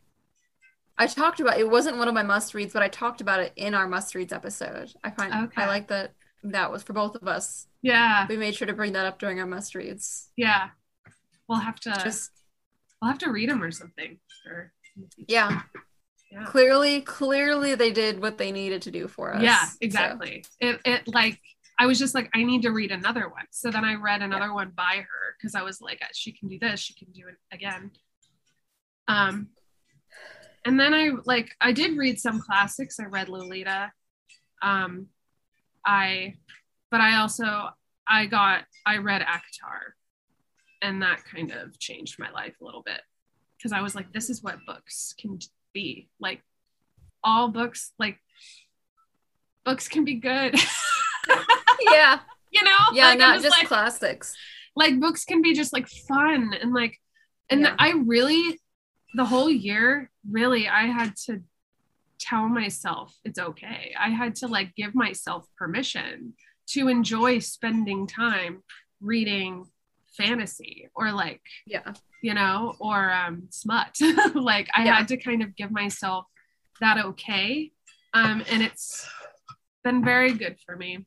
I 1.00 1.08
talked 1.08 1.40
about 1.40 1.58
it 1.58 1.70
wasn't 1.70 1.98
one 1.98 2.10
of 2.10 2.14
my 2.14 2.24
must 2.24 2.54
reads, 2.54 2.74
but 2.74 2.84
I 2.84 2.90
talked 2.90 3.22
about 3.22 3.40
it 3.40 3.54
in 3.56 3.74
our 3.74 3.88
must 3.88 4.14
reads 4.14 4.34
episode. 4.34 4.94
I 5.04 5.10
find 5.12 5.34
Okay. 5.46 5.64
I 5.64 5.68
like 5.68 5.88
that 5.88 6.12
that 6.44 6.72
was 6.72 6.84
for 6.84 6.94
both 6.94 7.16
of 7.16 7.28
us. 7.28 7.68
Yeah. 7.82 8.28
We 8.28 8.38
made 8.38 8.54
sure 8.56 8.68
to 8.68 8.74
bring 8.74 8.94
that 8.94 9.06
up 9.06 9.18
during 9.18 9.40
our 9.40 9.46
must 9.46 9.76
reads. 9.76 10.30
Yeah. 10.36 10.70
We'll 11.48 11.60
have 11.60 11.80
to 11.82 12.00
Just 12.04 12.32
we'll 13.02 13.10
have 13.10 13.20
to 13.20 13.32
read 13.32 13.50
them 13.50 13.64
or 13.64 13.72
something. 13.72 14.20
Or 14.46 14.74
yeah, 15.16 15.62
yeah. 16.32 16.44
clearly, 16.44 17.02
clearly 17.02 17.76
they 17.76 17.92
did 17.92 18.22
what 18.22 18.38
they 18.38 18.52
needed 18.52 18.82
to 18.84 18.92
do 18.92 19.08
for 19.08 19.34
us. 19.34 19.42
Yeah, 19.42 19.64
So, 19.66 19.78
exactly. 19.82 20.44
It 20.60 20.82
it 20.86 21.08
like 21.08 21.40
I 21.80 21.86
was 21.86 21.98
just 21.98 22.14
like, 22.14 22.30
I 22.34 22.44
need 22.44 22.64
to 22.64 22.72
read 22.72 22.92
another 22.92 23.30
one. 23.30 23.46
So 23.52 23.72
then 23.72 23.86
I 23.86 23.96
read 23.96 24.22
another 24.22 24.54
one 24.54 24.74
by 24.76 24.98
her 24.98 25.36
because 25.40 25.56
I 25.56 25.62
was 25.62 25.80
like, 25.80 26.02
she 26.14 26.34
can 26.34 26.50
do 26.50 26.60
this, 26.60 26.82
she 26.82 26.94
can 26.94 27.12
do 27.14 27.22
it 27.30 27.36
again. 27.54 27.92
Um 29.08 29.48
and 30.66 30.80
then 30.80 30.94
I 30.94 31.12
like 31.26 31.50
I 31.62 31.72
did 31.72 31.98
read 31.98 32.20
some 32.20 32.40
classics. 32.40 33.00
I 33.00 33.06
read 33.06 33.30
Lolita. 33.30 33.92
Um 34.62 35.08
I 35.86 36.36
but 36.92 37.02
I 37.02 37.18
also 37.18 37.70
I 38.08 38.26
got 38.26 38.64
I 38.86 38.98
read 38.98 39.22
ACOTAR 39.22 39.94
and 40.82 41.02
that 41.02 41.24
kind 41.26 41.52
of 41.52 41.78
changed 41.80 42.18
my 42.20 42.30
life 42.32 42.56
a 42.62 42.66
little 42.66 42.84
bit 42.84 43.02
because 43.58 43.72
I 43.72 43.82
was 43.82 43.96
like 43.96 44.12
this 44.12 44.30
is 44.30 44.44
what 44.44 44.58
books 44.66 45.14
can 45.20 45.40
be. 45.74 46.10
Like 46.20 46.42
all 47.24 47.50
books 47.50 47.94
like 48.00 48.18
books 49.66 49.88
can 49.88 50.04
be 50.06 50.16
good. 50.16 50.56
yeah, 51.92 52.20
you 52.52 52.64
know? 52.64 52.72
yeah, 52.94 53.10
Like, 53.10 53.20
not 53.20 53.42
just 53.42 53.58
like, 53.58 53.68
classics. 53.68 54.34
like 54.76 55.00
books 55.00 55.26
can 55.26 55.42
be 55.42 55.54
just 55.54 55.74
like 55.74 55.88
fun 55.88 56.54
and 56.60 56.74
like 56.74 56.98
and 57.50 57.62
Yeah. 57.62 57.76
I 57.78 57.94
really 58.06 58.60
the 59.14 59.26
whole 59.26 59.50
year 59.50 60.10
really 60.30 60.68
I 60.68 60.84
had 60.88 61.16
to 61.28 61.42
tell 62.20 62.48
myself 62.48 63.16
it's 63.24 63.40
okay. 63.40 63.94
I 64.00 64.10
had 64.10 64.36
to 64.36 64.48
like 64.48 64.76
give 64.76 64.94
myself 64.94 65.48
permission 65.58 66.34
to 66.70 66.88
enjoy 66.88 67.40
spending 67.40 68.06
time 68.08 68.62
reading 69.02 69.66
fantasy 70.18 70.90
or 70.96 71.12
like 71.12 71.42
Yeah, 71.66 71.94
you 72.22 72.34
know 72.34 72.76
or 72.80 73.12
um 73.12 73.48
smut. 73.50 73.98
Like 74.36 74.68
I 74.76 74.86
Yeah. 74.86 74.98
had 74.98 75.08
to 75.10 75.18
kind 75.18 75.42
of 75.42 75.56
give 75.56 75.72
myself 75.72 76.26
that 76.82 76.98
okay. 77.06 77.72
Um 78.14 78.44
and 78.52 78.62
it's 78.64 79.08
been 79.84 80.04
very 80.04 80.34
good 80.34 80.58
for 80.66 80.76
me. 80.76 81.06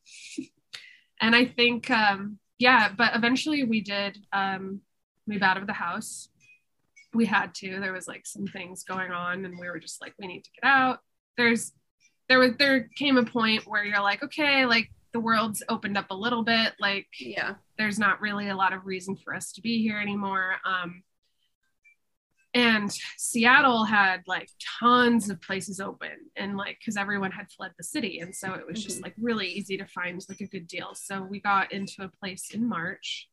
And 1.21 1.35
I 1.35 1.45
think 1.45 1.89
um 1.91 2.39
yeah 2.59 2.89
but 2.95 3.15
eventually 3.15 3.63
we 3.63 3.81
did 3.81 4.17
um 4.33 4.81
move 5.27 5.41
out 5.43 5.57
of 5.57 5.67
the 5.67 5.73
house 5.73 6.29
we 7.13 7.25
had 7.25 7.53
to. 7.55 7.79
There 7.79 7.93
was 7.93 8.07
like 8.07 8.25
some 8.25 8.45
things 8.47 8.83
going 8.83 9.11
on 9.11 9.45
and 9.45 9.57
we 9.59 9.69
were 9.69 9.79
just 9.79 10.01
like 10.01 10.13
we 10.19 10.27
need 10.27 10.43
to 10.43 10.49
get 10.61 10.67
out. 10.67 10.99
There's 11.37 11.71
there 12.29 12.39
was 12.39 12.51
there 12.57 12.89
came 12.95 13.17
a 13.17 13.25
point 13.25 13.67
where 13.67 13.83
you're 13.83 14.01
like 14.01 14.23
okay 14.23 14.65
like 14.65 14.89
the 15.11 15.19
world's 15.19 15.61
opened 15.69 15.97
up 15.97 16.07
a 16.09 16.15
little 16.15 16.43
bit 16.43 16.73
like 16.79 17.07
yeah, 17.19 17.55
there's 17.77 17.99
not 17.99 18.19
really 18.21 18.49
a 18.49 18.55
lot 18.55 18.73
of 18.73 18.85
reason 18.85 19.15
for 19.15 19.35
us 19.35 19.51
to 19.53 19.61
be 19.61 19.81
here 19.83 19.99
anymore. 19.99 20.55
Um, 20.65 21.03
and 22.55 22.91
Seattle 23.17 23.83
had 23.83 24.21
like 24.27 24.49
tons 24.79 25.29
of 25.29 25.41
places 25.41 25.79
open 25.79 26.11
and 26.35 26.55
like 26.55 26.77
because 26.79 26.97
everyone 26.97 27.31
had 27.31 27.51
fled 27.51 27.71
the 27.77 27.83
city 27.83 28.19
and 28.19 28.35
so 28.35 28.53
it 28.53 28.65
was 28.67 28.83
just 28.83 28.99
Mhm. 28.99 29.03
like 29.03 29.13
really 29.19 29.47
easy 29.47 29.75
to 29.77 29.87
find 29.87 30.23
like 30.29 30.41
a 30.41 30.47
good 30.47 30.67
deal. 30.67 30.93
So 30.93 31.23
we 31.23 31.39
got 31.39 31.71
into 31.71 32.03
a 32.03 32.09
place 32.09 32.51
in 32.53 32.67
march 32.67 33.27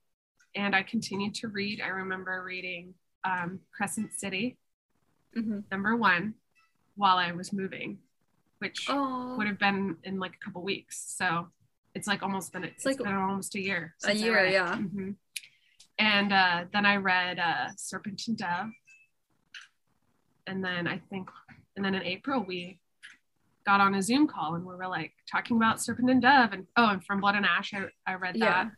and 0.57 0.75
i 0.75 0.83
continued 0.83 1.35
to 1.37 1.49
read. 1.49 1.81
I 1.81 1.89
remember 1.89 2.43
reading 2.45 2.95
um, 3.25 3.61
crescent 3.77 4.13
city 4.13 4.57
hmm 5.35 5.61
number 5.71 5.97
one 5.97 6.35
while 6.97 7.17
i 7.17 7.33
was 7.33 7.53
moving 7.53 7.99
which 8.59 8.87
Oh, 8.91 9.37
would 9.39 9.47
have 9.47 9.59
been 9.59 9.97
in 10.05 10.19
like 10.19 10.35
a 10.35 10.45
couple 10.45 10.63
weeks. 10.63 11.15
So 11.17 11.49
it's 11.95 12.07
like 12.07 12.23
almost 12.23 12.53
been 12.53 12.63
it's 12.63 12.85
like 12.85 12.99
been 12.99 13.07
almost 13.15 13.55
a 13.55 13.59
year. 13.61 13.95
a 14.05 14.13
year, 14.13 14.45
yeah. 14.47 14.77
Mhm. 14.77 15.15
And 15.99 16.31
uh, 16.31 16.65
then 16.71 16.85
I 16.85 16.97
read 16.97 17.39
uh, 17.39 17.69
Serpent 17.77 18.21
and 18.29 18.37
Dove, 18.37 18.69
and 20.47 20.63
then 20.63 20.87
I 20.87 20.99
think, 21.11 21.31
and 21.75 21.83
then 21.85 21.95
in 21.95 22.03
April 22.03 22.45
we 22.47 22.79
got 23.65 23.81
on 23.81 23.95
a 23.95 24.03
Zoom 24.03 24.27
call 24.27 24.57
and 24.57 24.65
we 24.67 24.75
were 24.75 24.87
like 24.89 25.13
talking 25.31 25.57
about 25.57 25.81
Serpent 25.81 26.11
and 26.11 26.21
Dove 26.21 26.53
and 26.53 26.67
oh, 26.77 26.89
and 26.91 27.03
From 27.03 27.23
Blood 27.23 27.37
and 27.37 27.47
Ash. 27.47 27.73
I, 27.73 27.85
I 28.07 28.17
read 28.17 28.35
that. 28.35 28.67
Yeah. 28.67 28.69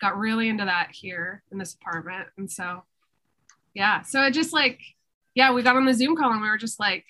Got 0.00 0.16
really 0.16 0.48
into 0.48 0.64
that 0.64 0.90
here 0.92 1.42
in 1.50 1.58
this 1.58 1.74
apartment, 1.74 2.28
and 2.38 2.48
so 2.48 2.84
yeah, 3.74 4.02
so 4.02 4.22
it 4.22 4.32
just 4.32 4.52
like 4.52 4.80
yeah, 5.36 5.52
we 5.52 5.62
got 5.62 5.74
on 5.76 5.84
the 5.84 5.92
Zoom 5.94 6.14
call 6.16 6.30
and 6.30 6.40
we 6.40 6.48
were 6.48 6.56
just 6.56 6.78
like, 6.78 7.04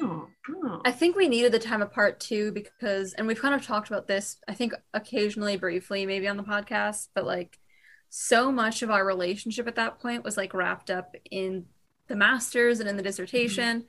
oh, 0.00 0.26
oh. 0.50 0.80
I 0.84 0.90
think 0.90 1.14
we 1.14 1.28
needed 1.28 1.52
the 1.52 1.60
time 1.60 1.80
apart 1.80 2.18
too 2.18 2.50
because, 2.50 3.12
and 3.12 3.24
we've 3.24 3.40
kind 3.40 3.54
of 3.54 3.64
talked 3.64 3.86
about 3.86 4.08
this, 4.08 4.36
I 4.48 4.54
think 4.54 4.72
occasionally 4.92 5.56
briefly, 5.56 6.04
maybe 6.04 6.26
on 6.26 6.36
the 6.36 6.42
podcast, 6.42 7.06
but 7.14 7.24
like 7.24 7.60
so 8.08 8.50
much 8.50 8.82
of 8.82 8.90
our 8.90 9.04
relationship 9.06 9.68
at 9.68 9.76
that 9.76 10.00
point 10.00 10.24
was 10.24 10.36
like 10.36 10.54
wrapped 10.54 10.90
up 10.90 11.14
in 11.30 11.66
the 12.08 12.16
masters 12.16 12.80
and 12.80 12.88
in 12.88 12.96
the 12.96 13.02
dissertation. 13.04 13.84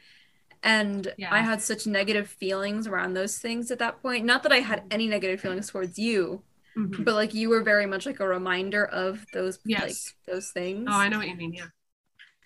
And 0.62 1.12
Yeah. 1.18 1.34
I 1.34 1.40
had 1.40 1.60
such 1.60 1.88
negative 1.88 2.30
feelings 2.30 2.86
around 2.86 3.16
those 3.16 3.40
things 3.40 3.72
at 3.72 3.80
that 3.80 4.04
point. 4.04 4.24
Not 4.24 4.44
that 4.44 4.52
I 4.52 4.60
had 4.60 4.84
any 4.92 5.08
negative 5.08 5.42
feelings 5.42 5.68
towards 5.72 5.98
you, 5.98 6.44
Mhm. 6.78 7.04
but 7.06 7.16
like 7.16 7.34
you 7.34 7.50
were 7.50 7.64
very 7.64 7.88
much 7.88 8.06
like 8.06 8.20
a 8.20 8.28
reminder 8.28 8.86
of 8.86 9.26
those 9.34 9.58
like 9.66 9.80
Yes. 9.80 10.14
those 10.28 10.52
things. 10.52 10.88
Oh, 10.92 10.96
I 10.96 11.10
know 11.10 11.18
what 11.18 11.28
you 11.28 11.36
mean. 11.36 11.54
Yeah. 11.54 11.66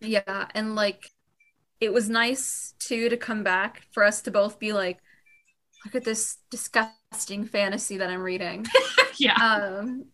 Yeah, 0.02 0.48
and 0.54 0.76
like 0.76 1.12
it 1.80 1.94
was 1.94 2.10
nice 2.10 2.74
too 2.80 3.10
to 3.10 3.18
come 3.18 3.44
back 3.44 3.84
for 3.92 4.04
us 4.04 4.22
to 4.24 4.32
both 4.32 4.58
be 4.60 4.74
like, 4.74 5.00
look 5.86 5.96
at 5.96 6.04
this 6.04 6.38
disgusting 6.50 7.46
fantasy 7.46 7.98
that 7.98 8.10
I'm 8.10 8.22
reading. 8.22 8.66
yeah. 9.20 9.34
um 9.36 10.06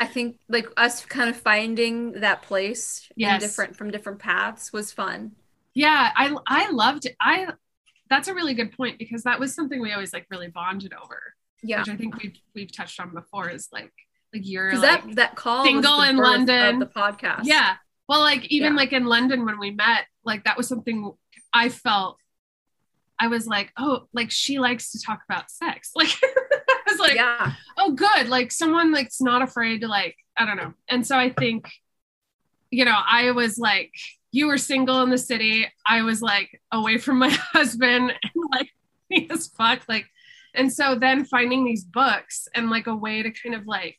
I 0.00 0.06
think 0.06 0.38
like 0.48 0.66
us 0.76 1.04
kind 1.06 1.28
of 1.30 1.36
finding 1.36 2.12
that 2.20 2.42
place 2.42 3.06
in 3.10 3.14
Yes. 3.20 3.42
different 3.42 3.76
from 3.76 3.90
different 3.90 4.18
paths 4.18 4.72
was 4.72 4.92
fun. 4.92 5.32
yeah 5.74 6.10
i 6.16 6.34
i 6.46 6.70
loved 6.70 7.06
it 7.06 7.16
i 7.20 7.46
that's 8.10 8.28
a 8.28 8.34
really 8.34 8.52
good 8.52 8.72
point 8.72 8.98
because 8.98 9.22
that 9.22 9.40
was 9.40 9.54
something 9.54 9.80
we 9.80 9.92
always 9.92 10.12
like 10.12 10.26
really 10.30 10.48
bonded 10.48 10.92
over 10.92 11.18
Yeah. 11.62 11.78
which 11.80 11.88
i 11.88 11.96
think 11.96 12.20
we've 12.22 12.36
we've 12.54 12.70
touched 12.72 13.00
on 13.00 13.14
before 13.14 13.48
is 13.48 13.68
like 13.72 13.90
like 14.34 14.42
you're 14.46 14.76
like 14.76 15.04
that 15.06 15.16
that 15.16 15.34
call 15.36 15.64
single 15.64 16.02
in 16.02 16.16
London. 16.18 16.74
of 16.74 16.80
the 16.80 16.86
podcast. 17.00 17.40
yeah 17.44 17.76
well 18.08 18.20
like 18.20 18.44
even 18.46 18.72
Yeah. 18.72 18.76
like 18.78 18.92
in 18.92 19.04
london 19.06 19.44
when 19.44 19.58
we 19.58 19.70
met 19.70 20.06
like 20.24 20.44
that 20.44 20.56
was 20.56 20.68
something 20.68 21.12
i 21.52 21.68
felt 21.68 22.16
i 23.18 23.26
was 23.28 23.46
like 23.46 23.72
oh 23.76 24.06
like 24.12 24.30
she 24.30 24.58
likes 24.58 24.92
to 24.92 25.00
talk 25.02 25.20
about 25.28 25.50
sex 25.50 25.90
like 25.96 26.12
i 26.22 26.80
was 26.88 26.98
like 26.98 27.14
yeah. 27.14 27.52
oh 27.78 27.92
good 27.92 28.28
like 28.28 28.52
someone 28.52 28.92
like's 28.92 29.20
not 29.20 29.42
afraid 29.42 29.80
to 29.80 29.88
like 29.88 30.16
i 30.36 30.44
don't 30.46 30.56
know 30.56 30.72
and 30.88 31.06
so 31.06 31.16
i 31.16 31.30
think 31.30 31.68
you 32.70 32.84
know 32.84 32.98
i 33.06 33.30
was 33.30 33.58
like 33.58 33.92
you 34.30 34.46
were 34.46 34.58
single 34.58 35.02
in 35.02 35.10
the 35.10 35.18
city 35.18 35.66
i 35.86 36.02
was 36.02 36.22
like 36.22 36.60
away 36.72 36.98
from 36.98 37.18
my 37.18 37.28
husband 37.52 38.12
and 38.12 38.44
like 38.52 38.70
as 39.30 39.48
fuck 39.48 39.80
like 39.88 40.06
and 40.54 40.72
so 40.72 40.94
then 40.94 41.24
finding 41.24 41.64
these 41.64 41.84
books 41.84 42.48
and 42.54 42.70
like 42.70 42.86
a 42.86 42.94
way 42.94 43.22
to 43.22 43.30
kind 43.30 43.54
of 43.54 43.66
like 43.66 43.98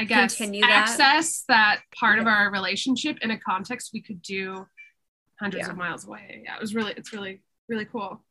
i 0.00 0.04
guess 0.04 0.36
Continue 0.36 0.62
that. 0.62 0.70
access 0.70 1.44
that 1.48 1.80
part 1.98 2.18
of 2.18 2.26
our 2.26 2.50
relationship 2.50 3.18
in 3.22 3.30
a 3.30 3.38
context 3.38 3.90
we 3.92 4.00
could 4.02 4.20
do 4.22 4.66
hundreds 5.38 5.66
Yeah. 5.66 5.70
of 5.72 5.76
miles 5.76 6.06
away 6.06 6.42
yeah 6.44 6.56
it 6.56 6.60
was 6.60 6.74
really 6.74 6.92
it's 6.96 7.12
really 7.12 7.42
really 7.68 7.84
cool 7.84 8.22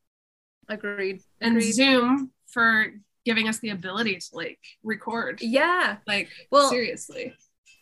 Agreed. 0.68 1.22
and 1.42 1.58
Agreed. 1.58 1.72
zoom 1.72 2.32
for 2.48 2.88
giving 3.26 3.48
us 3.48 3.60
the 3.60 3.70
ability 3.70 4.16
to 4.18 4.26
like 4.34 4.60
record 4.84 5.40
Yeah. 5.42 5.98
like 6.08 6.30
Well- 6.52 6.70
seriously 6.70 7.34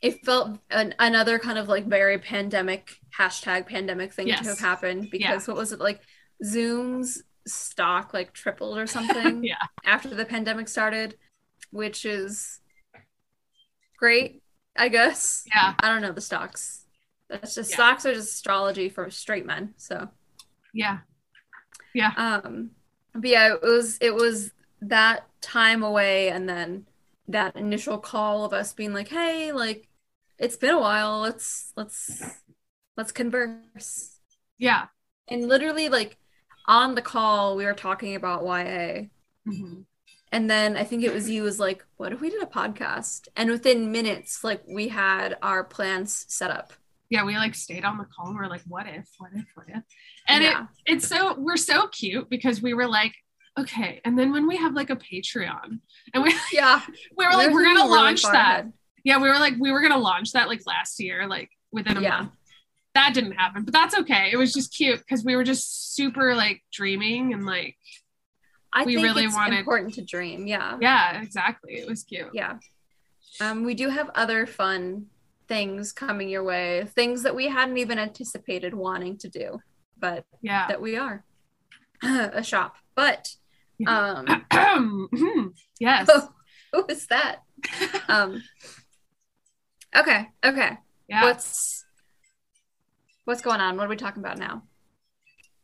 It 0.02 0.24
felt 0.26 0.60
an, 0.70 0.94
another 1.00 1.40
kind 1.40 1.58
of 1.58 1.68
like 1.68 1.86
very 1.88 2.18
pandemic 2.20 2.90
hashtag 3.18 3.66
pandemic 3.68 4.14
thing 4.14 4.28
Yes. 4.28 4.42
to 4.44 4.50
have 4.50 4.60
happened 4.60 5.10
because 5.12 5.48
what 5.48 5.58
was 5.58 5.72
it 5.72 5.80
like 5.80 6.02
Zoom's 6.44 7.24
stock 7.48 8.14
like 8.14 8.34
tripled 8.34 8.78
or 8.78 8.86
something 8.98 9.44
yeah 9.44 9.56
after 9.86 10.10
the 10.14 10.26
pandemic 10.26 10.68
started, 10.68 11.16
which 11.72 12.06
is 12.06 12.60
great, 13.98 14.42
I 14.76 14.90
guess. 14.90 15.46
yeah 15.48 15.74
I 15.80 15.90
don't 15.90 16.02
know 16.02 16.12
the 16.12 16.22
stocks. 16.22 16.86
That's 17.30 17.56
just 17.56 17.72
Yeah. 17.72 17.76
stocks 17.78 18.06
are 18.06 18.14
just 18.14 18.32
astrology 18.34 18.90
for 18.90 19.10
straight 19.10 19.46
men. 19.46 19.74
So 19.78 20.10
yeah 20.74 21.00
Yeah. 21.94 22.12
um 22.18 22.72
but 23.14 23.30
yeah 23.30 23.54
it 23.54 23.62
was 23.62 23.98
it 24.02 24.14
was 24.14 24.52
that 24.82 25.26
time 25.42 25.84
away 25.84 26.30
and 26.30 26.48
then 26.48 26.86
that 27.28 27.56
initial 27.56 27.98
call 27.98 28.46
of 28.46 28.54
us 28.54 28.74
being 28.74 28.94
like 28.94 29.08
hey 29.10 29.52
like 29.52 29.88
it's 30.38 30.56
been 30.56 30.74
a 30.76 30.80
while 30.80 31.20
let's 31.20 31.74
let's 31.76 32.22
let's 32.96 33.12
converse 33.12 34.20
yeah 34.58 34.86
and 35.28 35.48
literally 35.48 35.90
like 35.90 36.18
on 36.68 36.96
the 36.96 37.02
call 37.02 37.56
we 37.56 37.66
were 37.66 37.74
talking 37.74 38.16
about 38.16 38.44
ya 38.46 39.04
Mhm. 39.46 39.86
And 40.32 40.50
then 40.50 40.76
i 40.78 40.84
think 40.84 41.04
it 41.04 41.14
was 41.14 41.30
you 41.30 41.44
was 41.44 41.60
like 41.60 41.84
what 41.98 42.12
if 42.14 42.22
we 42.22 42.30
did 42.30 42.42
a 42.44 42.46
podcast? 42.46 43.28
And 43.36 43.50
within 43.50 43.92
minutes 43.92 44.44
like 44.44 44.62
we 44.68 44.88
had 44.90 45.38
our 45.42 45.64
plans 45.64 46.26
set 46.30 46.52
up. 46.52 46.74
Yeah 47.10 47.24
we 47.24 47.36
like 47.38 47.56
stayed 47.56 47.84
on 47.86 47.98
the 47.98 48.06
call 48.06 48.28
and 48.28 48.36
we're 48.38 48.48
like 48.48 48.62
what 48.68 48.86
if 48.88 49.08
what 49.18 49.32
if 49.34 49.46
what 49.56 49.66
if? 49.70 49.84
And 50.28 50.44
yeah. 50.44 50.64
it 50.86 50.94
it's 50.94 51.08
so 51.08 51.36
we're 51.40 51.58
so 51.58 51.88
cute 51.88 52.30
because 52.30 52.62
we 52.62 52.74
were 52.74 52.88
like 52.88 53.14
okay. 53.60 54.02
And 54.06 54.18
then 54.20 54.32
when 54.32 54.48
we 54.48 54.58
have 54.58 54.74
like 54.74 54.90
a 54.92 54.96
patreon 54.96 55.80
and 56.14 56.24
we 56.24 56.36
yeah. 56.54 56.82
we 57.18 57.26
were 57.26 57.34
like 57.34 57.52
we're 57.52 57.64
gonna 57.64 57.80
really 57.80 57.90
launch 57.98 58.22
that. 58.24 58.34
ahead. 58.36 58.74
yeah 59.04 59.20
we 59.20 59.28
were 59.30 59.40
like 59.40 59.56
we 59.60 59.72
were 59.72 59.82
gonna 59.82 59.98
launch 59.98 60.34
that 60.34 60.48
like 60.48 60.62
last 60.68 61.00
year 61.00 61.28
like 61.28 61.50
within 61.72 61.98
a 61.98 62.02
Yeah. 62.02 62.18
month. 62.20 62.32
That 62.94 63.14
didn't 63.14 63.34
happen 63.34 63.64
but 63.64 63.74
that's 63.74 63.98
okay. 63.98 64.30
It 64.32 64.38
was 64.38 64.54
just 64.54 64.76
cute 64.76 65.00
because 65.00 65.24
we 65.24 65.36
were 65.36 65.44
just 65.44 65.96
super 65.96 66.36
like 66.36 66.62
dreaming 66.72 67.34
and 67.34 67.46
like 67.46 67.76
i 68.74 68.84
We 68.86 68.96
think 68.96 69.06
really 69.06 69.24
it's 69.26 69.36
wanted- 69.36 69.60
important 69.60 69.94
to 69.96 70.02
dream 70.04 70.48
yeah. 70.48 70.78
Yeah 70.82 71.22
exactly. 71.22 71.74
It 71.76 71.88
was 71.88 72.04
cute. 72.04 72.30
Yeah. 72.34 72.58
Um 73.40 73.64
we 73.66 73.74
do 73.74 73.90
have 73.90 74.10
other 74.16 74.46
fun 74.46 75.08
things 75.48 75.92
coming 75.94 76.28
your 76.30 76.44
way 76.44 76.86
things 76.96 77.24
that 77.24 77.34
we 77.36 77.48
hadn't 77.48 77.78
even 77.78 77.98
anticipated 78.00 78.74
wanting 78.74 79.18
to 79.20 79.30
do 79.30 79.60
but 79.98 80.26
yeah. 80.42 80.68
that 80.68 80.82
we 80.82 80.98
are 80.98 81.24
a 82.04 82.44
shop. 82.44 82.76
But 82.96 83.30
um 83.88 84.26
Mhm. 84.52 85.54
yes. 85.80 86.10
Who 86.74 86.86
is 86.90 87.08
that? 87.08 87.38
Um 88.10 88.42
okay 89.96 90.28
okay. 90.44 90.78
Yeah. 91.08 91.24
What's 91.24 91.86
what's 93.26 93.42
going 93.42 93.60
on? 93.62 93.78
What 93.78 93.86
are 93.86 93.90
we 93.90 93.96
talking 93.96 94.24
about 94.24 94.38
now? 94.38 94.64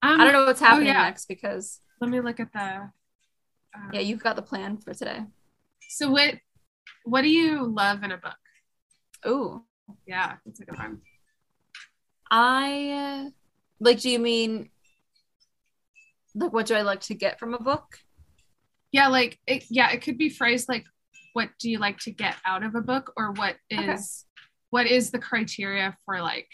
Um, 0.02 0.20
i 0.20 0.24
don't 0.26 0.34
know 0.34 0.46
what's 0.46 0.60
happening 0.60 0.88
yeah. 0.88 1.04
next 1.04 1.28
because 1.28 1.80
let 2.02 2.10
me 2.10 2.20
look 2.20 2.40
at 2.40 2.52
the 2.54 2.90
um, 3.76 3.90
yeah 3.94 4.00
you've 4.02 4.24
got 4.24 4.36
the 4.36 4.42
plan 4.42 4.78
for 4.78 4.94
today. 4.94 5.22
So 5.90 6.10
what 6.12 6.36
what 7.06 7.22
do 7.22 7.30
you 7.30 7.66
love 7.66 8.04
in 8.04 8.12
a 8.12 8.18
book? 8.18 8.36
Oh, 9.26 9.64
yeah 10.06 10.36
that's 10.46 10.60
a 10.60 10.66
good 10.66 10.78
one. 10.78 11.02
I 12.32 13.32
like 13.80 14.00
do 14.00 14.10
you 14.10 14.20
mean 14.20 14.70
like 16.36 16.52
what 16.52 16.66
do 16.66 16.74
i 16.74 16.82
like 16.82 17.02
to 17.02 17.14
get 17.14 17.40
from 17.40 17.54
a 17.54 17.60
book? 17.60 18.00
Yeah 18.92 19.08
like 19.08 19.40
it, 19.48 19.66
yeah 19.70 19.92
it 19.92 20.02
could 20.02 20.18
be 20.18 20.30
phrased 20.30 20.68
like 20.70 20.86
what 21.34 21.50
do 21.60 21.70
you 21.70 21.80
like 21.80 21.98
to 22.00 22.12
get 22.12 22.36
out 22.46 22.64
of 22.64 22.76
a 22.76 22.82
book? 22.82 23.12
Or 23.18 23.32
what 23.34 23.58
is 23.70 23.80
Okay. 23.80 24.00
what 24.70 24.88
is 24.88 25.12
the 25.12 25.20
criteria 25.20 25.98
for 26.06 26.22
like 26.22 26.48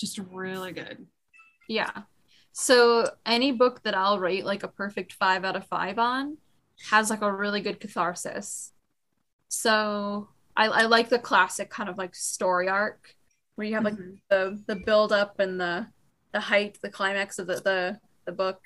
just 0.00 0.18
really 0.18 0.72
good? 0.72 1.06
Yeah. 1.68 2.02
So 2.54 3.10
any 3.26 3.52
book 3.52 3.82
that 3.84 3.96
I'll 3.96 4.20
rate 4.20 4.46
like 4.46 4.64
a 4.64 4.68
perfect 4.68 5.14
five 5.14 5.44
out 5.44 5.56
of 5.56 5.66
five 5.68 5.98
on 6.00 6.38
has 6.90 7.10
like 7.10 7.22
a 7.22 7.32
really 7.32 7.62
good 7.62 7.80
catharsis. 7.80 8.72
So 9.48 10.30
I, 10.56 10.66
I 10.68 10.82
like 10.86 11.08
the 11.10 11.18
classic 11.18 11.70
kind 11.70 11.88
of 11.88 11.98
like 11.98 12.14
story 12.14 12.68
arc 12.68 13.14
where 13.56 13.66
you 13.66 13.74
have 13.74 13.84
like 13.84 13.96
Mhm. 13.96 14.20
the 14.30 14.62
the 14.66 14.76
build 14.76 15.12
up 15.12 15.40
and 15.40 15.60
the 15.60 15.88
the 16.32 16.40
height, 16.40 16.78
the 16.82 16.90
climax 16.90 17.38
of 17.38 17.46
the, 17.48 17.56
the 17.56 18.00
the 18.26 18.32
book, 18.32 18.60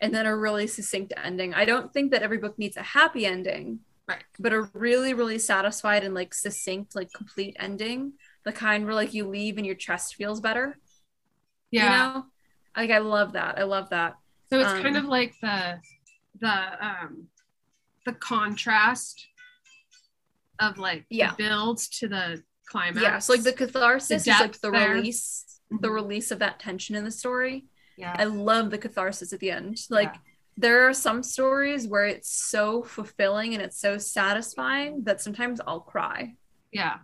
and 0.00 0.14
then 0.14 0.26
a 0.26 0.36
really 0.36 0.66
succinct 0.68 1.12
ending. 1.22 1.54
I 1.54 1.64
don't 1.66 1.92
think 1.92 2.12
that 2.12 2.22
every 2.22 2.38
book 2.38 2.58
needs 2.58 2.76
a 2.76 2.82
happy 2.82 3.26
ending, 3.26 3.80
Right. 4.08 4.24
But 4.38 4.52
a 4.54 4.62
really, 4.74 5.14
really 5.14 5.38
satisfied 5.38 6.04
and 6.04 6.14
like 6.14 6.34
succinct, 6.34 6.96
like 6.96 7.12
complete 7.12 7.56
ending, 7.60 8.14
the 8.44 8.52
kind 8.52 8.86
where 8.86 8.94
like 8.94 9.14
you 9.14 9.28
leave 9.28 9.58
and 9.58 9.66
your 9.66 9.76
chest 9.76 10.16
feels 10.16 10.40
better. 10.40 10.78
yeah 11.70 11.76
You 11.76 11.90
know? 11.90 12.26
Like 12.76 12.90
I 12.90 12.98
love 12.98 13.32
that. 13.34 13.58
I 13.58 13.64
love 13.64 13.90
that. 13.90 14.16
so 14.50 14.58
it's 14.60 14.72
um, 14.72 14.82
kind 14.82 14.96
of 14.96 15.04
like 15.06 15.34
the 15.40 15.80
the 16.40 16.86
um 16.86 17.28
the 18.06 18.12
contrast 18.12 19.26
of 20.60 20.78
like 20.78 21.04
Yeah. 21.10 21.30
the 21.30 21.36
build 21.44 21.78
to 21.98 22.08
the 22.08 22.42
climax 22.66 23.02
Yeah. 23.02 23.18
So 23.18 23.32
like 23.34 23.42
the 23.42 23.52
catharsis 23.52 24.24
The 24.24 24.30
is 24.30 24.40
like 24.40 24.60
the 24.60 24.70
there. 24.70 24.94
release, 24.94 25.60
the 25.70 25.88
Mhm. 25.88 25.94
release 25.94 26.30
of 26.30 26.38
that 26.40 26.58
tension 26.60 26.94
in 26.96 27.04
the 27.04 27.10
story. 27.10 27.66
yeah 27.96 28.14
I 28.18 28.24
love 28.24 28.70
the 28.70 28.78
catharsis 28.78 29.32
at 29.32 29.40
the 29.40 29.50
end. 29.50 29.78
Like 29.90 30.14
Yeah. 30.14 30.20
there 30.56 30.88
are 30.88 30.94
some 30.94 31.22
stories 31.22 31.86
where 31.86 32.06
it's 32.06 32.32
so 32.32 32.82
fulfilling 32.82 33.54
and 33.54 33.62
it's 33.62 33.78
so 33.78 33.98
satisfying 33.98 35.04
that 35.04 35.20
sometimes 35.20 35.60
I'll 35.66 35.80
cry. 35.80 36.36
yeah 36.72 36.98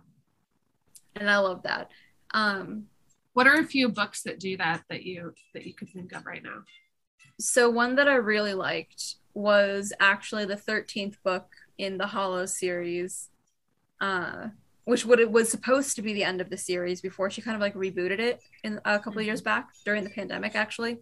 And 1.15 1.29
I 1.29 1.37
love 1.37 1.63
that. 1.63 1.91
Um 2.33 2.87
what 3.39 3.47
are 3.47 3.61
a 3.61 3.63
few 3.63 3.87
books 3.87 4.23
that 4.23 4.37
do 4.37 4.57
that 4.57 4.83
that 4.89 5.03
you 5.03 5.33
that 5.53 5.65
you 5.65 5.73
could 5.73 5.87
think 5.87 6.11
of 6.11 6.25
right 6.25 6.43
now 6.43 6.61
so 7.39 7.69
one 7.69 7.95
that 7.95 8.09
I 8.09 8.15
really 8.15 8.53
liked 8.53 9.15
was 9.33 9.93
actually 10.01 10.43
the 10.43 10.57
13th 10.57 11.15
book 11.23 11.47
in 11.77 11.97
the 11.97 12.07
Hollow 12.07 12.45
series. 12.45 13.29
Uh 14.01 14.49
which 14.83 15.05
would 15.05 15.21
it 15.21 15.31
was 15.31 15.49
supposed 15.49 15.95
to 15.95 16.01
be 16.01 16.13
the 16.13 16.23
end 16.23 16.41
of 16.41 16.49
the 16.49 16.57
series 16.57 16.99
before 16.99 17.29
she 17.29 17.41
kind 17.41 17.55
of 17.55 17.61
like 17.61 17.75
rebooted 17.75 18.19
it 18.19 18.41
in 18.65 18.81
a 18.83 18.99
couple 18.99 19.19
of 19.19 19.25
years 19.25 19.41
back 19.41 19.69
during 19.85 20.03
the 20.03 20.09
pandemic 20.09 20.53
actually 20.53 20.97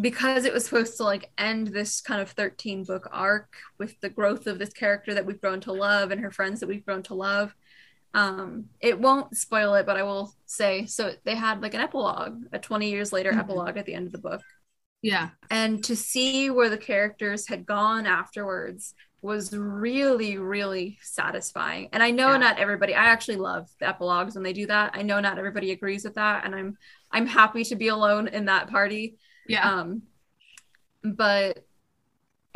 because 0.00 0.44
it 0.44 0.52
was 0.52 0.64
supposed 0.64 0.96
to 0.96 1.02
like 1.02 1.32
end 1.38 1.68
this 1.68 2.00
kind 2.00 2.20
of 2.20 2.30
13 2.30 2.84
book 2.84 3.08
arc 3.10 3.56
with 3.78 3.98
the 4.00 4.10
growth 4.10 4.46
of 4.46 4.60
this 4.60 4.72
character 4.72 5.12
that 5.12 5.26
we've 5.26 5.40
grown 5.40 5.60
to 5.60 5.72
love 5.72 6.12
and 6.12 6.20
her 6.20 6.30
friends 6.30 6.60
that 6.60 6.68
we've 6.68 6.84
grown 6.84 7.02
to 7.02 7.14
love 7.14 7.52
um 8.14 8.64
it 8.80 8.98
won't 8.98 9.36
spoil 9.36 9.74
it 9.74 9.84
but 9.86 9.96
i 9.96 10.02
will 10.02 10.34
say 10.46 10.86
so 10.86 11.12
they 11.24 11.34
had 11.34 11.60
like 11.60 11.74
an 11.74 11.80
epilogue 11.80 12.42
a 12.52 12.58
20 12.58 12.88
years 12.90 13.12
later 13.12 13.32
Mhm. 13.32 13.38
epilogue 13.40 13.76
at 13.76 13.86
the 13.86 13.94
end 13.94 14.06
of 14.06 14.12
the 14.12 14.18
book. 14.18 14.42
Yeah. 15.02 15.30
And 15.50 15.84
to 15.84 15.94
see 15.94 16.50
where 16.50 16.68
the 16.68 16.78
characters 16.78 17.46
had 17.46 17.64
gone 17.66 18.04
afterwards 18.06 18.94
was 19.22 19.56
really 19.56 20.38
really 20.38 20.98
satisfying. 21.02 21.88
And 21.92 22.02
i 22.02 22.10
know 22.10 22.30
Yeah. 22.32 22.38
not 22.38 22.58
everybody 22.58 22.94
i 22.94 23.04
actually 23.04 23.36
love 23.36 23.68
the 23.78 23.88
epilogues 23.88 24.34
when 24.34 24.42
they 24.42 24.52
do 24.52 24.66
that. 24.66 24.92
I 24.94 25.02
know 25.02 25.20
not 25.20 25.38
everybody 25.38 25.70
agrees 25.70 26.04
with 26.04 26.14
that 26.14 26.44
and 26.44 26.54
i'm 26.54 26.76
i'm 27.12 27.26
happy 27.26 27.62
to 27.64 27.76
be 27.76 27.88
alone 27.88 28.26
in 28.28 28.46
that 28.46 28.70
party. 28.70 29.18
Yeah. 29.46 29.70
Um 29.70 30.02
but 31.04 31.64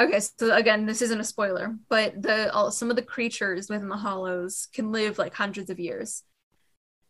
Okay, 0.01 0.21
so 0.21 0.55
again, 0.55 0.87
this 0.87 1.03
isn't 1.03 1.21
a 1.21 1.25
spoiler, 1.25 1.77
but 1.89 2.21
the 2.21 2.53
all, 2.53 2.71
some 2.71 2.91
of 2.91 2.97
the 2.97 3.03
creatures 3.03 3.69
within 3.69 3.89
the 3.89 3.97
hollows 3.97 4.67
can 4.73 4.91
live 4.91 5.19
like 5.19 5.35
hundreds 5.35 5.71
of 5.71 5.79
years. 5.79 6.25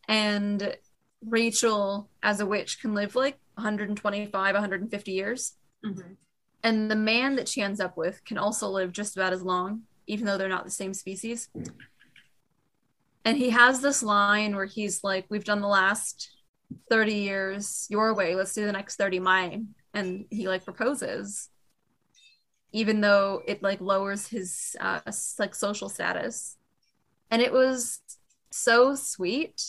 And 0.09 0.77
Rachel 1.25 2.11
as 2.23 2.41
a 2.41 2.47
witch 2.47 2.81
can 2.81 2.95
live 2.95 3.15
like 3.15 3.39
125, 3.55 4.55
150 4.55 5.13
years. 5.13 5.57
Mhm. 5.85 6.17
And 6.65 6.91
the 6.91 6.97
man 6.97 7.37
that 7.37 7.49
she 7.49 7.63
ends 7.63 7.81
up 7.81 7.97
with 7.97 8.25
can 8.25 8.39
also 8.39 8.69
live 8.69 8.93
just 8.93 9.17
about 9.17 9.33
as 9.33 9.43
long, 9.43 9.83
even 10.07 10.27
though 10.27 10.37
they're 10.39 10.49
not 10.49 10.65
the 10.65 10.71
same 10.71 10.95
species. 10.95 11.49
And 13.25 13.37
he 13.37 13.51
has 13.51 13.81
this 13.81 14.03
line 14.03 14.57
where 14.57 14.67
he's 14.67 15.05
like, 15.05 15.27
We've 15.29 15.45
done 15.45 15.61
the 15.61 15.69
last 15.69 16.31
30 16.91 17.15
years 17.15 17.87
your 17.91 18.15
way, 18.15 18.35
let's 18.35 18.55
do 18.55 18.67
the 18.67 18.73
next 18.73 18.97
30 18.97 19.21
mine. 19.21 19.75
And 19.95 20.27
he 20.31 20.49
like 20.49 20.65
proposes, 20.65 21.49
even 22.73 23.01
though 23.01 23.43
it 23.47 23.63
like 23.63 23.81
lowers 23.81 24.29
his 24.29 24.77
uh, 24.81 25.01
like 25.39 25.55
social 25.55 25.89
status. 25.89 26.57
And 27.31 27.43
it 27.43 27.53
was 27.53 28.01
so 28.51 28.95
sweet. 28.95 29.63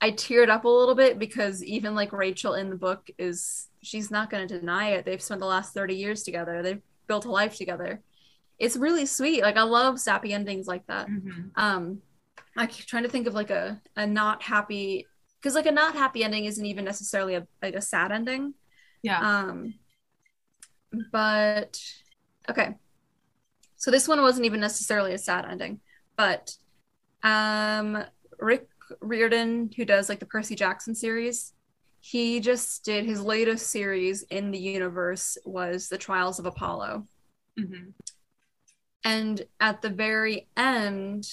I 0.00 0.10
teared 0.10 0.48
up 0.50 0.64
a 0.64 0.68
little 0.68 0.94
bit 0.94 1.18
because 1.18 1.64
even 1.64 1.94
like 1.94 2.12
Rachel 2.12 2.54
in 2.54 2.70
the 2.70 2.76
book 2.76 3.08
is 3.18 3.68
she's 3.82 4.10
not 4.10 4.30
going 4.30 4.46
to 4.46 4.58
deny 4.58 4.90
it. 4.90 5.04
They've 5.04 5.22
spent 5.22 5.40
the 5.40 5.46
last 5.46 5.72
30 5.74 5.94
years 5.94 6.22
together. 6.22 6.62
They've 6.62 6.82
built 7.06 7.24
a 7.24 7.30
life 7.30 7.56
together. 7.56 8.02
It's 8.58 8.76
really 8.76 9.06
sweet. 9.06 9.42
Like 9.42 9.56
I 9.56 9.62
love 9.62 9.98
sappy 9.98 10.32
endings 10.32 10.66
like 10.66 10.86
that. 10.86 11.08
Mhm. 11.08 11.50
Um 11.56 12.02
I'm 12.56 12.68
trying 12.68 13.02
to 13.02 13.08
think 13.08 13.26
of 13.26 13.34
like 13.34 13.50
a 13.50 13.80
a 13.96 14.06
not 14.06 14.42
happy 14.42 15.06
because 15.40 15.54
like 15.54 15.66
a 15.66 15.72
not 15.72 15.94
happy 15.94 16.24
ending 16.24 16.44
isn't 16.46 16.64
even 16.64 16.84
necessarily 16.84 17.34
a 17.34 17.46
like 17.62 17.74
a 17.74 17.80
sad 17.80 18.12
ending. 18.12 18.54
Yeah. 19.02 19.20
Um 19.20 19.74
but 21.12 21.80
okay. 22.48 22.76
So 23.76 23.90
this 23.90 24.08
one 24.08 24.20
wasn't 24.22 24.46
even 24.46 24.60
necessarily 24.60 25.12
a 25.12 25.18
sad 25.18 25.44
ending, 25.44 25.80
but 26.16 26.56
um 27.22 28.04
Rick 28.38 28.68
Riordan 29.00 29.70
who 29.76 29.84
does 29.84 30.08
like 30.08 30.20
the 30.20 30.26
Percy 30.26 30.54
Jackson 30.54 30.94
series, 30.94 31.52
he 32.00 32.40
just 32.40 32.84
did 32.84 33.04
his 33.04 33.22
latest 33.22 33.70
series 33.70 34.22
in 34.24 34.50
the 34.50 34.58
universe 34.58 35.38
was 35.44 35.88
The 35.88 35.98
Trials 35.98 36.38
of 36.38 36.46
Apollo. 36.46 37.06
Mhm. 37.58 37.94
And 39.04 39.46
at 39.60 39.82
the 39.82 39.90
very 39.90 40.48
end, 40.56 41.28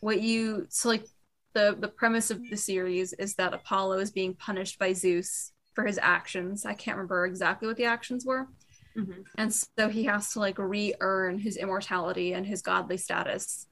what 0.00 0.20
you 0.20 0.66
so 0.68 0.88
like 0.88 1.06
the 1.54 1.76
the 1.78 1.88
premise 1.88 2.30
of 2.30 2.48
the 2.50 2.56
series 2.56 3.12
is 3.14 3.34
that 3.36 3.54
Apollo 3.54 3.98
is 3.98 4.10
being 4.10 4.34
punished 4.34 4.78
by 4.78 4.92
Zeus 4.92 5.52
for 5.74 5.86
his 5.86 5.98
actions. 6.02 6.66
I 6.66 6.74
can't 6.74 6.96
remember 6.96 7.24
exactly 7.26 7.68
what 7.68 7.76
the 7.76 7.84
actions 7.84 8.24
were. 8.26 8.48
Mhm. 8.96 9.24
And 9.38 9.52
so 9.52 9.88
he 9.88 10.04
has 10.04 10.32
to 10.32 10.40
like 10.40 10.58
re-earn 10.58 11.38
his 11.38 11.56
immortality 11.56 12.34
and 12.34 12.46
his 12.46 12.62
godly 12.62 12.96
status. 12.96 13.66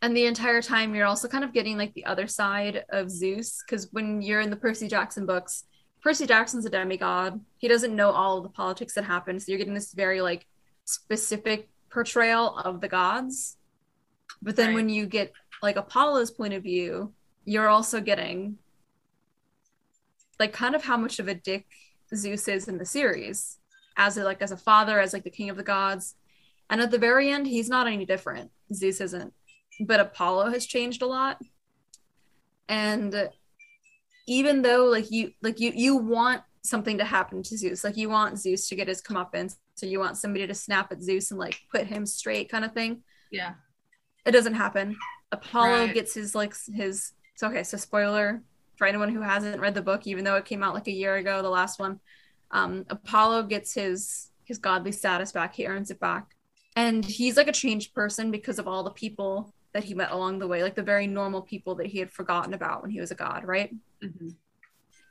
And 0.00 0.16
the 0.16 0.26
entire 0.26 0.62
time 0.62 0.94
you're 0.94 1.06
also 1.06 1.28
kind 1.28 1.44
of 1.44 1.52
getting 1.52 1.76
like 1.76 1.92
the 1.94 2.04
other 2.04 2.26
side 2.26 2.84
of 2.90 3.10
Zeus 3.10 3.62
because 3.66 3.88
when 3.92 4.22
you're 4.22 4.40
in 4.40 4.50
the 4.50 4.56
Percy 4.56 4.86
Jackson 4.88 5.26
books, 5.26 5.64
Percy 6.02 6.26
Jackson's 6.26 6.64
a 6.64 6.70
demigod. 6.70 7.40
He 7.58 7.66
doesn't 7.66 7.94
know 7.96 8.10
all 8.10 8.38
of 8.38 8.44
the 8.44 8.48
politics 8.50 8.94
that 8.94 9.04
happen, 9.04 9.40
so 9.40 9.50
you're 9.50 9.58
getting 9.58 9.74
this 9.74 9.92
very 9.92 10.20
like 10.20 10.46
specific 10.84 11.68
portrayal 11.90 12.56
of 12.58 12.80
the 12.80 12.88
gods. 12.88 13.56
But 14.40 14.54
then 14.54 14.68
Right. 14.68 14.74
when 14.76 14.88
you 14.88 15.06
get 15.06 15.32
like 15.62 15.76
Apollo's 15.76 16.30
point 16.30 16.54
of 16.54 16.62
view, 16.62 17.12
you're 17.44 17.68
also 17.68 18.00
getting 18.00 18.58
like 20.38 20.52
kind 20.52 20.76
of 20.76 20.84
how 20.84 20.96
much 20.96 21.18
of 21.18 21.26
a 21.26 21.34
dick 21.34 21.66
Zeus 22.14 22.46
is 22.46 22.68
in 22.68 22.78
the 22.78 22.86
series 22.86 23.58
as 23.98 24.16
a, 24.16 24.24
like 24.24 24.40
as 24.40 24.52
a 24.52 24.56
father, 24.56 24.98
as 24.98 25.12
like 25.12 25.24
the 25.24 25.30
king 25.30 25.50
of 25.50 25.56
the 25.58 25.62
gods. 25.62 26.14
And 26.70 26.80
at 26.80 26.90
the 26.90 26.98
very 26.98 27.30
end, 27.30 27.46
he's 27.46 27.68
not 27.68 27.86
any 27.86 28.06
different. 28.06 28.50
Zeus 28.72 29.00
isn't. 29.02 29.34
But 29.80 30.00
Apollo 30.00 30.50
has 30.50 30.64
changed 30.64 31.02
a 31.02 31.06
lot. 31.06 31.38
And 32.68 33.28
even 34.26 34.62
though 34.62 34.84
like 34.86 35.10
you 35.10 35.32
like 35.42 35.58
you 35.60 35.72
you 35.74 35.96
want 35.96 36.42
something 36.62 36.98
to 36.98 37.04
happen 37.04 37.42
to 37.42 37.56
Zeus, 37.56 37.84
like 37.84 37.96
you 37.96 38.08
want 38.08 38.38
Zeus 38.38 38.68
to 38.68 38.76
get 38.76 38.88
his 38.88 39.00
comeuppance, 39.02 39.56
so 39.74 39.86
you 39.86 39.98
want 40.00 40.16
somebody 40.18 40.46
to 40.46 40.54
snap 40.54 40.92
at 40.92 41.02
Zeus 41.02 41.30
and 41.30 41.40
like 41.40 41.58
put 41.70 41.86
him 41.86 42.04
straight 42.06 42.50
kind 42.50 42.64
of 42.64 42.72
thing. 42.72 43.02
Yeah. 43.30 43.54
It 44.26 44.32
doesn't 44.32 44.54
happen. 44.54 44.96
Apollo 45.32 45.86
Right. 45.86 45.94
gets 45.94 46.14
his 46.14 46.34
like 46.34 46.54
his 46.74 47.12
so 47.36 47.48
okay, 47.48 47.62
so 47.62 47.76
spoiler 47.76 48.42
for 48.76 48.86
anyone 48.86 49.08
who 49.08 49.22
hasn't 49.22 49.60
read 49.60 49.74
the 49.74 49.82
book, 49.82 50.06
even 50.06 50.24
though 50.24 50.36
it 50.36 50.44
came 50.44 50.62
out 50.62 50.74
like 50.74 50.88
a 50.88 50.92
year 50.92 51.16
ago, 51.16 51.40
the 51.42 51.48
last 51.48 51.80
one. 51.80 52.00
Um, 52.50 52.84
Apollo 52.88 53.44
gets 53.44 53.74
his 53.74 54.30
his 54.44 54.58
godly 54.58 54.92
status 54.92 55.32
back. 55.32 55.54
He 55.54 55.66
earns 55.66 55.90
it 55.90 56.00
back, 56.00 56.34
and 56.76 57.04
he's 57.04 57.36
like 57.36 57.48
a 57.48 57.52
changed 57.52 57.94
person 57.94 58.30
because 58.30 58.58
of 58.58 58.66
all 58.66 58.82
the 58.82 58.90
people 58.90 59.52
that 59.74 59.84
he 59.84 59.92
met 59.94 60.10
along 60.10 60.38
the 60.38 60.48
way, 60.48 60.62
like 60.62 60.74
the 60.74 60.82
very 60.82 61.06
normal 61.06 61.42
people 61.42 61.74
that 61.74 61.86
he 61.86 61.98
had 61.98 62.10
forgotten 62.10 62.54
about 62.54 62.80
when 62.82 62.90
he 62.90 63.00
was 63.00 63.10
a 63.10 63.14
god, 63.14 63.44
right? 63.44 63.74
Mhm. 64.02 64.34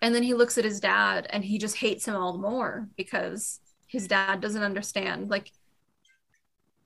And 0.01 0.13
then 0.15 0.23
he 0.23 0.33
looks 0.33 0.57
at 0.57 0.63
his 0.65 0.79
dad 0.79 1.27
and 1.29 1.43
he 1.45 1.57
just 1.59 1.75
hates 1.77 2.07
him 2.07 2.15
all 2.15 2.33
the 2.33 2.39
more 2.39 2.87
because 2.97 3.59
his 3.87 4.07
dad 4.07 4.41
doesn't 4.41 4.63
understand. 4.63 5.29
Like 5.29 5.51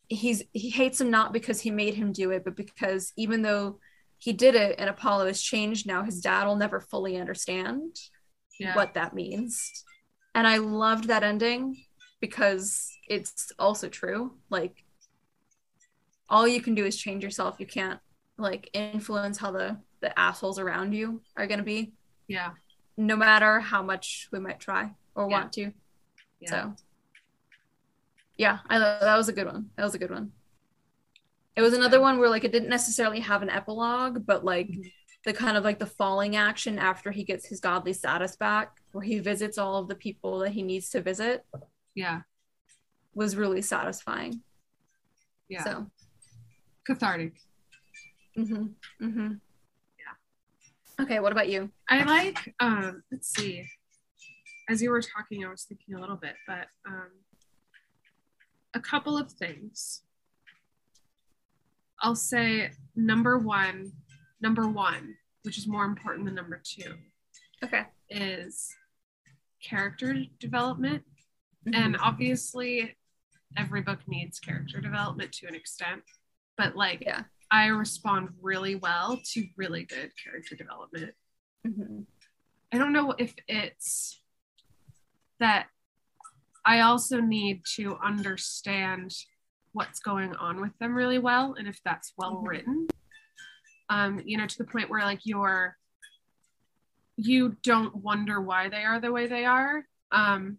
he's 0.10 0.44
he 0.52 0.70
hates 0.70 1.00
him 1.00 1.10
not 1.10 1.32
because 1.34 1.62
he 1.62 1.72
made 1.72 1.94
him 1.94 2.12
do 2.12 2.32
it, 2.32 2.44
but 2.44 2.56
because 2.58 3.14
even 3.18 3.42
though 3.42 3.80
he 4.18 4.34
did 4.34 4.56
it 4.56 4.76
and 4.78 4.90
Apollo 4.90 5.28
has 5.28 5.42
changed 5.42 5.88
now, 5.88 6.04
his 6.04 6.20
dad 6.22 6.46
will 6.46 6.56
never 6.58 6.80
fully 6.80 7.18
understand 7.18 7.98
Yeah. 8.60 8.76
what 8.76 8.94
that 8.94 9.14
means. 9.16 9.86
And 10.34 10.48
I 10.48 10.58
loved 10.58 11.06
that 11.08 11.24
ending 11.24 11.76
because 12.22 12.90
it's 13.08 13.52
also 13.60 13.90
true. 13.90 14.38
Like 14.50 14.84
all 16.30 16.48
you 16.48 16.62
can 16.62 16.76
do 16.76 16.86
is 16.86 16.96
change 16.98 17.24
yourself. 17.24 17.56
You 17.60 17.66
can't 17.66 18.00
like 18.38 18.70
influence 18.74 19.38
how 19.38 19.52
the 19.52 19.78
the 20.02 20.18
assholes 20.18 20.58
around 20.58 20.94
you 20.94 21.22
are 21.38 21.46
going 21.46 21.60
to 21.60 21.64
be 21.66 21.94
Yeah. 22.28 22.52
no 22.98 23.16
matter 23.16 23.60
how 23.60 23.84
much 23.84 24.30
we 24.32 24.40
might 24.40 24.60
try 24.60 24.96
or 25.16 25.30
Yeah. 25.30 25.42
want 25.42 25.54
to. 25.54 25.72
Yeah. 26.40 26.50
So, 26.50 26.76
yeah, 28.38 28.60
I 28.68 28.80
that 28.80 29.18
was 29.18 29.30
a 29.30 29.34
good 29.34 29.46
one. 29.46 29.70
That 29.78 29.84
was 29.84 29.94
a 29.94 30.00
good 30.00 30.10
one. 30.10 30.32
It 31.56 31.62
was 31.62 31.74
another 31.74 32.02
one 32.02 32.18
where 32.18 32.30
like 32.30 32.44
it 32.44 32.52
didn't 32.52 32.70
necessarily 32.70 33.20
have 33.20 33.42
an 33.44 33.50
epilogue, 33.50 34.26
but 34.26 34.44
like 34.44 34.70
Mhm. 34.70 34.92
The 35.24 35.34
kind 35.34 35.56
of 35.58 35.64
like 35.64 35.78
the 35.80 35.86
falling 35.86 36.36
action 36.36 36.80
after 36.80 37.12
he 37.12 37.24
gets 37.24 37.46
his 37.48 37.60
godly 37.60 37.94
status 37.94 38.36
back, 38.36 38.78
where 38.92 39.04
he 39.04 39.20
visits 39.20 39.58
all 39.58 39.78
of 39.78 39.88
the 39.88 39.96
people 39.96 40.40
that 40.40 40.52
he 40.52 40.64
needs 40.64 40.90
to 40.90 41.02
visit, 41.02 41.46
Yeah. 41.96 42.22
was 43.14 43.36
really 43.36 43.62
satisfying. 43.62 44.42
Yeah. 45.48 45.64
So, 45.64 45.88
Cathartic. 46.86 47.34
Mm 48.38 48.48
hmm 48.48 49.06
Mm 49.06 49.14
hmm 49.14 49.34
Yeah. 50.00 51.04
Okay, 51.04 51.20
what 51.20 51.32
about 51.34 51.50
you? 51.50 51.70
I 51.90 52.04
like 52.04 52.56
um 52.60 53.04
let's 53.12 53.30
see. 53.30 53.66
As 54.70 54.82
you 54.82 54.90
were 54.90 55.02
talking, 55.02 55.46
I 55.46 55.50
was 55.50 55.64
thinking 55.64 55.96
a 55.96 56.00
little 56.00 56.16
bit, 56.16 56.36
but 56.48 56.68
um 56.88 57.10
a 58.74 58.80
couple 58.80 59.18
of 59.18 59.30
things. 59.32 60.04
I'll 62.00 62.16
say 62.16 62.72
number 62.96 63.38
one, 63.38 63.92
number 64.42 64.68
one, 64.68 65.16
which 65.44 65.58
is 65.58 65.68
more 65.68 65.86
important 65.86 66.26
than 66.26 66.36
number 66.36 66.62
two, 66.64 66.96
Okay. 67.64 67.84
is 68.10 68.74
character 69.64 70.16
development. 70.40 71.04
And 71.74 71.96
obviously 71.98 72.96
every 73.58 73.82
book 73.82 74.00
needs 74.08 74.40
character 74.40 74.82
development 74.82 75.32
to 75.34 75.48
an 75.48 75.54
extent. 75.56 76.02
But 76.58 76.76
like 76.76 77.04
yeah. 77.06 77.24
I 77.52 77.68
respond 77.68 78.30
really 78.42 78.76
well 78.76 79.20
to 79.34 79.46
really 79.58 79.84
good 79.84 80.12
character 80.24 80.56
development. 80.56 81.14
hmm 81.66 82.02
I 82.74 82.78
don't 82.78 82.94
know 82.94 83.12
if 83.18 83.34
it's 83.50 84.22
that 85.40 85.68
I 86.66 86.80
also 86.82 87.20
need 87.20 87.64
to 87.76 87.98
understand 87.98 89.14
what's 89.74 90.00
going 90.00 90.34
on 90.36 90.62
with 90.62 90.72
them 90.80 90.96
really 90.96 91.20
well 91.20 91.56
and 91.58 91.68
if 91.68 91.82
that's 91.84 92.14
well 92.18 92.38
Mhm. 92.38 92.48
written. 92.48 92.88
Um, 93.92 94.22
you 94.26 94.38
know, 94.38 94.48
to 94.48 94.58
the 94.58 94.64
point 94.64 94.90
where 94.90 95.04
like 95.04 95.20
you're 95.26 95.78
you 97.18 97.58
don't 97.62 97.94
wonder 97.98 98.40
why 98.42 98.70
they 98.70 98.84
are 98.84 99.00
the 99.02 99.12
way 99.12 99.28
they 99.28 99.44
are. 99.46 99.86
Um 100.12 100.58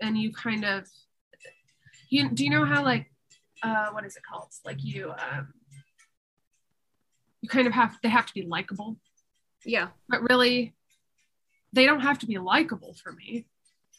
and 0.00 0.18
you 0.18 0.32
kind 0.32 0.64
of 0.64 0.86
you 2.08 2.28
do 2.30 2.42
you 2.44 2.50
know 2.50 2.64
how 2.64 2.82
like 2.82 3.06
uh 3.62 3.88
what 3.94 4.04
is 4.04 4.16
it 4.16 4.22
called? 4.28 4.50
Like 4.64 4.82
you 4.82 5.12
um 5.12 5.54
you 7.42 7.48
kind 7.48 7.66
of 7.68 7.72
have 7.72 7.96
they 8.02 8.08
have 8.08 8.26
to 8.26 8.34
be 8.34 8.42
likable 8.42 8.96
Yeah. 9.64 9.88
but 10.08 10.20
really 10.28 10.74
they 11.72 11.86
don't 11.86 12.00
have 12.00 12.18
to 12.18 12.26
be 12.26 12.36
likable 12.38 12.94
for 13.02 13.12
me 13.12 13.46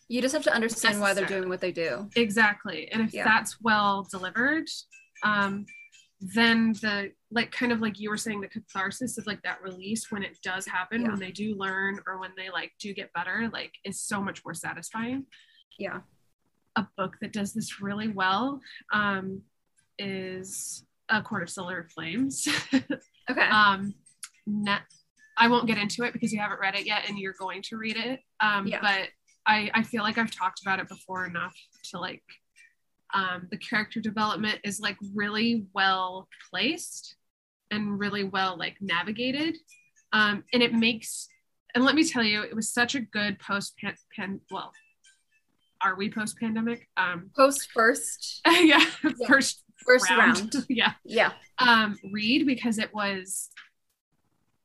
You 0.10 0.22
just 0.22 0.34
have 0.34 0.44
to 0.44 0.54
understand 0.54 1.00
why 1.02 1.14
they're 1.16 1.26
doing 1.26 1.48
what 1.50 1.62
they 1.62 1.72
do. 1.72 2.10
exactly 2.16 2.92
and 2.92 3.02
if 3.02 3.14
Yeah. 3.14 3.24
that's 3.24 3.60
well 3.62 4.06
delivered 4.12 4.68
um 5.24 5.66
then 6.22 6.74
the 6.82 7.12
like 7.32 7.52
kind 7.52 7.72
of 7.72 7.82
like 7.82 8.00
you 8.00 8.10
were 8.10 8.18
saying 8.18 8.42
the 8.42 8.48
catharsis 8.48 9.18
of 9.18 9.26
like 9.26 9.42
that 9.42 9.62
release 9.64 10.12
when 10.12 10.22
it 10.24 10.38
does 10.44 10.68
happen 10.68 11.02
Yeah. 11.02 11.10
when 11.10 11.20
they 11.20 11.32
do 11.32 11.56
learn 11.56 12.00
or 12.06 12.20
when 12.20 12.32
they 12.38 12.50
like 12.52 12.72
do 12.80 12.94
get 12.94 13.12
better 13.14 13.50
like 13.52 13.74
is 13.84 14.00
so 14.02 14.22
much 14.22 14.44
more 14.46 14.54
satisfying 14.54 15.26
Yeah. 15.80 16.02
a 16.76 16.86
book 16.98 17.18
that 17.22 17.34
does 17.34 17.54
this 17.54 17.82
really 17.82 18.08
well 18.08 18.62
um, 18.94 19.42
is 19.98 20.86
A 21.10 21.22
Court 21.22 21.44
of 21.44 21.50
Silver 21.50 21.88
Flames. 21.94 22.48
Okay. 23.30 23.42
um, 23.48 23.94
I 25.38 25.48
won't 25.48 25.68
get 25.68 25.78
into 25.78 26.04
it 26.04 26.12
because 26.12 26.34
you 26.34 26.40
haven't 26.40 26.60
read 26.60 26.76
it 26.76 26.86
yet 26.86 27.08
and 27.08 27.18
you're 27.18 27.36
going 27.40 27.62
to 27.64 27.78
read 27.78 27.96
it. 27.96 28.20
Um, 28.42 28.68
Yeah. 28.68 28.80
But 28.82 29.10
I, 29.46 29.72
I 29.74 29.84
feel 29.84 30.04
like 30.04 30.18
I've 30.18 30.32
talked 30.32 30.62
about 30.62 30.80
it 30.80 30.90
before 30.90 31.26
enough 31.26 31.56
to 31.92 32.00
like, 32.00 32.24
um, 33.14 33.48
the 33.52 33.58
character 33.58 34.00
development 34.00 34.60
is 34.64 34.80
like 34.80 34.98
really 35.14 35.66
well 35.74 36.28
placed 36.50 37.16
and 37.70 38.00
really 38.00 38.24
well 38.24 38.58
like 38.58 38.76
navigated. 38.82 39.58
Um, 40.14 40.44
and 40.54 40.62
it 40.62 40.74
makes, 40.74 41.28
and 41.74 41.84
let 41.86 41.96
me 41.96 42.08
tell 42.08 42.24
you, 42.24 42.44
it 42.44 42.56
was 42.56 42.74
such 42.74 42.96
a 42.96 43.00
good 43.02 43.40
post 43.40 43.76
pan, 44.16 44.42
well, 44.52 44.72
are 45.84 45.96
we 45.96 46.12
post 46.12 46.38
pandemic? 46.38 46.88
Um, 46.98 47.32
Post 47.36 47.70
first 47.74 48.42
yeah, 48.48 48.84
Yeah. 49.04 49.28
first 49.28 49.64
first 49.86 50.10
round. 50.12 50.38
round. 50.54 50.56
yeah 50.70 50.94
Yeah. 51.04 51.32
um 51.58 51.98
read 52.12 52.46
because 52.46 52.78
it 52.78 52.94
was 52.94 53.50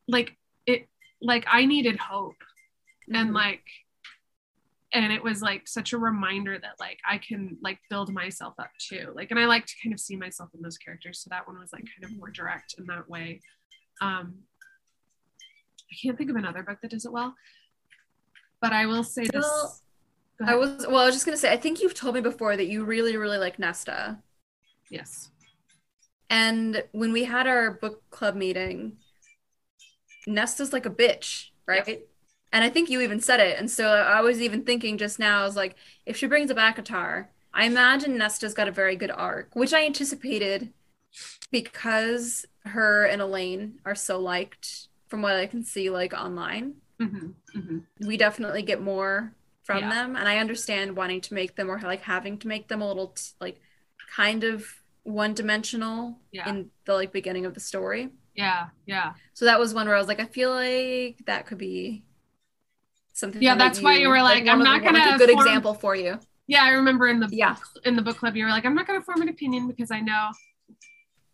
like 0.09 0.37
it 0.67 0.89
like 1.23 1.47
I 1.51 1.65
needed 1.65 1.97
hope 1.99 2.35
and 3.13 3.31
Mhm. 3.31 3.35
like 3.35 3.63
and 4.93 5.13
it 5.13 5.23
was 5.23 5.43
like 5.43 5.67
such 5.67 5.93
a 5.93 5.99
reminder 5.99 6.59
that 6.59 6.79
like 6.79 6.99
I 7.09 7.19
can 7.19 7.59
like 7.63 7.79
build 7.91 8.13
myself 8.13 8.55
up 8.59 8.71
too. 8.79 9.13
Like 9.15 9.31
and 9.31 9.41
I 9.41 9.47
like 9.47 9.67
to 9.67 9.75
kind 9.83 9.93
of 9.93 10.01
see 10.01 10.17
myself 10.17 10.51
in 10.55 10.63
those 10.63 10.79
characters 10.79 11.21
so 11.21 11.29
that 11.31 11.47
one 11.47 11.59
was 11.59 11.73
like 11.73 11.85
kind 11.85 12.05
of 12.05 12.17
more 12.19 12.31
direct 12.31 12.75
in 12.79 12.87
that 12.87 13.09
way. 13.09 13.41
Um 14.01 14.35
I 15.91 15.95
can't 16.03 16.19
think 16.19 16.31
of 16.31 16.37
another 16.37 16.63
book 16.63 16.79
that 16.83 16.91
does 16.91 17.05
it 17.05 17.13
well 17.13 17.35
but 18.61 18.73
I 18.73 18.87
will 18.87 19.05
say 19.05 19.27
this. 19.33 19.83
I 20.45 20.55
was 20.55 20.87
well, 20.87 20.99
I 20.99 21.07
was 21.07 21.15
just 21.15 21.25
gonna 21.25 21.37
say, 21.37 21.53
I 21.53 21.57
think 21.57 21.81
you've 21.81 21.95
told 21.95 22.15
me 22.15 22.21
before 22.21 22.57
that 22.57 22.67
you 22.67 22.85
really, 22.85 23.17
really 23.17 23.39
like 23.39 23.59
Nesta. 23.59 24.19
yes. 24.91 25.31
And 26.29 26.83
when 26.91 27.13
we 27.13 27.25
had 27.25 27.47
our 27.47 27.71
book 27.71 28.03
club 28.11 28.35
meeting, 28.35 28.97
Nesta's 30.27 30.73
like 30.73 30.85
a 30.85 30.91
bitch, 30.91 31.51
right? 31.67 32.01
And 32.57 32.65
I 32.65 32.71
think 32.71 32.89
you 32.89 33.03
even 33.03 33.21
said 33.21 33.39
it. 33.39 33.59
And 33.59 33.71
so 33.71 33.87
I 33.87 34.23
was 34.23 34.41
even 34.41 34.65
thinking 34.65 34.97
just 34.97 35.19
now, 35.19 35.43
I 35.43 35.45
was 35.45 35.57
like, 35.57 35.77
if 36.07 36.17
she 36.17 36.27
brings 36.27 36.51
a 36.51 36.55
Bakatar, 36.55 37.27
I 37.53 37.67
imagine 37.67 38.17
Nesta's 38.17 38.55
got 38.55 38.67
a 38.67 38.73
very 38.73 38.97
good 38.97 39.11
arc, 39.11 39.55
which 39.55 39.75
I 39.75 39.85
anticipated 39.85 40.73
because 41.53 42.47
her 42.65 43.05
and 43.05 43.21
Elaine 43.21 43.79
are 43.85 43.95
so 43.95 44.19
liked 44.19 44.89
from 45.09 45.21
what 45.21 45.35
I 45.35 45.47
can 45.47 45.65
see 45.65 45.91
like 45.91 46.15
online. 46.15 46.77
hmm 46.99 47.33
hmm 47.53 47.79
We 48.01 48.17
definitely 48.17 48.63
get 48.63 48.81
more 48.81 49.35
from 49.65 49.81
Yeah. 49.81 49.91
them. 49.91 50.17
And 50.17 50.27
I 50.27 50.39
understand 50.39 50.97
wanting 50.97 51.21
to 51.21 51.35
make 51.35 51.57
them 51.57 51.71
or 51.71 51.79
like 51.79 52.01
having 52.01 52.39
to 52.39 52.49
make 52.49 52.69
them 52.69 52.81
a 52.81 52.89
little 52.89 53.09
t- 53.09 53.23
like 53.39 53.61
kind 54.15 54.45
of 54.45 54.67
one 55.03 55.35
dimensional 55.35 56.21
Yeah. 56.33 56.49
in 56.49 56.71
the 56.87 56.95
like 56.95 57.13
beginning 57.13 57.45
of 57.45 57.53
the 57.53 57.61
story. 57.61 58.09
yeah 58.35 58.69
yeah 58.87 59.13
So 59.35 59.45
that 59.45 59.59
was 59.59 59.75
one 59.75 59.87
where 59.89 59.97
I 59.97 59.99
was 59.99 60.09
like, 60.09 60.21
I 60.21 60.27
feel 60.27 60.51
like 60.51 61.19
that 61.27 61.45
could 61.47 61.59
be 61.59 62.05
something. 63.17 63.43
Yeah, 63.43 63.55
that 63.55 63.59
that's 63.59 63.81
why 63.83 63.97
you 63.97 64.09
were 64.09 64.23
like, 64.23 64.45
one 64.45 64.49
I'm 64.59 64.63
not 64.63 64.83
gonna 64.83 65.15
a 65.15 65.19
good 65.19 65.31
form- 65.31 65.47
example 65.47 65.75
for 65.75 65.95
you. 65.97 66.19
Yeah, 66.49 66.63
I 66.63 66.71
remember 66.71 67.09
in 67.09 67.19
the 67.19 67.29
Yeah. 67.33 67.57
in 67.85 67.97
the 67.97 68.03
book 68.03 68.19
club, 68.19 68.37
you 68.37 68.45
were 68.45 68.51
like, 68.51 68.65
I'm 68.65 68.75
not 68.75 68.87
going 68.87 69.01
to 69.01 69.05
form 69.05 69.21
an 69.21 69.29
opinion 69.29 69.67
because 69.67 69.91
I 69.91 69.99
know, 70.01 70.29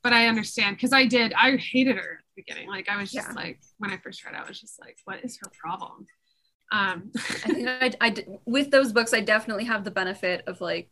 but 0.03 0.13
I 0.15 0.27
understand 0.27 0.77
because 0.77 0.93
I 0.95 1.05
did. 1.05 1.35
I 1.35 1.57
hated 1.59 1.97
her 1.97 2.19
at 2.21 2.25
the 2.35 2.43
beginning. 2.43 2.69
Like 2.69 2.89
I 2.89 2.97
was 2.97 3.13
just 3.13 3.29
Yeah. 3.29 3.35
like, 3.35 3.61
when 3.79 3.91
I 3.91 3.99
first 3.99 4.25
read, 4.25 4.35
it, 4.35 4.41
I 4.43 4.49
was 4.49 4.59
just 4.59 4.81
like, 4.81 4.97
what 5.05 5.23
is 5.23 5.39
her 5.43 5.51
problem? 5.61 6.07
Um, 6.73 7.11
I 7.15 7.53
think 7.53 7.69
I, 7.69 7.93
I 8.01 8.15
with 8.47 8.71
those 8.71 8.93
books, 8.95 9.13
I 9.13 9.21
definitely 9.21 9.65
have 9.65 9.85
the 9.85 9.91
benefit 9.91 10.45
of 10.47 10.63
like 10.63 10.89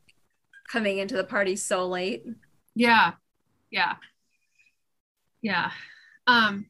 coming 0.70 0.98
into 0.98 1.16
the 1.16 1.24
party 1.24 1.56
so 1.56 1.86
late. 1.88 2.22
yeah, 2.74 3.12
yeah, 3.70 3.94
yeah. 5.40 5.70
Um, 6.26 6.66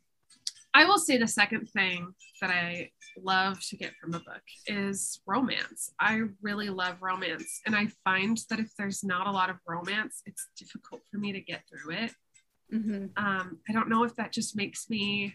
I 0.73 0.85
will 0.85 0.99
say 0.99 1.16
the 1.18 1.27
second 1.27 1.68
thing 1.71 2.14
that 2.41 2.51
I 2.51 2.91
love 3.17 3.61
to 3.69 3.77
get 3.77 3.93
from 4.01 4.15
a 4.15 4.21
book 4.21 4.43
is 4.67 5.21
romance. 5.27 5.93
I 6.01 6.23
really 6.43 6.71
love 6.71 6.97
romance, 7.01 7.61
and 7.67 7.75
I 7.75 7.89
find 8.05 8.39
that 8.51 8.59
if 8.59 8.71
there's 8.77 9.03
not 9.05 9.27
a 9.27 9.31
lot 9.31 9.51
of 9.51 9.57
romance, 9.67 10.23
it's 10.27 10.49
difficult 10.59 11.03
for 11.11 11.19
me 11.19 11.33
to 11.33 11.41
get 11.41 11.63
through 11.69 11.95
it. 11.95 12.13
hmm 12.71 13.07
um 13.17 13.59
i 13.69 13.73
don't 13.73 13.89
know 13.89 14.05
if 14.05 14.15
that 14.17 14.33
just 14.33 14.57
makes 14.57 14.89
me 14.89 15.35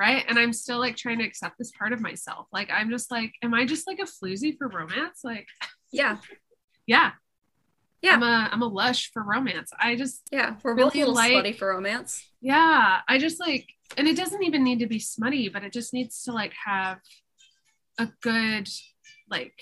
right? 0.00 0.24
And 0.28 0.38
i'm 0.38 0.52
still 0.52 0.78
like 0.78 0.96
trying 0.96 1.18
to 1.18 1.24
accept 1.24 1.58
this 1.58 1.72
part 1.72 1.92
of 1.92 2.00
myself. 2.00 2.46
Like 2.52 2.70
i'm 2.72 2.90
just 2.90 3.10
like 3.10 3.32
am 3.42 3.54
i 3.54 3.64
just 3.64 3.86
like 3.88 3.98
a 3.98 4.02
floozy 4.04 4.56
for 4.56 4.68
romance? 4.68 5.20
Like 5.24 5.46
Yeah, 5.92 6.18
yeah 6.86 7.12
Yeah. 8.02 8.14
i'm 8.14 8.22
a 8.22 8.48
i'm 8.52 8.62
a 8.62 8.66
lush 8.66 9.10
for 9.12 9.22
romance 9.22 9.70
i 9.80 9.96
just 9.96 10.22
yeah, 10.30 10.56
we're 10.62 10.74
Really 10.74 11.00
little 11.00 11.14
like- 11.14 11.32
slutty 11.32 11.56
for 11.58 11.68
romance. 11.68 12.24
yeah 12.40 13.00
i 13.08 13.18
just 13.18 13.40
like 13.40 13.66
and 13.96 14.06
it 14.06 14.16
doesn't 14.16 14.42
even 14.42 14.62
need 14.62 14.78
to 14.80 14.86
be 14.86 14.98
smutty 14.98 15.48
but 15.48 15.64
it 15.64 15.72
just 15.72 15.92
needs 15.92 16.22
to 16.24 16.32
like 16.32 16.52
have 16.64 16.98
a 17.98 18.08
good 18.22 18.68
like 19.30 19.54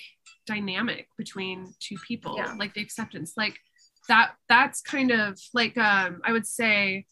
dynamic 0.47 1.09
between 1.17 1.73
two 1.81 1.97
people 2.07 2.37
Yeah. 2.37 2.55
like 2.59 2.75
the 2.75 2.83
acceptance 2.83 3.33
like 3.37 3.57
that 4.09 4.33
that's 4.49 4.81
kind 4.83 5.11
of 5.11 5.39
like 5.55 5.77
um 5.79 6.21
i 6.25 6.33
would 6.33 6.47
say 6.47 7.07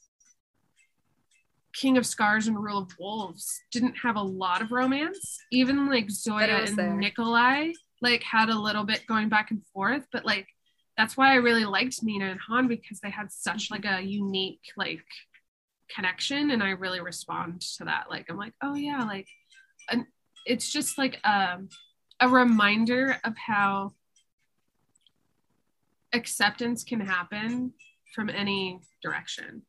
king 1.74 1.96
of 1.96 2.06
scars 2.06 2.46
and 2.46 2.62
rule 2.62 2.78
of 2.78 2.90
wolves 3.00 3.60
didn't 3.72 3.94
have 3.96 4.14
a 4.16 4.22
lot 4.22 4.62
of 4.62 4.70
romance 4.70 5.38
even 5.50 5.88
like 5.88 6.08
zoya 6.10 6.58
and 6.64 6.76
there. 6.76 6.94
nikolai 6.94 7.72
like 8.00 8.22
had 8.22 8.48
a 8.48 8.58
little 8.58 8.84
bit 8.84 9.04
going 9.08 9.28
back 9.28 9.50
and 9.50 9.64
forth 9.72 10.06
but 10.12 10.24
like 10.24 10.46
that's 10.96 11.16
why 11.16 11.32
i 11.32 11.36
really 11.36 11.64
liked 11.64 12.02
nina 12.02 12.26
and 12.26 12.40
hanne 12.48 12.68
because 12.68 13.00
they 13.00 13.10
had 13.10 13.30
such 13.32 13.70
like 13.70 13.84
a 13.84 14.00
unique 14.00 14.60
like 14.76 15.04
connection 15.94 16.50
and 16.50 16.62
i 16.62 16.70
really 16.70 17.00
respond 17.00 17.60
to 17.60 17.84
that. 17.84 18.04
Like 18.10 18.26
i'm 18.30 18.36
like 18.36 18.54
oh 18.62 18.74
yeah 18.74 19.04
like 19.04 19.28
and 19.90 20.06
it's 20.46 20.72
just 20.72 20.98
like 20.98 21.18
um 21.24 21.68
a 22.20 22.28
reminder 22.28 23.18
of 23.24 23.36
how 23.36 23.92
acceptance 26.14 26.84
can 26.84 27.00
happen 27.00 27.72
from 28.14 28.30
any 28.30 28.80
direction. 29.02 29.62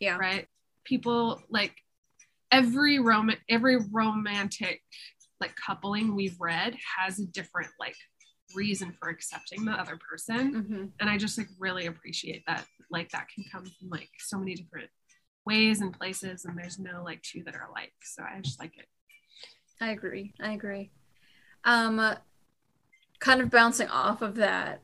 Yeah. 0.00 0.16
right? 0.16 0.46
People 0.84 1.42
like 1.50 1.74
every 2.50 2.98
rom 2.98 3.30
every 3.48 3.76
romantic 3.92 4.80
like 5.40 5.54
coupling 5.56 6.14
we've 6.14 6.36
read 6.40 6.76
has 6.98 7.18
a 7.18 7.26
different 7.26 7.68
like 7.78 7.96
reason 8.54 8.94
for 8.98 9.08
accepting 9.08 9.64
the 9.64 9.72
other 9.72 9.98
person 10.08 10.54
hmm 10.54 10.84
and 11.00 11.10
i 11.10 11.16
just 11.16 11.36
like 11.36 11.48
really 11.58 11.86
appreciate 11.86 12.44
that 12.46 12.64
like 12.90 13.10
that 13.10 13.26
can 13.34 13.44
come 13.50 13.64
from 13.64 13.90
like 13.90 14.08
so 14.18 14.38
many 14.38 14.54
different 14.54 14.88
ways 15.44 15.80
and 15.80 15.98
places 15.98 16.44
and 16.44 16.56
there's 16.56 16.78
no 16.78 17.02
like 17.04 17.20
two 17.22 17.42
that 17.44 17.54
are 17.54 17.68
alike 17.70 17.92
so 18.02 18.22
i 18.22 18.40
just 18.40 18.60
like 18.60 18.76
it 18.78 18.86
I 19.80 19.90
agree. 19.90 20.32
I 20.40 20.52
agree. 20.52 20.90
Um, 21.64 22.16
kind 23.18 23.40
of 23.40 23.50
bouncing 23.50 23.88
off 23.88 24.22
of 24.22 24.36
that, 24.36 24.80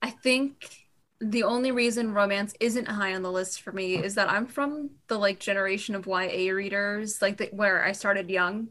I 0.00 0.10
think 0.10 0.86
the 1.20 1.44
only 1.44 1.70
reason 1.70 2.12
romance 2.12 2.54
isn't 2.60 2.88
high 2.88 3.14
on 3.14 3.22
the 3.22 3.30
list 3.30 3.62
for 3.62 3.72
me 3.72 3.96
is 3.96 4.16
that 4.16 4.28
I'm 4.28 4.46
from 4.46 4.90
the 5.08 5.18
like 5.18 5.38
generation 5.38 5.94
of 5.94 6.06
YA 6.06 6.52
readers, 6.52 7.22
like 7.22 7.36
the, 7.36 7.48
where 7.52 7.84
I 7.84 7.92
started 7.92 8.28
young, 8.30 8.68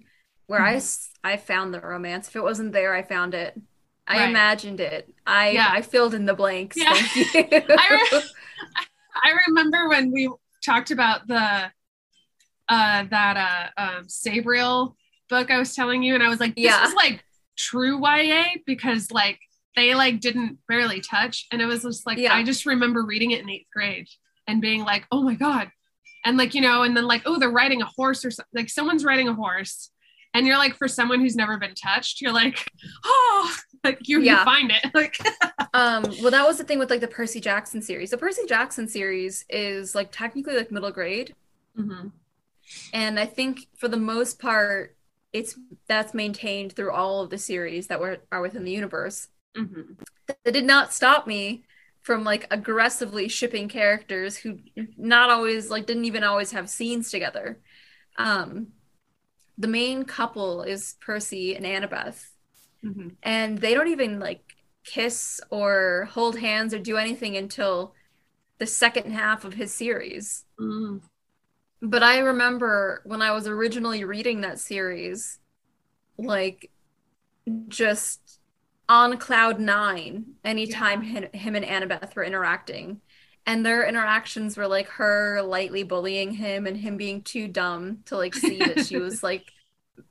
where 0.47 0.61
I 0.61 0.81
I 1.23 1.37
found 1.37 1.73
the 1.73 1.79
romance. 1.79 2.27
If 2.27 2.35
it 2.35 2.43
wasn't 2.43 2.73
there, 2.73 2.93
I 2.93 3.03
found 3.03 3.33
it. 3.33 3.59
I 4.11 4.17
Right. 4.19 4.29
imagined 4.29 4.79
it. 4.79 5.13
I 5.25 5.51
Yeah. 5.51 5.69
I 5.71 5.81
filled 5.81 6.13
in 6.13 6.25
the 6.25 6.33
blanks. 6.33 6.75
Yeah. 6.77 6.93
Thank 6.93 7.15
you. 7.33 7.49
I 7.77 8.09
re- 8.11 8.21
I 9.23 9.33
remember 9.47 9.87
when 9.89 10.11
we 10.11 10.29
talked 10.65 10.91
about 10.91 11.27
the 11.27 11.71
uh 12.69 13.03
that 13.09 13.71
uh 13.77 13.81
um 13.81 14.07
Sabriel 14.07 14.95
book 15.29 15.49
I 15.49 15.57
was 15.57 15.75
telling 15.75 16.03
you 16.03 16.13
and 16.15 16.23
I 16.23 16.29
was 16.29 16.39
like 16.39 16.55
this 16.55 16.65
Yeah. 16.65 16.85
is 16.87 16.93
like 16.93 17.23
true 17.57 17.99
YA 17.99 18.43
because 18.65 19.11
like 19.11 19.39
they 19.75 19.95
like 19.95 20.19
didn't 20.19 20.59
barely 20.67 20.99
touch 21.01 21.47
and 21.51 21.61
it 21.61 21.65
was 21.65 21.83
just 21.83 22.05
like 22.05 22.17
Yeah. 22.17 22.33
I 22.33 22.43
just 22.43 22.65
remember 22.65 23.03
reading 23.03 23.31
it 23.31 23.41
in 23.41 23.47
8th 23.47 23.65
grade 23.73 24.07
and 24.47 24.61
being 24.61 24.83
like 24.83 25.05
oh 25.11 25.21
my 25.21 25.35
god 25.35 25.71
and 26.25 26.37
like 26.37 26.53
you 26.53 26.61
know 26.61 26.83
and 26.83 26.95
then 26.95 27.05
like 27.07 27.23
oh 27.25 27.39
they're 27.39 27.49
riding 27.49 27.81
a 27.81 27.85
horse 27.85 28.25
or 28.25 28.31
something 28.31 28.51
like 28.53 28.69
someone's 28.69 29.03
riding 29.05 29.27
a 29.27 29.33
horse 29.33 29.89
and 30.33 30.47
you're 30.47 30.57
like 30.57 30.75
for 30.75 30.87
someone 30.87 31.19
who's 31.19 31.35
never 31.35 31.57
been 31.57 31.73
touched 31.75 32.21
you're 32.21 32.33
like 32.33 32.65
oh 33.05 33.55
like 33.83 33.99
you, 34.07 34.21
you 34.21 34.35
find 34.37 34.71
it 34.71 34.85
like 34.93 35.17
Um, 35.73 36.03
well, 36.21 36.31
that 36.31 36.45
was 36.45 36.57
the 36.57 36.65
thing 36.65 36.79
with 36.79 36.89
like 36.89 36.99
the 36.99 37.07
Percy 37.07 37.39
Jackson 37.39 37.81
series. 37.81 38.09
The 38.09 38.17
Percy 38.17 38.41
Jackson 38.45 38.89
series 38.89 39.45
is 39.49 39.95
like 39.95 40.09
technically 40.11 40.57
like 40.57 40.69
middle 40.69 40.91
grade, 40.91 41.33
Mhm. 41.79 42.11
and 42.93 43.19
I 43.19 43.25
think 43.25 43.67
for 43.77 43.87
the 43.87 43.97
most 43.97 44.39
part, 44.39 44.97
it's 45.33 45.57
that's 45.87 46.13
maintained 46.13 46.73
through 46.73 46.91
all 46.91 47.21
of 47.21 47.29
the 47.29 47.37
series 47.37 47.87
that 47.87 47.99
were 48.01 48.17
are 48.31 48.41
within 48.41 48.65
the 48.65 48.71
universe. 48.71 49.29
Mhm. 49.57 49.97
That 50.27 50.53
did 50.53 50.65
not 50.65 50.93
stop 50.93 51.25
me 51.27 51.63
from 52.01 52.23
like 52.23 52.47
aggressively 52.51 53.27
shipping 53.29 53.69
characters 53.69 54.35
who 54.37 54.59
not 54.97 55.29
always 55.29 55.69
like 55.69 55.85
didn't 55.85 56.05
even 56.05 56.23
always 56.23 56.51
have 56.51 56.69
scenes 56.69 57.11
together. 57.11 57.59
Um, 58.17 58.73
the 59.57 59.67
main 59.67 60.03
couple 60.05 60.63
is 60.63 60.95
Percy 61.01 61.55
and 61.55 61.65
Annabeth, 61.65 62.29
Mhm. 62.83 63.15
and 63.23 63.57
they 63.59 63.73
don't 63.73 63.87
even 63.89 64.19
like 64.19 64.55
kiss 64.83 65.39
or 65.49 66.09
hold 66.11 66.39
hands 66.39 66.73
or 66.73 66.79
do 66.79 66.97
anything 66.97 67.37
until 67.37 67.93
the 68.57 68.65
second 68.65 69.11
half 69.11 69.45
of 69.45 69.53
his 69.53 69.73
series. 69.73 70.45
Mm. 70.59 71.01
But 71.81 72.03
I 72.03 72.19
remember 72.19 73.01
when 73.05 73.21
I 73.21 73.31
was 73.31 73.47
originally 73.47 74.03
reading 74.03 74.41
that 74.41 74.59
series, 74.59 75.39
like 76.17 76.69
just 77.67 78.39
on 78.87 79.17
cloud 79.17 79.59
nine 79.59 80.35
anytime 80.43 81.01
him, 81.01 81.31
him 81.33 81.55
and 81.55 81.65
Annabeth 81.65 82.15
were 82.15 82.23
interacting. 82.23 83.01
And 83.45 83.65
their 83.65 83.87
interactions 83.87 84.55
were 84.57 84.67
like 84.67 84.87
her 84.89 85.41
lightly 85.41 85.83
bullying 85.83 86.31
him 86.31 86.67
and 86.67 86.77
him 86.77 86.95
being 86.97 87.21
too 87.23 87.47
dumb 87.47 87.99
to 88.05 88.15
like 88.17 88.35
see 88.35 88.59
that 88.59 88.85
she 88.85 88.97
was 88.97 89.23
like 89.29 89.51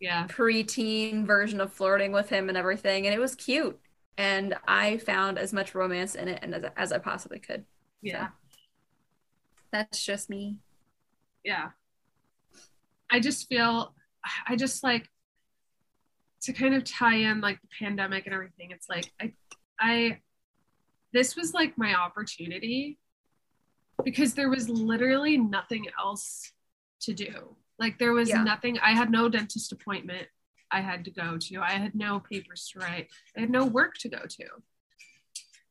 Yeah. 0.00 0.26
preteen 0.26 1.26
version 1.26 1.60
of 1.60 1.72
flirting 1.72 2.12
with 2.12 2.28
him 2.28 2.48
and 2.48 2.58
everything. 2.58 3.06
And 3.06 3.14
it 3.14 3.18
was 3.20 3.34
cute. 3.34 3.78
And 4.18 4.54
I 4.68 4.98
found 4.98 5.38
as 5.38 5.52
much 5.52 5.74
romance 5.74 6.14
in 6.14 6.28
it 6.28 6.40
and 6.42 6.54
as, 6.54 6.64
as 6.76 6.92
I 6.92 6.98
possibly 6.98 7.38
could. 7.38 7.64
Yeah. 8.02 8.28
That's 9.72 10.04
just 10.04 10.28
me. 10.28 10.56
yeah 11.44 11.70
i 13.10 13.18
just 13.18 13.48
feel 13.48 13.94
i 14.46 14.54
just 14.56 14.82
like 14.84 15.08
to 16.42 16.52
kind 16.52 16.74
of 16.74 16.84
tie 16.84 17.16
in 17.16 17.40
like 17.40 17.60
the 17.60 17.68
pandemic 17.78 18.26
and 18.26 18.34
everything 18.34 18.70
it's 18.70 18.88
like 18.88 19.12
i 19.20 19.32
i 19.80 20.18
this 21.12 21.34
was 21.36 21.52
like 21.54 21.76
my 21.76 21.94
opportunity 21.94 22.98
because 24.04 24.34
there 24.34 24.48
was 24.50 24.68
literally 24.68 25.36
nothing 25.38 25.86
else 25.98 26.52
to 27.00 27.12
do 27.14 27.56
like 27.78 27.98
there 27.98 28.12
was 28.12 28.28
Yeah. 28.28 28.42
nothing 28.42 28.78
i 28.80 28.90
had 28.92 29.10
no 29.10 29.28
dentist 29.28 29.72
appointment 29.72 30.26
i 30.70 30.80
had 30.80 31.04
to 31.06 31.10
go 31.10 31.38
to 31.38 31.60
i 31.60 31.72
had 31.72 31.94
no 31.94 32.20
papers 32.20 32.68
to 32.72 32.78
write 32.78 33.08
i 33.36 33.40
had 33.40 33.50
no 33.50 33.64
work 33.64 33.94
to 33.98 34.08
go 34.08 34.22
to 34.28 34.46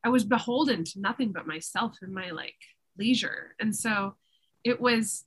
i 0.03 0.09
was 0.09 0.23
beholden 0.23 0.83
to 0.85 0.99
nothing 0.99 1.31
but 1.31 1.45
myself 1.47 1.97
and 2.01 2.13
my 2.13 2.31
like 2.31 2.55
leisure 2.97 3.55
and 3.59 3.75
so 3.75 4.15
it 4.63 4.79
was 4.81 5.25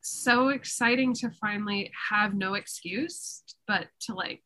so 0.00 0.48
exciting 0.48 1.12
to 1.12 1.30
finally 1.30 1.90
have 2.10 2.34
no 2.34 2.54
excuse 2.54 3.42
but 3.66 3.86
to 4.00 4.14
like 4.14 4.42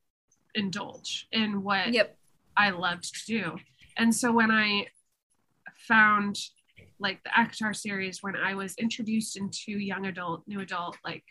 indulge 0.54 1.26
in 1.32 1.62
what 1.62 1.92
Yep. 1.92 2.16
I 2.56 2.68
loved 2.70 3.14
to 3.14 3.26
do. 3.26 3.56
And 3.96 4.14
so 4.14 4.30
when 4.32 4.50
I 4.50 4.88
found 5.88 6.38
like 7.02 7.22
the 7.24 7.30
ACOTAR 7.30 7.74
series, 7.74 8.22
when 8.22 8.36
I 8.36 8.54
was 8.54 8.74
introduced 8.76 9.36
into 9.36 9.72
young 9.72 10.06
adult, 10.06 10.42
new 10.46 10.60
adult 10.60 10.96
like 11.04 11.24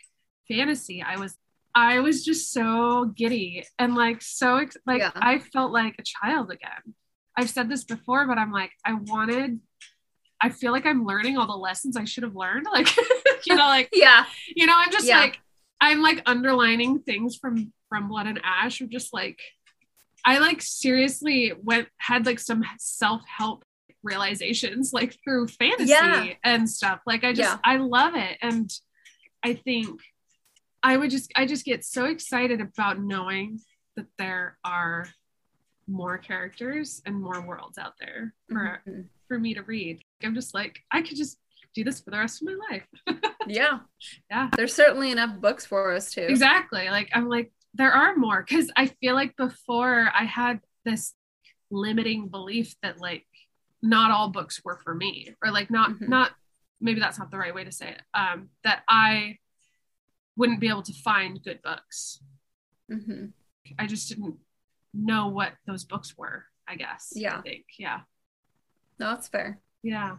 fantasy, 0.48 1.02
I 1.02 1.16
was 1.18 1.36
I 1.74 2.00
was 2.00 2.24
just 2.24 2.52
so 2.52 3.06
giddy 3.16 3.64
and 3.78 3.94
like 3.94 4.20
so 4.22 4.56
ex- 4.58 4.76
like 4.86 5.00
Yeah. 5.00 5.10
I 5.14 5.38
felt 5.38 5.72
like 5.72 5.96
a 5.98 6.02
child 6.02 6.50
again. 6.50 6.94
I've 7.36 7.48
said 7.50 7.68
this 7.70 7.84
before, 7.84 8.26
but 8.26 8.38
I'm 8.38 8.52
like 8.52 8.70
I 8.84 8.92
wanted. 8.94 9.58
I 10.40 10.50
feel 10.50 10.72
like 10.72 10.86
I'm 10.86 11.06
learning 11.06 11.38
all 11.38 11.46
the 11.46 11.52
lessons 11.56 11.96
I 11.96 12.04
should 12.04 12.24
have 12.24 12.34
learned. 12.34 12.66
Like, 12.70 12.88
you 13.46 13.54
know, 13.54 13.66
like 13.66 13.88
Yeah. 13.94 14.24
you 14.54 14.66
know 14.66 14.74
i'm 14.76 14.90
just 14.92 15.06
Yeah. 15.06 15.18
like 15.20 15.38
i'm 15.80 16.00
like 16.02 16.22
underlining 16.26 17.00
things 17.00 17.36
from 17.36 17.72
from 17.88 18.08
blood 18.08 18.26
and 18.28 18.40
ash 18.44 18.80
or 18.80 18.86
just 18.86 19.12
like 19.12 19.40
i 20.24 20.38
like 20.38 20.62
seriously 20.62 21.52
went 21.60 21.88
had 21.98 22.24
like 22.26 22.38
some 22.38 22.62
self-help 22.78 23.64
realizations 24.02 24.92
like 24.92 25.16
through 25.22 25.48
fantasy 25.48 25.90
Yeah. 25.90 26.32
and 26.44 26.68
stuff 26.68 27.00
like 27.06 27.24
i 27.24 27.32
just 27.32 27.50
Yeah. 27.50 27.58
i 27.64 27.76
love 27.76 28.14
it 28.14 28.36
and 28.42 28.70
i 29.44 29.54
think 29.54 30.00
i 30.82 30.96
would 30.96 31.10
just 31.10 31.30
i 31.36 31.46
just 31.46 31.64
get 31.64 31.84
so 31.84 32.06
excited 32.06 32.60
about 32.60 33.00
knowing 33.00 33.60
that 33.96 34.06
there 34.18 34.58
are 34.64 35.08
more 35.88 36.18
characters 36.18 37.02
and 37.06 37.14
more 37.20 37.40
worlds 37.46 37.78
out 37.78 37.94
there 38.00 38.34
for 38.48 38.82
Mhm. 38.86 39.08
for 39.28 39.38
me 39.38 39.54
to 39.54 39.62
read 39.62 40.02
i'm 40.22 40.34
just 40.34 40.54
like 40.54 40.80
i 40.90 41.02
could 41.02 41.16
just 41.16 41.38
do 41.74 41.84
this 41.84 42.00
for 42.00 42.10
the 42.10 42.18
rest 42.18 42.42
of 42.42 42.48
my 42.48 42.56
life 42.70 42.86
Yeah. 43.48 43.80
Yeah. 44.30 44.50
There's 44.56 44.72
certainly 44.72 45.10
enough 45.10 45.40
books 45.40 45.66
for 45.66 45.92
us 45.92 46.12
too. 46.12 46.20
Exactly. 46.28 46.88
Like 46.90 47.08
I'm 47.12 47.28
like, 47.28 47.50
there 47.74 47.90
are 47.90 48.14
more 48.14 48.44
because 48.46 48.70
I 48.76 48.86
feel 48.86 49.14
like 49.16 49.34
before 49.36 50.12
I 50.14 50.22
had 50.26 50.60
this 50.84 51.14
limiting 51.72 52.28
belief 52.28 52.76
that 52.84 53.00
like 53.00 53.26
not 53.82 54.10
all 54.10 54.28
books 54.30 54.62
were 54.64 54.78
for 54.78 54.94
me, 54.94 55.34
or 55.42 55.50
like 55.50 55.70
not 55.70 55.90
Mhm. 55.90 56.08
not 56.08 56.32
maybe 56.80 57.00
that's 57.00 57.18
not 57.18 57.30
the 57.30 57.38
right 57.38 57.54
way 57.54 57.64
to 57.64 57.72
say 57.72 57.90
it. 57.90 58.02
Um, 58.14 58.50
that 58.64 58.82
I 58.88 59.38
wouldn't 60.36 60.60
be 60.60 60.68
able 60.68 60.82
to 60.82 60.92
find 60.92 61.42
good 61.42 61.60
books. 61.62 62.22
mm-hmm. 62.90 63.26
I 63.78 63.86
just 63.86 64.08
didn't 64.08 64.38
know 64.92 65.28
what 65.28 65.52
those 65.66 65.84
books 65.84 66.16
were. 66.18 66.46
I 66.66 66.76
guess. 66.76 67.12
Yeah. 67.14 67.38
I 67.38 67.42
think. 67.42 67.66
Yeah. 67.78 68.00
No, 68.98 69.10
that's 69.10 69.28
fair. 69.28 69.60
Yeah. 69.82 70.16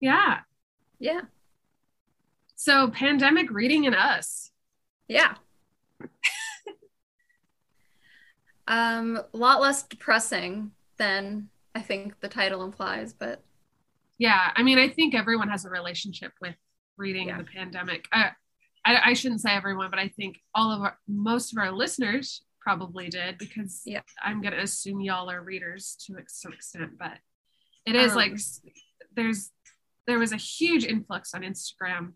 Yeah. 0.00 0.40
Yeah. 0.98 1.22
So 2.54 2.88
pandemic 2.90 3.50
reading 3.50 3.84
in 3.84 3.94
us. 3.94 4.50
Yeah. 5.08 5.34
um, 8.66 9.20
a 9.32 9.36
lot 9.36 9.60
less 9.60 9.82
depressing 9.82 10.72
than 10.96 11.48
I 11.74 11.80
think 11.80 12.20
the 12.20 12.28
title 12.28 12.62
implies, 12.64 13.12
but 13.12 13.42
yeah 14.18 14.50
i 14.54 14.62
mean 14.62 14.78
i 14.78 14.88
think 14.88 15.14
everyone 15.14 15.48
has 15.48 15.64
a 15.64 15.70
relationship 15.70 16.32
with 16.42 16.54
reading 16.98 17.28
Yeah. 17.28 17.38
the 17.38 17.44
pandemic 17.44 18.04
I, 18.12 18.30
I 18.84 19.00
i 19.06 19.12
shouldn't 19.14 19.40
say 19.40 19.50
everyone 19.52 19.88
but 19.90 19.98
i 19.98 20.08
think 20.08 20.36
all 20.54 20.70
of 20.70 20.82
our 20.82 20.98
most 21.08 21.50
of 21.52 21.58
our 21.58 21.72
listeners 21.72 22.42
probably 22.60 23.08
did 23.08 23.38
because 23.38 23.82
Yeah. 23.86 24.02
i'm 24.22 24.42
going 24.42 24.52
to 24.52 24.60
assume 24.60 25.00
y'all 25.00 25.30
are 25.30 25.42
readers 25.42 25.96
to 26.06 26.14
some 26.28 26.52
extent 26.52 26.90
but 26.98 27.18
it 27.86 27.96
is 27.96 28.12
Um, 28.12 28.18
like 28.18 28.38
there's 29.16 29.50
there 30.06 30.18
was 30.18 30.32
a 30.32 30.36
huge 30.36 30.84
influx 30.84 31.32
on 31.34 31.40
instagram 31.42 32.12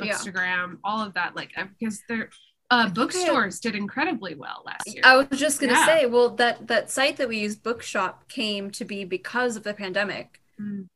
Yeah. 0.00 0.66
all 0.84 1.00
of 1.06 1.12
that 1.14 1.36
like 1.36 1.50
uh, 1.56 1.66
because 1.78 2.02
there 2.08 2.30
uh 2.70 2.88
bookstores 2.88 3.60
did 3.60 3.74
incredibly 3.74 4.34
well 4.34 4.62
last 4.66 4.94
year 4.94 5.04
I 5.04 5.16
was 5.16 5.38
just 5.40 5.60
gonna 5.60 5.72
Yeah. 5.72 5.84
say, 5.84 6.06
well, 6.06 6.30
that 6.36 6.68
that 6.68 6.90
site 6.90 7.16
that 7.16 7.28
we 7.28 7.38
use, 7.38 7.56
Bookshop, 7.56 8.28
came 8.28 8.70
to 8.72 8.84
be 8.84 9.04
because 9.04 9.56
of 9.56 9.64
the 9.64 9.74
pandemic, 9.74 10.40
Mm, 10.60 10.88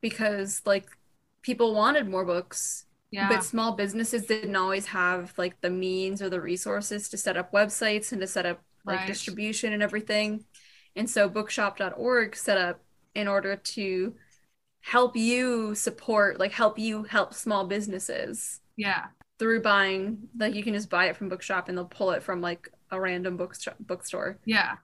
because 0.00 0.62
like 0.66 0.86
people 1.42 1.74
wanted 1.74 2.08
more 2.08 2.24
books, 2.24 2.86
yeah 3.10 3.28
but 3.28 3.42
small 3.44 3.72
businesses 3.72 4.26
didn't 4.26 4.56
always 4.56 4.86
have 4.86 5.32
like 5.38 5.60
the 5.60 5.70
means 5.70 6.20
or 6.22 6.28
the 6.30 6.40
resources 6.40 7.08
to 7.08 7.16
set 7.18 7.36
up 7.36 7.52
websites 7.52 8.12
and 8.12 8.20
to 8.20 8.26
set 8.26 8.46
up 8.46 8.60
like 8.86 9.04
Right. 9.04 9.06
distribution 9.06 9.72
and 9.72 9.82
everything. 9.82 10.44
And 10.96 11.08
so 11.08 11.28
bookshop.org 11.28 12.36
set 12.36 12.58
up 12.58 12.80
in 13.14 13.28
order 13.28 13.56
to 13.56 14.14
help 14.82 15.16
you 15.16 15.74
support, 15.74 16.38
like 16.40 16.52
help 16.52 16.78
you 16.78 17.04
help 17.04 17.34
small 17.34 17.66
businesses 17.66 18.60
yeah 18.76 19.06
through 19.42 19.62
buying, 19.62 20.28
like 20.38 20.54
you 20.54 20.62
can 20.62 20.74
just 20.74 20.88
buy 20.90 21.06
it 21.06 21.16
from 21.16 21.28
Bookshop 21.28 21.68
and 21.68 21.76
they'll 21.76 21.84
pull 21.86 22.12
it 22.12 22.22
from 22.22 22.40
like 22.40 22.70
a 22.90 23.00
random 23.00 23.36
bookstore 23.36 23.74
bookstore. 23.80 24.38
yeah 24.44 24.76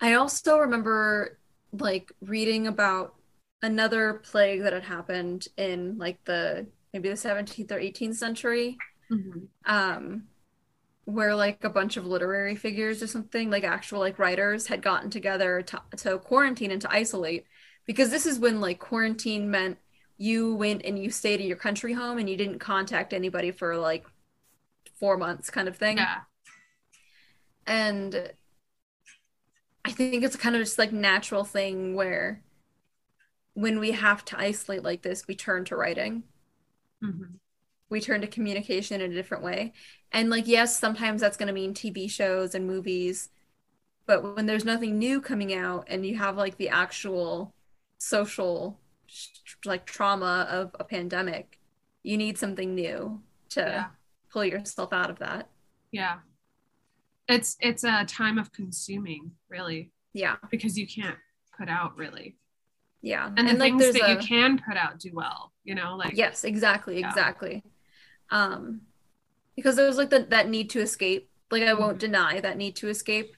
I 0.00 0.14
also 0.14 0.58
remember 0.58 1.38
like 1.72 2.12
reading 2.20 2.66
about 2.66 3.14
another 3.62 4.14
plague 4.14 4.62
that 4.62 4.72
had 4.72 4.84
happened 4.84 5.48
in 5.56 5.96
like 5.98 6.22
the 6.24 6.66
maybe 6.92 7.08
the 7.08 7.16
17th 7.16 7.72
or 7.72 7.78
18th 7.78 8.16
century 8.16 8.76
Mhm. 9.10 9.48
um 9.66 10.24
where 11.04 11.34
like 11.34 11.64
a 11.64 11.70
bunch 11.70 11.96
of 11.96 12.06
literary 12.06 12.56
figures 12.56 13.02
or 13.02 13.06
something 13.08 13.50
like 13.50 13.64
actual 13.64 14.00
like 14.00 14.18
writers 14.18 14.66
had 14.68 14.82
gotten 14.82 15.10
together 15.10 15.62
to, 15.62 15.82
to 15.96 16.18
quarantine 16.18 16.70
and 16.70 16.82
to 16.82 16.92
isolate 16.92 17.44
because 17.86 18.10
this 18.10 18.26
is 18.26 18.38
when 18.38 18.60
like 18.60 18.78
quarantine 18.78 19.50
meant 19.50 19.78
you 20.18 20.54
went 20.54 20.82
and 20.84 20.98
you 20.98 21.10
stayed 21.10 21.40
at 21.40 21.46
your 21.46 21.56
country 21.56 21.92
home 21.92 22.18
and 22.18 22.28
you 22.28 22.36
didn't 22.36 22.58
contact 22.58 23.12
anybody 23.12 23.50
for 23.50 23.76
like 23.76 24.06
four 24.98 25.16
months 25.16 25.50
kind 25.50 25.68
of 25.68 25.76
thing 25.76 25.98
yeah 25.98 26.20
and 27.66 28.32
I 29.84 29.90
think 29.90 30.22
it's 30.22 30.36
kind 30.36 30.54
of 30.54 30.62
just 30.62 30.78
like 30.78 30.92
natural 30.92 31.44
thing 31.44 31.94
where 31.94 32.42
when 33.54 33.78
we 33.78 33.92
have 33.92 34.24
to 34.26 34.38
isolate 34.38 34.82
like 34.82 35.02
this, 35.02 35.26
we 35.26 35.34
turn 35.34 35.64
to 35.66 35.76
writing. 35.76 36.22
Mhm. 37.02 37.38
We 37.88 38.00
turn 38.00 38.20
to 38.22 38.26
communication 38.26 39.00
in 39.00 39.12
a 39.12 39.14
different 39.14 39.42
way. 39.42 39.72
And 40.12 40.30
like 40.30 40.46
yes, 40.46 40.78
sometimes 40.78 41.20
that's 41.20 41.36
going 41.36 41.48
to 41.48 41.52
mean 41.52 41.74
TV 41.74 42.08
shows 42.08 42.54
and 42.54 42.66
movies. 42.66 43.28
But 44.06 44.36
when 44.36 44.46
there's 44.46 44.64
nothing 44.64 44.98
new 44.98 45.20
coming 45.20 45.52
out 45.52 45.86
and 45.88 46.06
you 46.06 46.16
have 46.16 46.36
like 46.36 46.56
the 46.56 46.68
actual 46.68 47.54
social 47.98 48.78
like 49.64 49.86
trauma 49.86 50.46
of 50.50 50.74
a 50.80 50.84
pandemic, 50.84 51.58
you 52.02 52.16
need 52.16 52.38
something 52.38 52.74
new 52.74 53.20
to 53.50 53.60
yeah 53.60 53.84
pull 54.32 54.44
yourself 54.44 54.92
out 54.94 55.10
of 55.10 55.18
that. 55.18 55.48
Yeah. 55.90 56.20
It's 57.28 57.56
it's 57.60 57.84
a 57.84 58.04
time 58.06 58.38
of 58.38 58.50
consuming, 58.52 59.32
really, 59.48 59.90
Yeah. 60.14 60.36
because 60.50 60.78
you 60.78 60.86
can't 60.86 61.18
put 61.58 61.68
out 61.68 61.96
really. 61.96 62.36
Yeah. 63.02 63.30
And, 63.36 63.46
the 63.48 63.56
things 63.56 63.82
there's 63.82 63.94
that 63.96 64.10
you 64.10 64.16
can 64.26 64.58
put 64.66 64.76
out 64.76 64.98
do 64.98 65.10
well, 65.12 65.52
you 65.64 65.74
know, 65.74 65.96
like 65.96 66.16
Yes, 66.16 66.44
exactly, 66.44 67.00
Yeah. 67.00 67.08
exactly. 67.10 67.62
Um, 68.30 68.82
because 69.54 69.76
there 69.76 69.86
was 69.86 69.98
like 69.98 70.08
the, 70.10 70.20
that 70.30 70.48
need 70.48 70.70
to 70.70 70.80
escape. 70.80 71.28
Like 71.50 71.64
I 71.64 71.74
won't 71.74 71.96
Mhm. 71.98 72.00
deny 72.00 72.40
that 72.40 72.56
need 72.56 72.74
to 72.76 72.88
escape. 72.88 73.36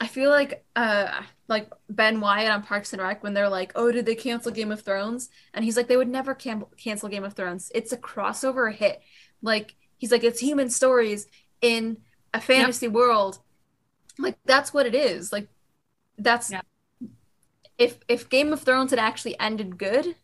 I 0.00 0.06
feel 0.06 0.30
like 0.30 0.64
uh 0.76 1.22
like 1.48 1.70
Ben 1.88 2.20
Wyatt 2.20 2.50
on 2.50 2.62
Parks 2.62 2.92
and 2.92 3.00
Rec 3.02 3.22
when 3.22 3.34
they're 3.34 3.48
like, 3.48 3.72
"Oh, 3.74 3.92
did 3.92 4.06
they 4.06 4.14
cancel 4.14 4.50
Game 4.52 4.72
of 4.72 4.82
Thrones?" 4.82 5.28
and 5.52 5.64
he's 5.64 5.76
like, 5.76 5.88
"They 5.88 5.96
would 5.96 6.08
never 6.08 6.34
cam- 6.34 6.64
cancel 6.76 7.08
Game 7.08 7.24
of 7.24 7.34
Thrones. 7.34 7.70
It's 7.74 7.92
a 7.92 7.96
crossover 7.96 8.72
hit. 8.74 9.00
Like 9.42 9.76
he's 9.98 10.10
like, 10.12 10.24
it's 10.24 10.40
human 10.40 10.70
stories 10.70 11.26
in 11.60 11.98
a 12.32 12.40
fantasy 12.40 12.88
world. 12.88 13.38
Like 14.18 14.38
that's 14.44 14.74
what 14.74 14.86
it 14.86 14.94
is. 14.94 15.32
Like 15.32 15.48
that's 16.18 16.50
Yeah. 16.50 16.62
if 17.78 17.98
if 18.08 18.28
Game 18.28 18.52
of 18.52 18.62
Thrones 18.62 18.90
had 18.90 18.98
actually 19.00 19.38
ended 19.38 19.78
good, 19.78 20.16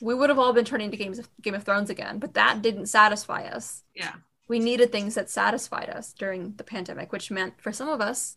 we 0.00 0.14
would 0.14 0.30
have 0.30 0.38
all 0.38 0.52
been 0.52 0.64
turning 0.64 0.90
to 0.90 0.96
games 0.96 1.18
of 1.18 1.28
Game 1.42 1.54
of 1.54 1.64
Thrones 1.64 1.90
again. 1.90 2.18
But 2.18 2.34
that 2.34 2.62
didn't 2.62 2.86
satisfy 2.86 3.42
us. 3.44 3.82
Yeah. 3.94 4.14
We 4.48 4.58
needed 4.58 4.90
things 4.90 5.14
that 5.14 5.28
satisfied 5.28 5.90
us 5.90 6.12
during 6.12 6.54
the 6.56 6.64
pandemic, 6.64 7.12
which 7.12 7.30
meant 7.30 7.60
for 7.60 7.70
some 7.72 7.88
of 7.88 8.00
us, 8.00 8.36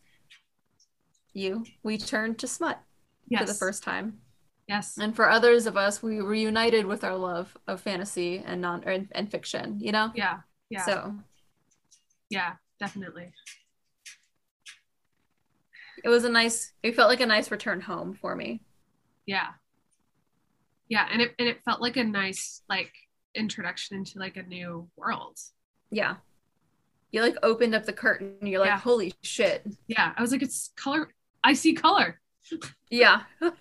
you, 1.33 1.65
we 1.83 1.97
turned 1.97 2.39
to 2.39 2.47
smut 2.47 2.81
Yes. 3.27 3.41
for 3.41 3.47
the 3.47 3.53
first 3.53 3.83
time. 3.83 4.19
Yes. 4.67 4.97
And 4.97 5.15
for 5.15 5.29
others 5.29 5.65
of 5.65 5.77
us, 5.77 6.03
we 6.03 6.19
reunited 6.19 6.85
with 6.85 7.03
our 7.03 7.15
love 7.15 7.55
of 7.67 7.79
fantasy 7.81 8.43
and 8.45 8.61
non 8.61 8.83
or, 8.85 9.05
and 9.11 9.29
fiction, 9.31 9.79
you 9.79 9.91
know? 9.91 10.11
Yeah. 10.15 10.39
Yeah. 10.69 10.85
So 10.85 11.15
yeah. 12.29 12.53
Definitely. 12.79 13.31
it 16.03 16.09
was 16.09 16.23
a 16.23 16.29
nice, 16.29 16.73
it 16.81 16.95
felt 16.95 17.09
like 17.09 17.21
a 17.21 17.25
nice 17.25 17.51
return 17.51 17.79
home 17.81 18.13
for 18.13 18.35
me. 18.35 18.61
Yeah. 19.25 19.47
Yeah. 20.89 21.07
And 21.11 21.21
it 21.21 21.35
and 21.39 21.47
it 21.47 21.61
felt 21.63 21.79
like 21.81 21.97
a 21.97 22.03
nice 22.03 22.63
like 22.69 22.91
introduction 23.35 23.97
into 23.97 24.19
like 24.19 24.35
a 24.35 24.43
new 24.43 24.89
world. 24.97 25.37
Yeah. 25.91 26.15
You 27.11 27.21
like 27.21 27.35
opened 27.43 27.75
up 27.75 27.85
the 27.85 27.93
curtain 27.93 28.35
you're 28.41 28.59
like, 28.59 28.67
Yeah. 28.69 28.79
holy 28.79 29.13
shit. 29.21 29.65
Yeah. 29.87 30.13
I 30.17 30.21
was 30.21 30.31
like, 30.31 30.41
it's 30.41 30.71
color. 30.75 31.09
I 31.43 31.53
see 31.53 31.73
color. 31.73 32.19
Yeah. 32.89 33.21
I 33.41 33.51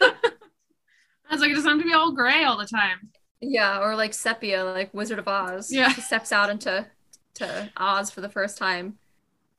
was 1.30 1.40
like, 1.40 1.50
it 1.50 1.54
doesn't 1.54 1.70
have 1.70 1.78
to 1.78 1.84
be 1.84 1.92
all 1.94 2.12
gray 2.12 2.44
all 2.44 2.58
the 2.58 2.66
time. 2.66 3.10
Yeah. 3.40 3.80
Or 3.80 3.94
like 3.94 4.14
sepia, 4.14 4.64
like 4.64 4.92
Wizard 4.92 5.18
of 5.18 5.28
Oz. 5.28 5.72
Yeah. 5.72 5.90
He 5.90 6.00
steps 6.00 6.32
out 6.32 6.50
into 6.50 6.86
to 7.34 7.70
Oz 7.76 8.10
for 8.10 8.20
the 8.20 8.28
first 8.28 8.58
time. 8.58 8.98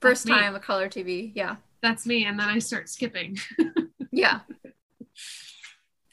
First 0.01 0.25
That's 0.25 0.35
me. 0.35 0.41
time 0.41 0.55
a 0.55 0.59
color 0.59 0.89
TV. 0.89 1.31
Yeah. 1.35 1.55
That's 1.81 2.05
me. 2.05 2.25
And 2.25 2.39
then 2.39 2.49
I 2.49 2.59
start 2.59 2.89
skipping. 2.89 3.37
Yeah. 4.11 4.41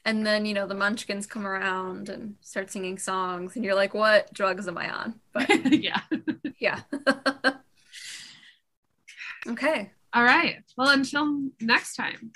And 0.05 0.25
then, 0.25 0.47
you 0.47 0.55
know, 0.55 0.67
the 0.67 0.75
munchkins 0.75 1.27
come 1.27 1.47
around 1.47 2.09
and 2.09 2.37
start 2.41 2.71
singing 2.71 2.97
songs, 2.97 3.57
and 3.57 3.65
you're 3.65 3.75
like, 3.75 3.93
what 3.93 4.33
drugs 4.33 4.67
am 4.67 4.79
I 4.79 4.89
on? 4.91 5.21
But 5.35 5.73
yeah. 5.73 6.01
yeah. 6.59 6.81
okay. 9.47 9.91
All 10.13 10.23
right. 10.23 10.57
Well, 10.77 10.91
until 10.91 11.51
next 11.61 11.95
time. 11.97 12.33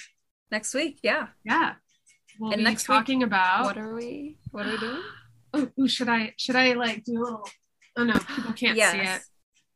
Next 0.51 0.75
week. 0.75 0.99
Yeah. 1.03 1.29
Yeah. 1.45 1.75
We'll 2.39 2.53
And 2.53 2.61
be 2.61 2.65
next 2.65 2.89
week, 2.89 2.97
talking 2.99 3.23
about 3.23 3.65
What 3.65 3.79
are 3.79 3.95
we 3.95 4.39
what 4.51 4.67
are 4.67 4.71
we 4.73 4.79
doing? 4.79 5.03
oh, 5.55 5.69
ooh, 5.81 5.89
should 5.89 6.09
I 6.09 6.35
should 6.39 6.57
I 6.57 6.73
like 6.75 7.05
do 7.05 7.13
a 7.19 7.21
little 7.23 7.49
oh 7.97 8.05
no, 8.05 8.15
people 8.15 8.53
can't 8.53 8.77
see 8.79 8.99
it. 8.99 9.21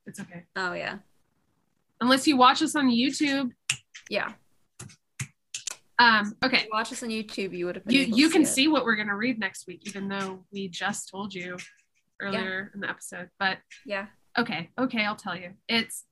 It's 0.06 0.20
okay. 0.20 0.44
Oh 0.56 0.72
yeah. 0.72 0.98
Unless 2.00 2.26
you 2.26 2.36
watch 2.36 2.62
us 2.62 2.74
on 2.76 2.90
YouTube. 2.90 3.50
Yeah. 4.10 4.32
Um, 5.98 6.34
okay. 6.44 6.66
watch 6.70 6.92
us 6.92 7.02
on 7.02 7.08
YouTube, 7.08 7.56
you 7.56 7.64
would 7.66 7.76
have 7.76 7.84
been 7.86 7.94
You 7.94 8.00
you 8.02 8.28
can 8.30 8.42
it. 8.42 8.46
see 8.46 8.68
what 8.68 8.84
we're 8.84 8.96
gonna 8.96 9.16
read 9.16 9.38
next 9.38 9.66
week, 9.66 9.82
even 9.86 10.08
though 10.08 10.44
we 10.52 10.68
just 10.68 11.08
told 11.08 11.32
you 11.34 11.56
earlier 12.20 12.70
in 12.74 12.80
the 12.80 12.88
episode. 12.90 13.30
But 13.38 13.58
Yeah. 13.86 14.06
okay, 14.38 14.70
okay, 14.78 15.04
I'll 15.04 15.16
tell 15.16 15.36
you. 15.36 15.54
It's 15.68 16.04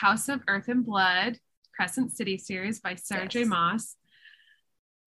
House 0.00 0.28
of 0.28 0.42
Earth 0.48 0.68
and 0.68 0.84
Blood, 0.84 1.38
Crescent 1.74 2.12
City 2.12 2.38
series 2.38 2.80
by 2.80 2.94
Sarah 2.94 3.28
J. 3.28 3.40
Yes. 3.40 3.48
Maas. 3.48 3.96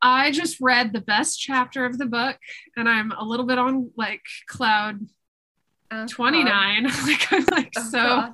I 0.02 0.32
just 0.32 0.60
read 0.62 0.94
the 0.94 1.02
best 1.02 1.40
chapter 1.40 1.86
of 1.86 1.98
the 1.98 2.06
book, 2.06 2.38
and 2.78 2.88
I'm 2.88 3.12
a 3.12 3.24
little 3.24 3.46
bit 3.46 3.58
on 3.58 3.92
like 3.98 4.22
cloud 4.48 5.00
Oh, 5.92 6.06
29. 6.08 6.84
like 7.06 7.32
I'm 7.32 7.46
like 7.52 7.74
Oh, 7.78 7.82
so 7.90 7.98
God. 7.98 8.34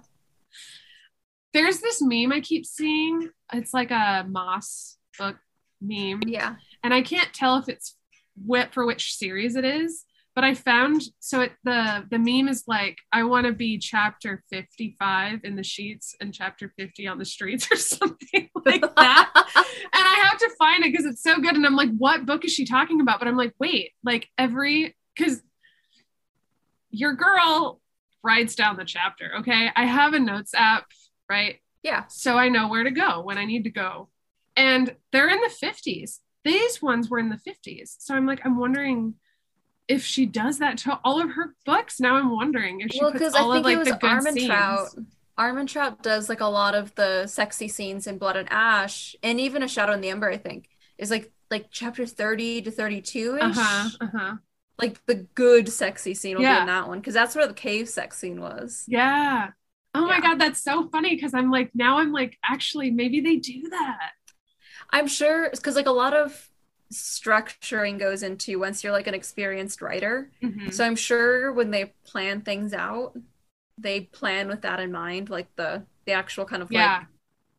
there's 1.53 1.79
this 1.79 2.01
meme 2.01 2.31
I 2.31 2.39
keep 2.41 2.65
seeing. 2.65 3.29
It's 3.53 3.73
like 3.73 3.91
a 3.91 4.25
Maas 4.27 4.97
book 5.19 5.35
meme. 5.81 6.21
Yeah. 6.27 6.55
and 6.83 6.93
I 6.93 7.01
can't 7.01 7.33
tell 7.33 7.57
if 7.57 7.67
it's 7.67 7.97
what 8.43 8.73
for 8.73 8.85
which 8.85 9.15
series 9.15 9.55
it 9.55 9.65
is. 9.65 10.05
But 10.33 10.45
I 10.45 10.53
found 10.53 11.01
so 11.19 11.41
it 11.41 11.51
the 11.63 12.05
the 12.09 12.17
meme 12.17 12.47
is 12.47 12.63
like 12.65 12.97
I 13.11 13.23
want 13.23 13.47
to 13.47 13.53
be 13.53 13.77
chapter 13.77 14.43
55 14.49 15.41
in 15.43 15.55
the 15.55 15.63
sheets 15.63 16.15
and 16.21 16.33
chapter 16.33 16.71
50 16.77 17.07
on 17.07 17.17
the 17.17 17.25
streets 17.25 17.67
or 17.71 17.75
something 17.75 18.49
like 18.65 18.81
that. 18.95 19.31
and 19.35 19.65
I 19.93 20.29
have 20.29 20.39
to 20.39 20.49
find 20.57 20.85
it 20.85 20.91
because 20.91 21.05
it's 21.05 21.23
so 21.23 21.39
good. 21.39 21.55
And 21.55 21.65
I'm 21.65 21.75
like, 21.75 21.95
what 21.97 22.25
book 22.25 22.45
is 22.45 22.53
she 22.53 22.65
talking 22.65 23.01
about? 23.01 23.19
But 23.19 23.27
I'm 23.27 23.37
like, 23.37 23.53
wait, 23.59 23.91
like 24.03 24.29
every 24.37 24.95
because 25.17 25.41
your 26.89 27.13
girl 27.13 27.81
writes 28.23 28.55
down 28.55 28.77
the 28.77 28.85
chapter. 28.85 29.31
Okay, 29.39 29.69
I 29.75 29.85
have 29.85 30.13
a 30.13 30.19
notes 30.19 30.53
app, 30.53 30.85
right? 31.29 31.57
yeah. 31.83 32.05
so 32.07 32.37
I 32.37 32.49
know 32.49 32.67
where 32.67 32.83
to 32.83 32.91
go 32.91 33.21
when 33.21 33.37
I 33.37 33.45
need 33.45 33.63
to 33.63 33.71
go. 33.71 34.09
And 34.55 34.95
they're 35.11 35.29
in 35.29 35.39
the 35.39 35.67
50s. 35.67 36.19
These 36.43 36.81
ones 36.81 37.09
were 37.09 37.19
in 37.19 37.29
the 37.29 37.37
50s. 37.37 37.95
So 37.99 38.15
I'm 38.15 38.25
like, 38.25 38.41
I'm 38.45 38.57
wondering 38.57 39.15
if 39.91 40.03
she 40.05 40.25
does 40.25 40.59
that 40.59 40.77
to 40.79 40.99
all 41.03 41.21
of 41.21 41.31
her 41.31 41.53
books. 41.65 41.99
Now 41.99 42.15
I'm 42.15 42.31
wondering 42.31 42.81
if 42.81 42.91
she 42.91 42.99
Well, 43.01 43.11
puts 43.11 43.19
because 43.19 43.35
all 43.35 43.51
I 43.51 43.57
of 43.57 43.63
think 43.63 43.65
like 43.65 43.75
it 43.75 43.79
was 43.79 43.87
the 43.89 43.97
good 43.97 44.09
Armin 44.09 44.33
scenes. 44.33 44.47
Trout. 44.47 44.89
Armentrout 45.37 46.01
does 46.01 46.29
like 46.29 46.39
a 46.41 46.45
lot 46.45 46.75
of 46.75 46.93
the 46.95 47.27
sexy 47.27 47.67
scenes 47.67 48.07
in 48.07 48.17
Blood 48.17 48.37
and 48.37 48.51
Ash, 48.51 49.15
and 49.23 49.39
even 49.39 49.63
A 49.63 49.67
Shadow 49.67 49.93
in 49.93 50.01
the 50.01 50.09
Ember, 50.09 50.29
I 50.29 50.37
think, 50.37 50.69
is 50.97 51.11
like 51.11 51.31
like 51.49 51.67
chapter 51.71 52.05
30 52.05 52.61
to 52.63 52.71
32 52.71 53.35
ish. 53.37 53.43
Uh-huh. 53.43 53.89
Uh-huh. 53.99 54.35
Like 54.79 55.05
the 55.05 55.27
good 55.35 55.69
sexy 55.69 56.13
scene 56.13 56.37
will 56.37 56.43
be 56.43 56.49
in 56.49 56.65
that 56.67 56.87
one 56.87 56.99
because 56.99 57.13
that's 57.13 57.35
where 57.35 57.47
the 57.47 57.53
cave 57.53 57.89
sex 57.89 58.17
scene 58.17 58.39
was. 58.39 58.85
Yeah. 58.87 59.49
Oh 59.93 60.05
my 60.07 60.21
god, 60.21 60.39
that's 60.39 60.63
so 60.63 60.87
funny 60.87 61.15
because 61.15 61.33
I'm 61.33 61.51
like 61.51 61.71
now 61.73 61.97
I'm 61.97 62.13
like 62.13 62.37
actually 62.43 62.91
maybe 62.91 63.19
they 63.19 63.35
do 63.35 63.69
that. 63.71 64.11
I'm 64.89 65.07
sure 65.07 65.45
it's 65.45 65.59
because 65.59 65.75
like 65.75 65.85
a 65.87 65.91
lot 65.91 66.13
of 66.13 66.49
structuring 66.91 67.97
goes 67.99 68.21
into 68.23 68.59
once 68.59 68.83
you're 68.83 68.91
like 68.93 69.07
an 69.07 69.13
experienced 69.13 69.81
writer. 69.81 70.29
Mhm. 70.43 70.73
So 70.73 70.83
I'm 70.85 70.95
sure 70.95 71.51
when 71.53 71.71
they 71.71 71.93
plan 72.05 72.41
things 72.41 72.73
out, 72.73 73.17
they 73.77 74.01
plan 74.01 74.47
with 74.47 74.61
that 74.61 74.79
in 74.79 74.91
mind, 74.91 75.29
like 75.29 75.47
the 75.55 75.85
the 76.05 76.11
actual 76.13 76.45
kind 76.45 76.61
of 76.63 76.71
Yeah. 76.71 76.97
like 76.99 77.07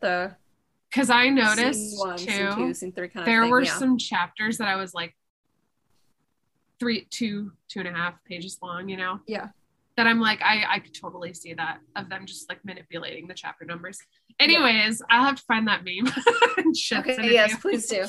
the 0.00 0.36
Because 0.90 1.10
I 1.10 1.28
noticed 1.28 1.98
one, 1.98 2.16
too. 2.18 2.24
scene 2.30 2.54
two, 2.54 2.74
scene 2.74 2.92
three 2.92 3.08
kind 3.08 3.26
there 3.26 3.42
thing. 3.42 3.50
were 3.50 3.62
yeah. 3.62 3.76
some 3.78 3.96
chapters 3.98 4.58
that 4.58 4.68
I 4.68 4.76
was 4.76 4.92
like 4.94 5.16
three, 6.80 7.06
two, 7.10 7.52
two 7.68 7.78
and 7.80 7.88
a 7.88 7.92
half 7.92 8.14
pages 8.24 8.58
long, 8.62 8.88
you 8.88 8.96
know? 8.96 9.20
Yeah. 9.26 9.48
That 9.96 10.06
I'm 10.06 10.20
like, 10.20 10.42
I, 10.42 10.64
I 10.68 10.78
could 10.80 10.94
totally 10.94 11.32
see 11.34 11.54
that 11.54 11.78
of 11.94 12.08
them 12.08 12.26
just 12.26 12.48
like 12.48 12.64
manipulating 12.64 13.28
the 13.28 13.34
chapter 13.34 13.64
numbers. 13.64 14.00
Anyways, 14.40 15.00
I'll 15.08 15.24
have 15.24 15.36
to 15.36 15.42
find 15.44 15.68
that 15.68 15.84
meme. 15.84 16.12
and 16.56 16.76
shit, 16.76 17.06
it 17.06 17.18
Okay, 17.20 17.32
yes, 17.32 17.56
please 17.60 17.86
do. 17.86 18.04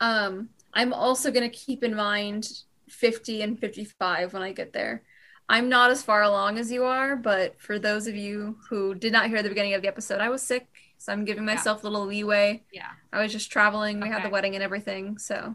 Um, 0.00 0.50
I'm 0.72 0.92
also 0.92 1.30
gonna 1.30 1.48
keep 1.48 1.84
in 1.84 1.94
mind 1.94 2.48
50 2.88 3.42
and 3.42 3.58
55 3.58 4.32
when 4.32 4.42
I 4.42 4.52
get 4.52 4.72
there. 4.72 5.02
I'm 5.48 5.68
not 5.68 5.90
as 5.90 6.02
far 6.02 6.22
along 6.22 6.58
as 6.58 6.72
you 6.72 6.84
are, 6.84 7.16
but 7.16 7.60
for 7.60 7.78
those 7.78 8.06
of 8.06 8.16
you 8.16 8.56
who 8.68 8.94
did 8.94 9.12
not 9.12 9.28
hear 9.28 9.42
the 9.42 9.50
beginning 9.50 9.74
of 9.74 9.82
the 9.82 9.88
episode, 9.88 10.20
I 10.20 10.30
was 10.30 10.42
sick, 10.42 10.66
so 10.96 11.12
I'm 11.12 11.24
giving 11.24 11.44
myself 11.44 11.82
a 11.84 11.86
little 11.86 12.06
leeway. 12.06 12.62
Yeah. 12.72 12.88
I 13.12 13.22
was 13.22 13.30
just 13.30 13.52
traveling. 13.52 14.00
We 14.00 14.08
had 14.08 14.24
the 14.24 14.30
wedding 14.30 14.54
and 14.54 14.64
everything, 14.64 15.18
so 15.18 15.54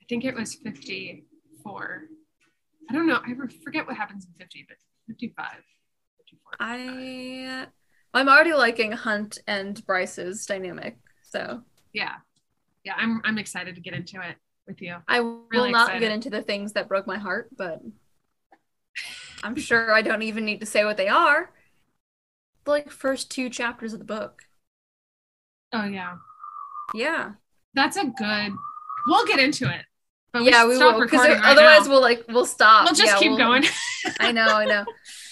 I 0.00 0.04
think 0.08 0.24
it 0.24 0.36
was 0.36 0.54
54. 0.54 2.02
I 2.88 2.92
don't 2.92 3.06
know. 3.06 3.20
I 3.24 3.34
forget 3.64 3.86
what 3.86 3.96
happens 3.96 4.24
in 4.24 4.32
50, 4.38 4.66
but 4.68 4.76
55. 5.08 5.46
54. 6.18 6.52
I 6.60 7.66
I'm 8.14 8.28
already 8.28 8.52
liking 8.52 8.92
Hunt 8.92 9.38
and 9.46 9.84
Bryce's 9.86 10.44
dynamic, 10.46 10.98
so 11.22 11.62
yeah. 11.92 12.16
Yeah. 12.84 12.94
I'm, 12.96 13.20
I'm 13.24 13.38
excited 13.38 13.74
to 13.76 13.80
get 13.80 13.94
into 13.94 14.20
it 14.20 14.36
with 14.66 14.80
you. 14.82 14.96
I 15.08 15.20
will 15.20 15.44
Really 15.50 15.72
not 15.72 15.88
excited. 15.88 16.00
get 16.00 16.12
into 16.12 16.30
the 16.30 16.42
things 16.42 16.72
that 16.72 16.88
broke 16.88 17.06
my 17.06 17.18
heart, 17.18 17.50
but 17.56 17.80
I'm 19.42 19.56
sure 19.56 19.92
I 19.92 20.02
don't 20.02 20.22
even 20.22 20.44
need 20.44 20.60
to 20.60 20.66
say 20.66 20.84
what 20.84 20.96
they 20.96 21.08
are. 21.08 21.50
The 22.64 22.70
like 22.70 22.90
first 22.90 23.30
two 23.30 23.48
chapters 23.50 23.92
of 23.92 23.98
the 23.98 24.04
book. 24.04 24.42
Oh, 25.72 25.84
yeah. 25.84 26.16
Yeah. 26.94 27.32
That's 27.74 27.96
a 27.96 28.04
good. 28.04 28.52
We'll 29.06 29.26
get 29.26 29.40
into 29.40 29.68
it. 29.68 29.82
But 30.32 30.44
yeah, 30.44 30.66
we 30.66 30.78
will. 30.78 30.98
Because 31.00 31.20
right 31.20 31.38
otherwise 31.42 31.84
now. 31.86 31.90
we'll 31.92 32.00
like 32.00 32.24
we'll 32.28 32.46
stop. 32.46 32.84
we'll 32.84 32.94
just 32.94 33.12
Yeah, 33.12 33.18
keep 33.18 33.30
we'll- 33.30 33.38
going. 33.38 33.64
I 34.20 34.32
know, 34.32 34.46
I 34.46 34.64
know. 34.64 34.84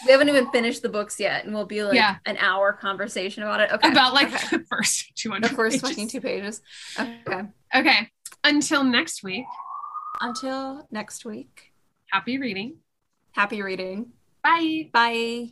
We 0.07 0.13
haven't 0.13 0.29
even 0.29 0.51
finished 0.51 0.83
the 0.83 0.89
books 0.89 1.19
yet, 1.19 1.45
and 1.45 1.55
we'll 1.55 1.67
be 1.67 1.83
like 1.83 1.95
Yeah. 1.95 2.17
an 2.27 2.37
hour 2.39 2.73
conversation 2.73 3.43
about 3.43 3.61
it. 3.61 3.73
Okay. 3.73 3.89
About 3.91 4.15
like 4.15 4.29
okay. 4.33 4.57
the 4.59 4.65
first 4.71 5.13
200 5.17 5.51
the 5.51 5.55
first 5.55 5.81
fucking 5.81 6.09
two 6.09 6.21
pages. 6.21 6.63
Okay. 6.99 7.43
Okay. 7.75 8.11
Until 8.45 8.85
next 8.85 9.23
week, 9.23 9.45
Until 10.21 10.87
next 10.91 11.25
week. 11.25 11.73
happy 12.11 12.39
reading. 12.39 12.77
Happy 13.33 13.63
reading. 13.63 14.13
Bye. 14.43 14.89
Bye. 14.93 15.51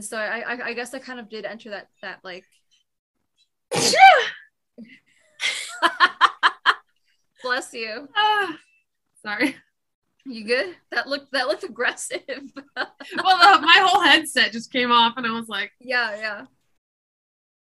And 0.00 0.04
so 0.06 0.16
I, 0.16 0.54
I 0.54 0.66
I 0.68 0.72
guess 0.72 0.94
I 0.94 0.98
kind 0.98 1.20
of 1.20 1.28
did 1.28 1.44
enter 1.44 1.68
that 1.70 1.88
that 2.00 2.20
like 2.24 2.46
bless 7.42 7.74
you. 7.74 8.08
Ah, 8.16 8.56
sorry. 9.22 9.56
You 10.24 10.46
good? 10.46 10.74
That 10.90 11.06
looked 11.06 11.32
that 11.32 11.48
looked 11.48 11.64
aggressive. 11.64 12.22
Well, 12.76 13.58
the, 13.58 13.66
my 13.66 13.78
whole 13.84 14.00
headset 14.02 14.52
just 14.52 14.72
came 14.72 14.90
off, 14.90 15.14
and 15.18 15.26
I 15.26 15.32
was 15.32 15.48
like, 15.48 15.72
yeah, 15.80 16.16
yeah. 16.16 16.44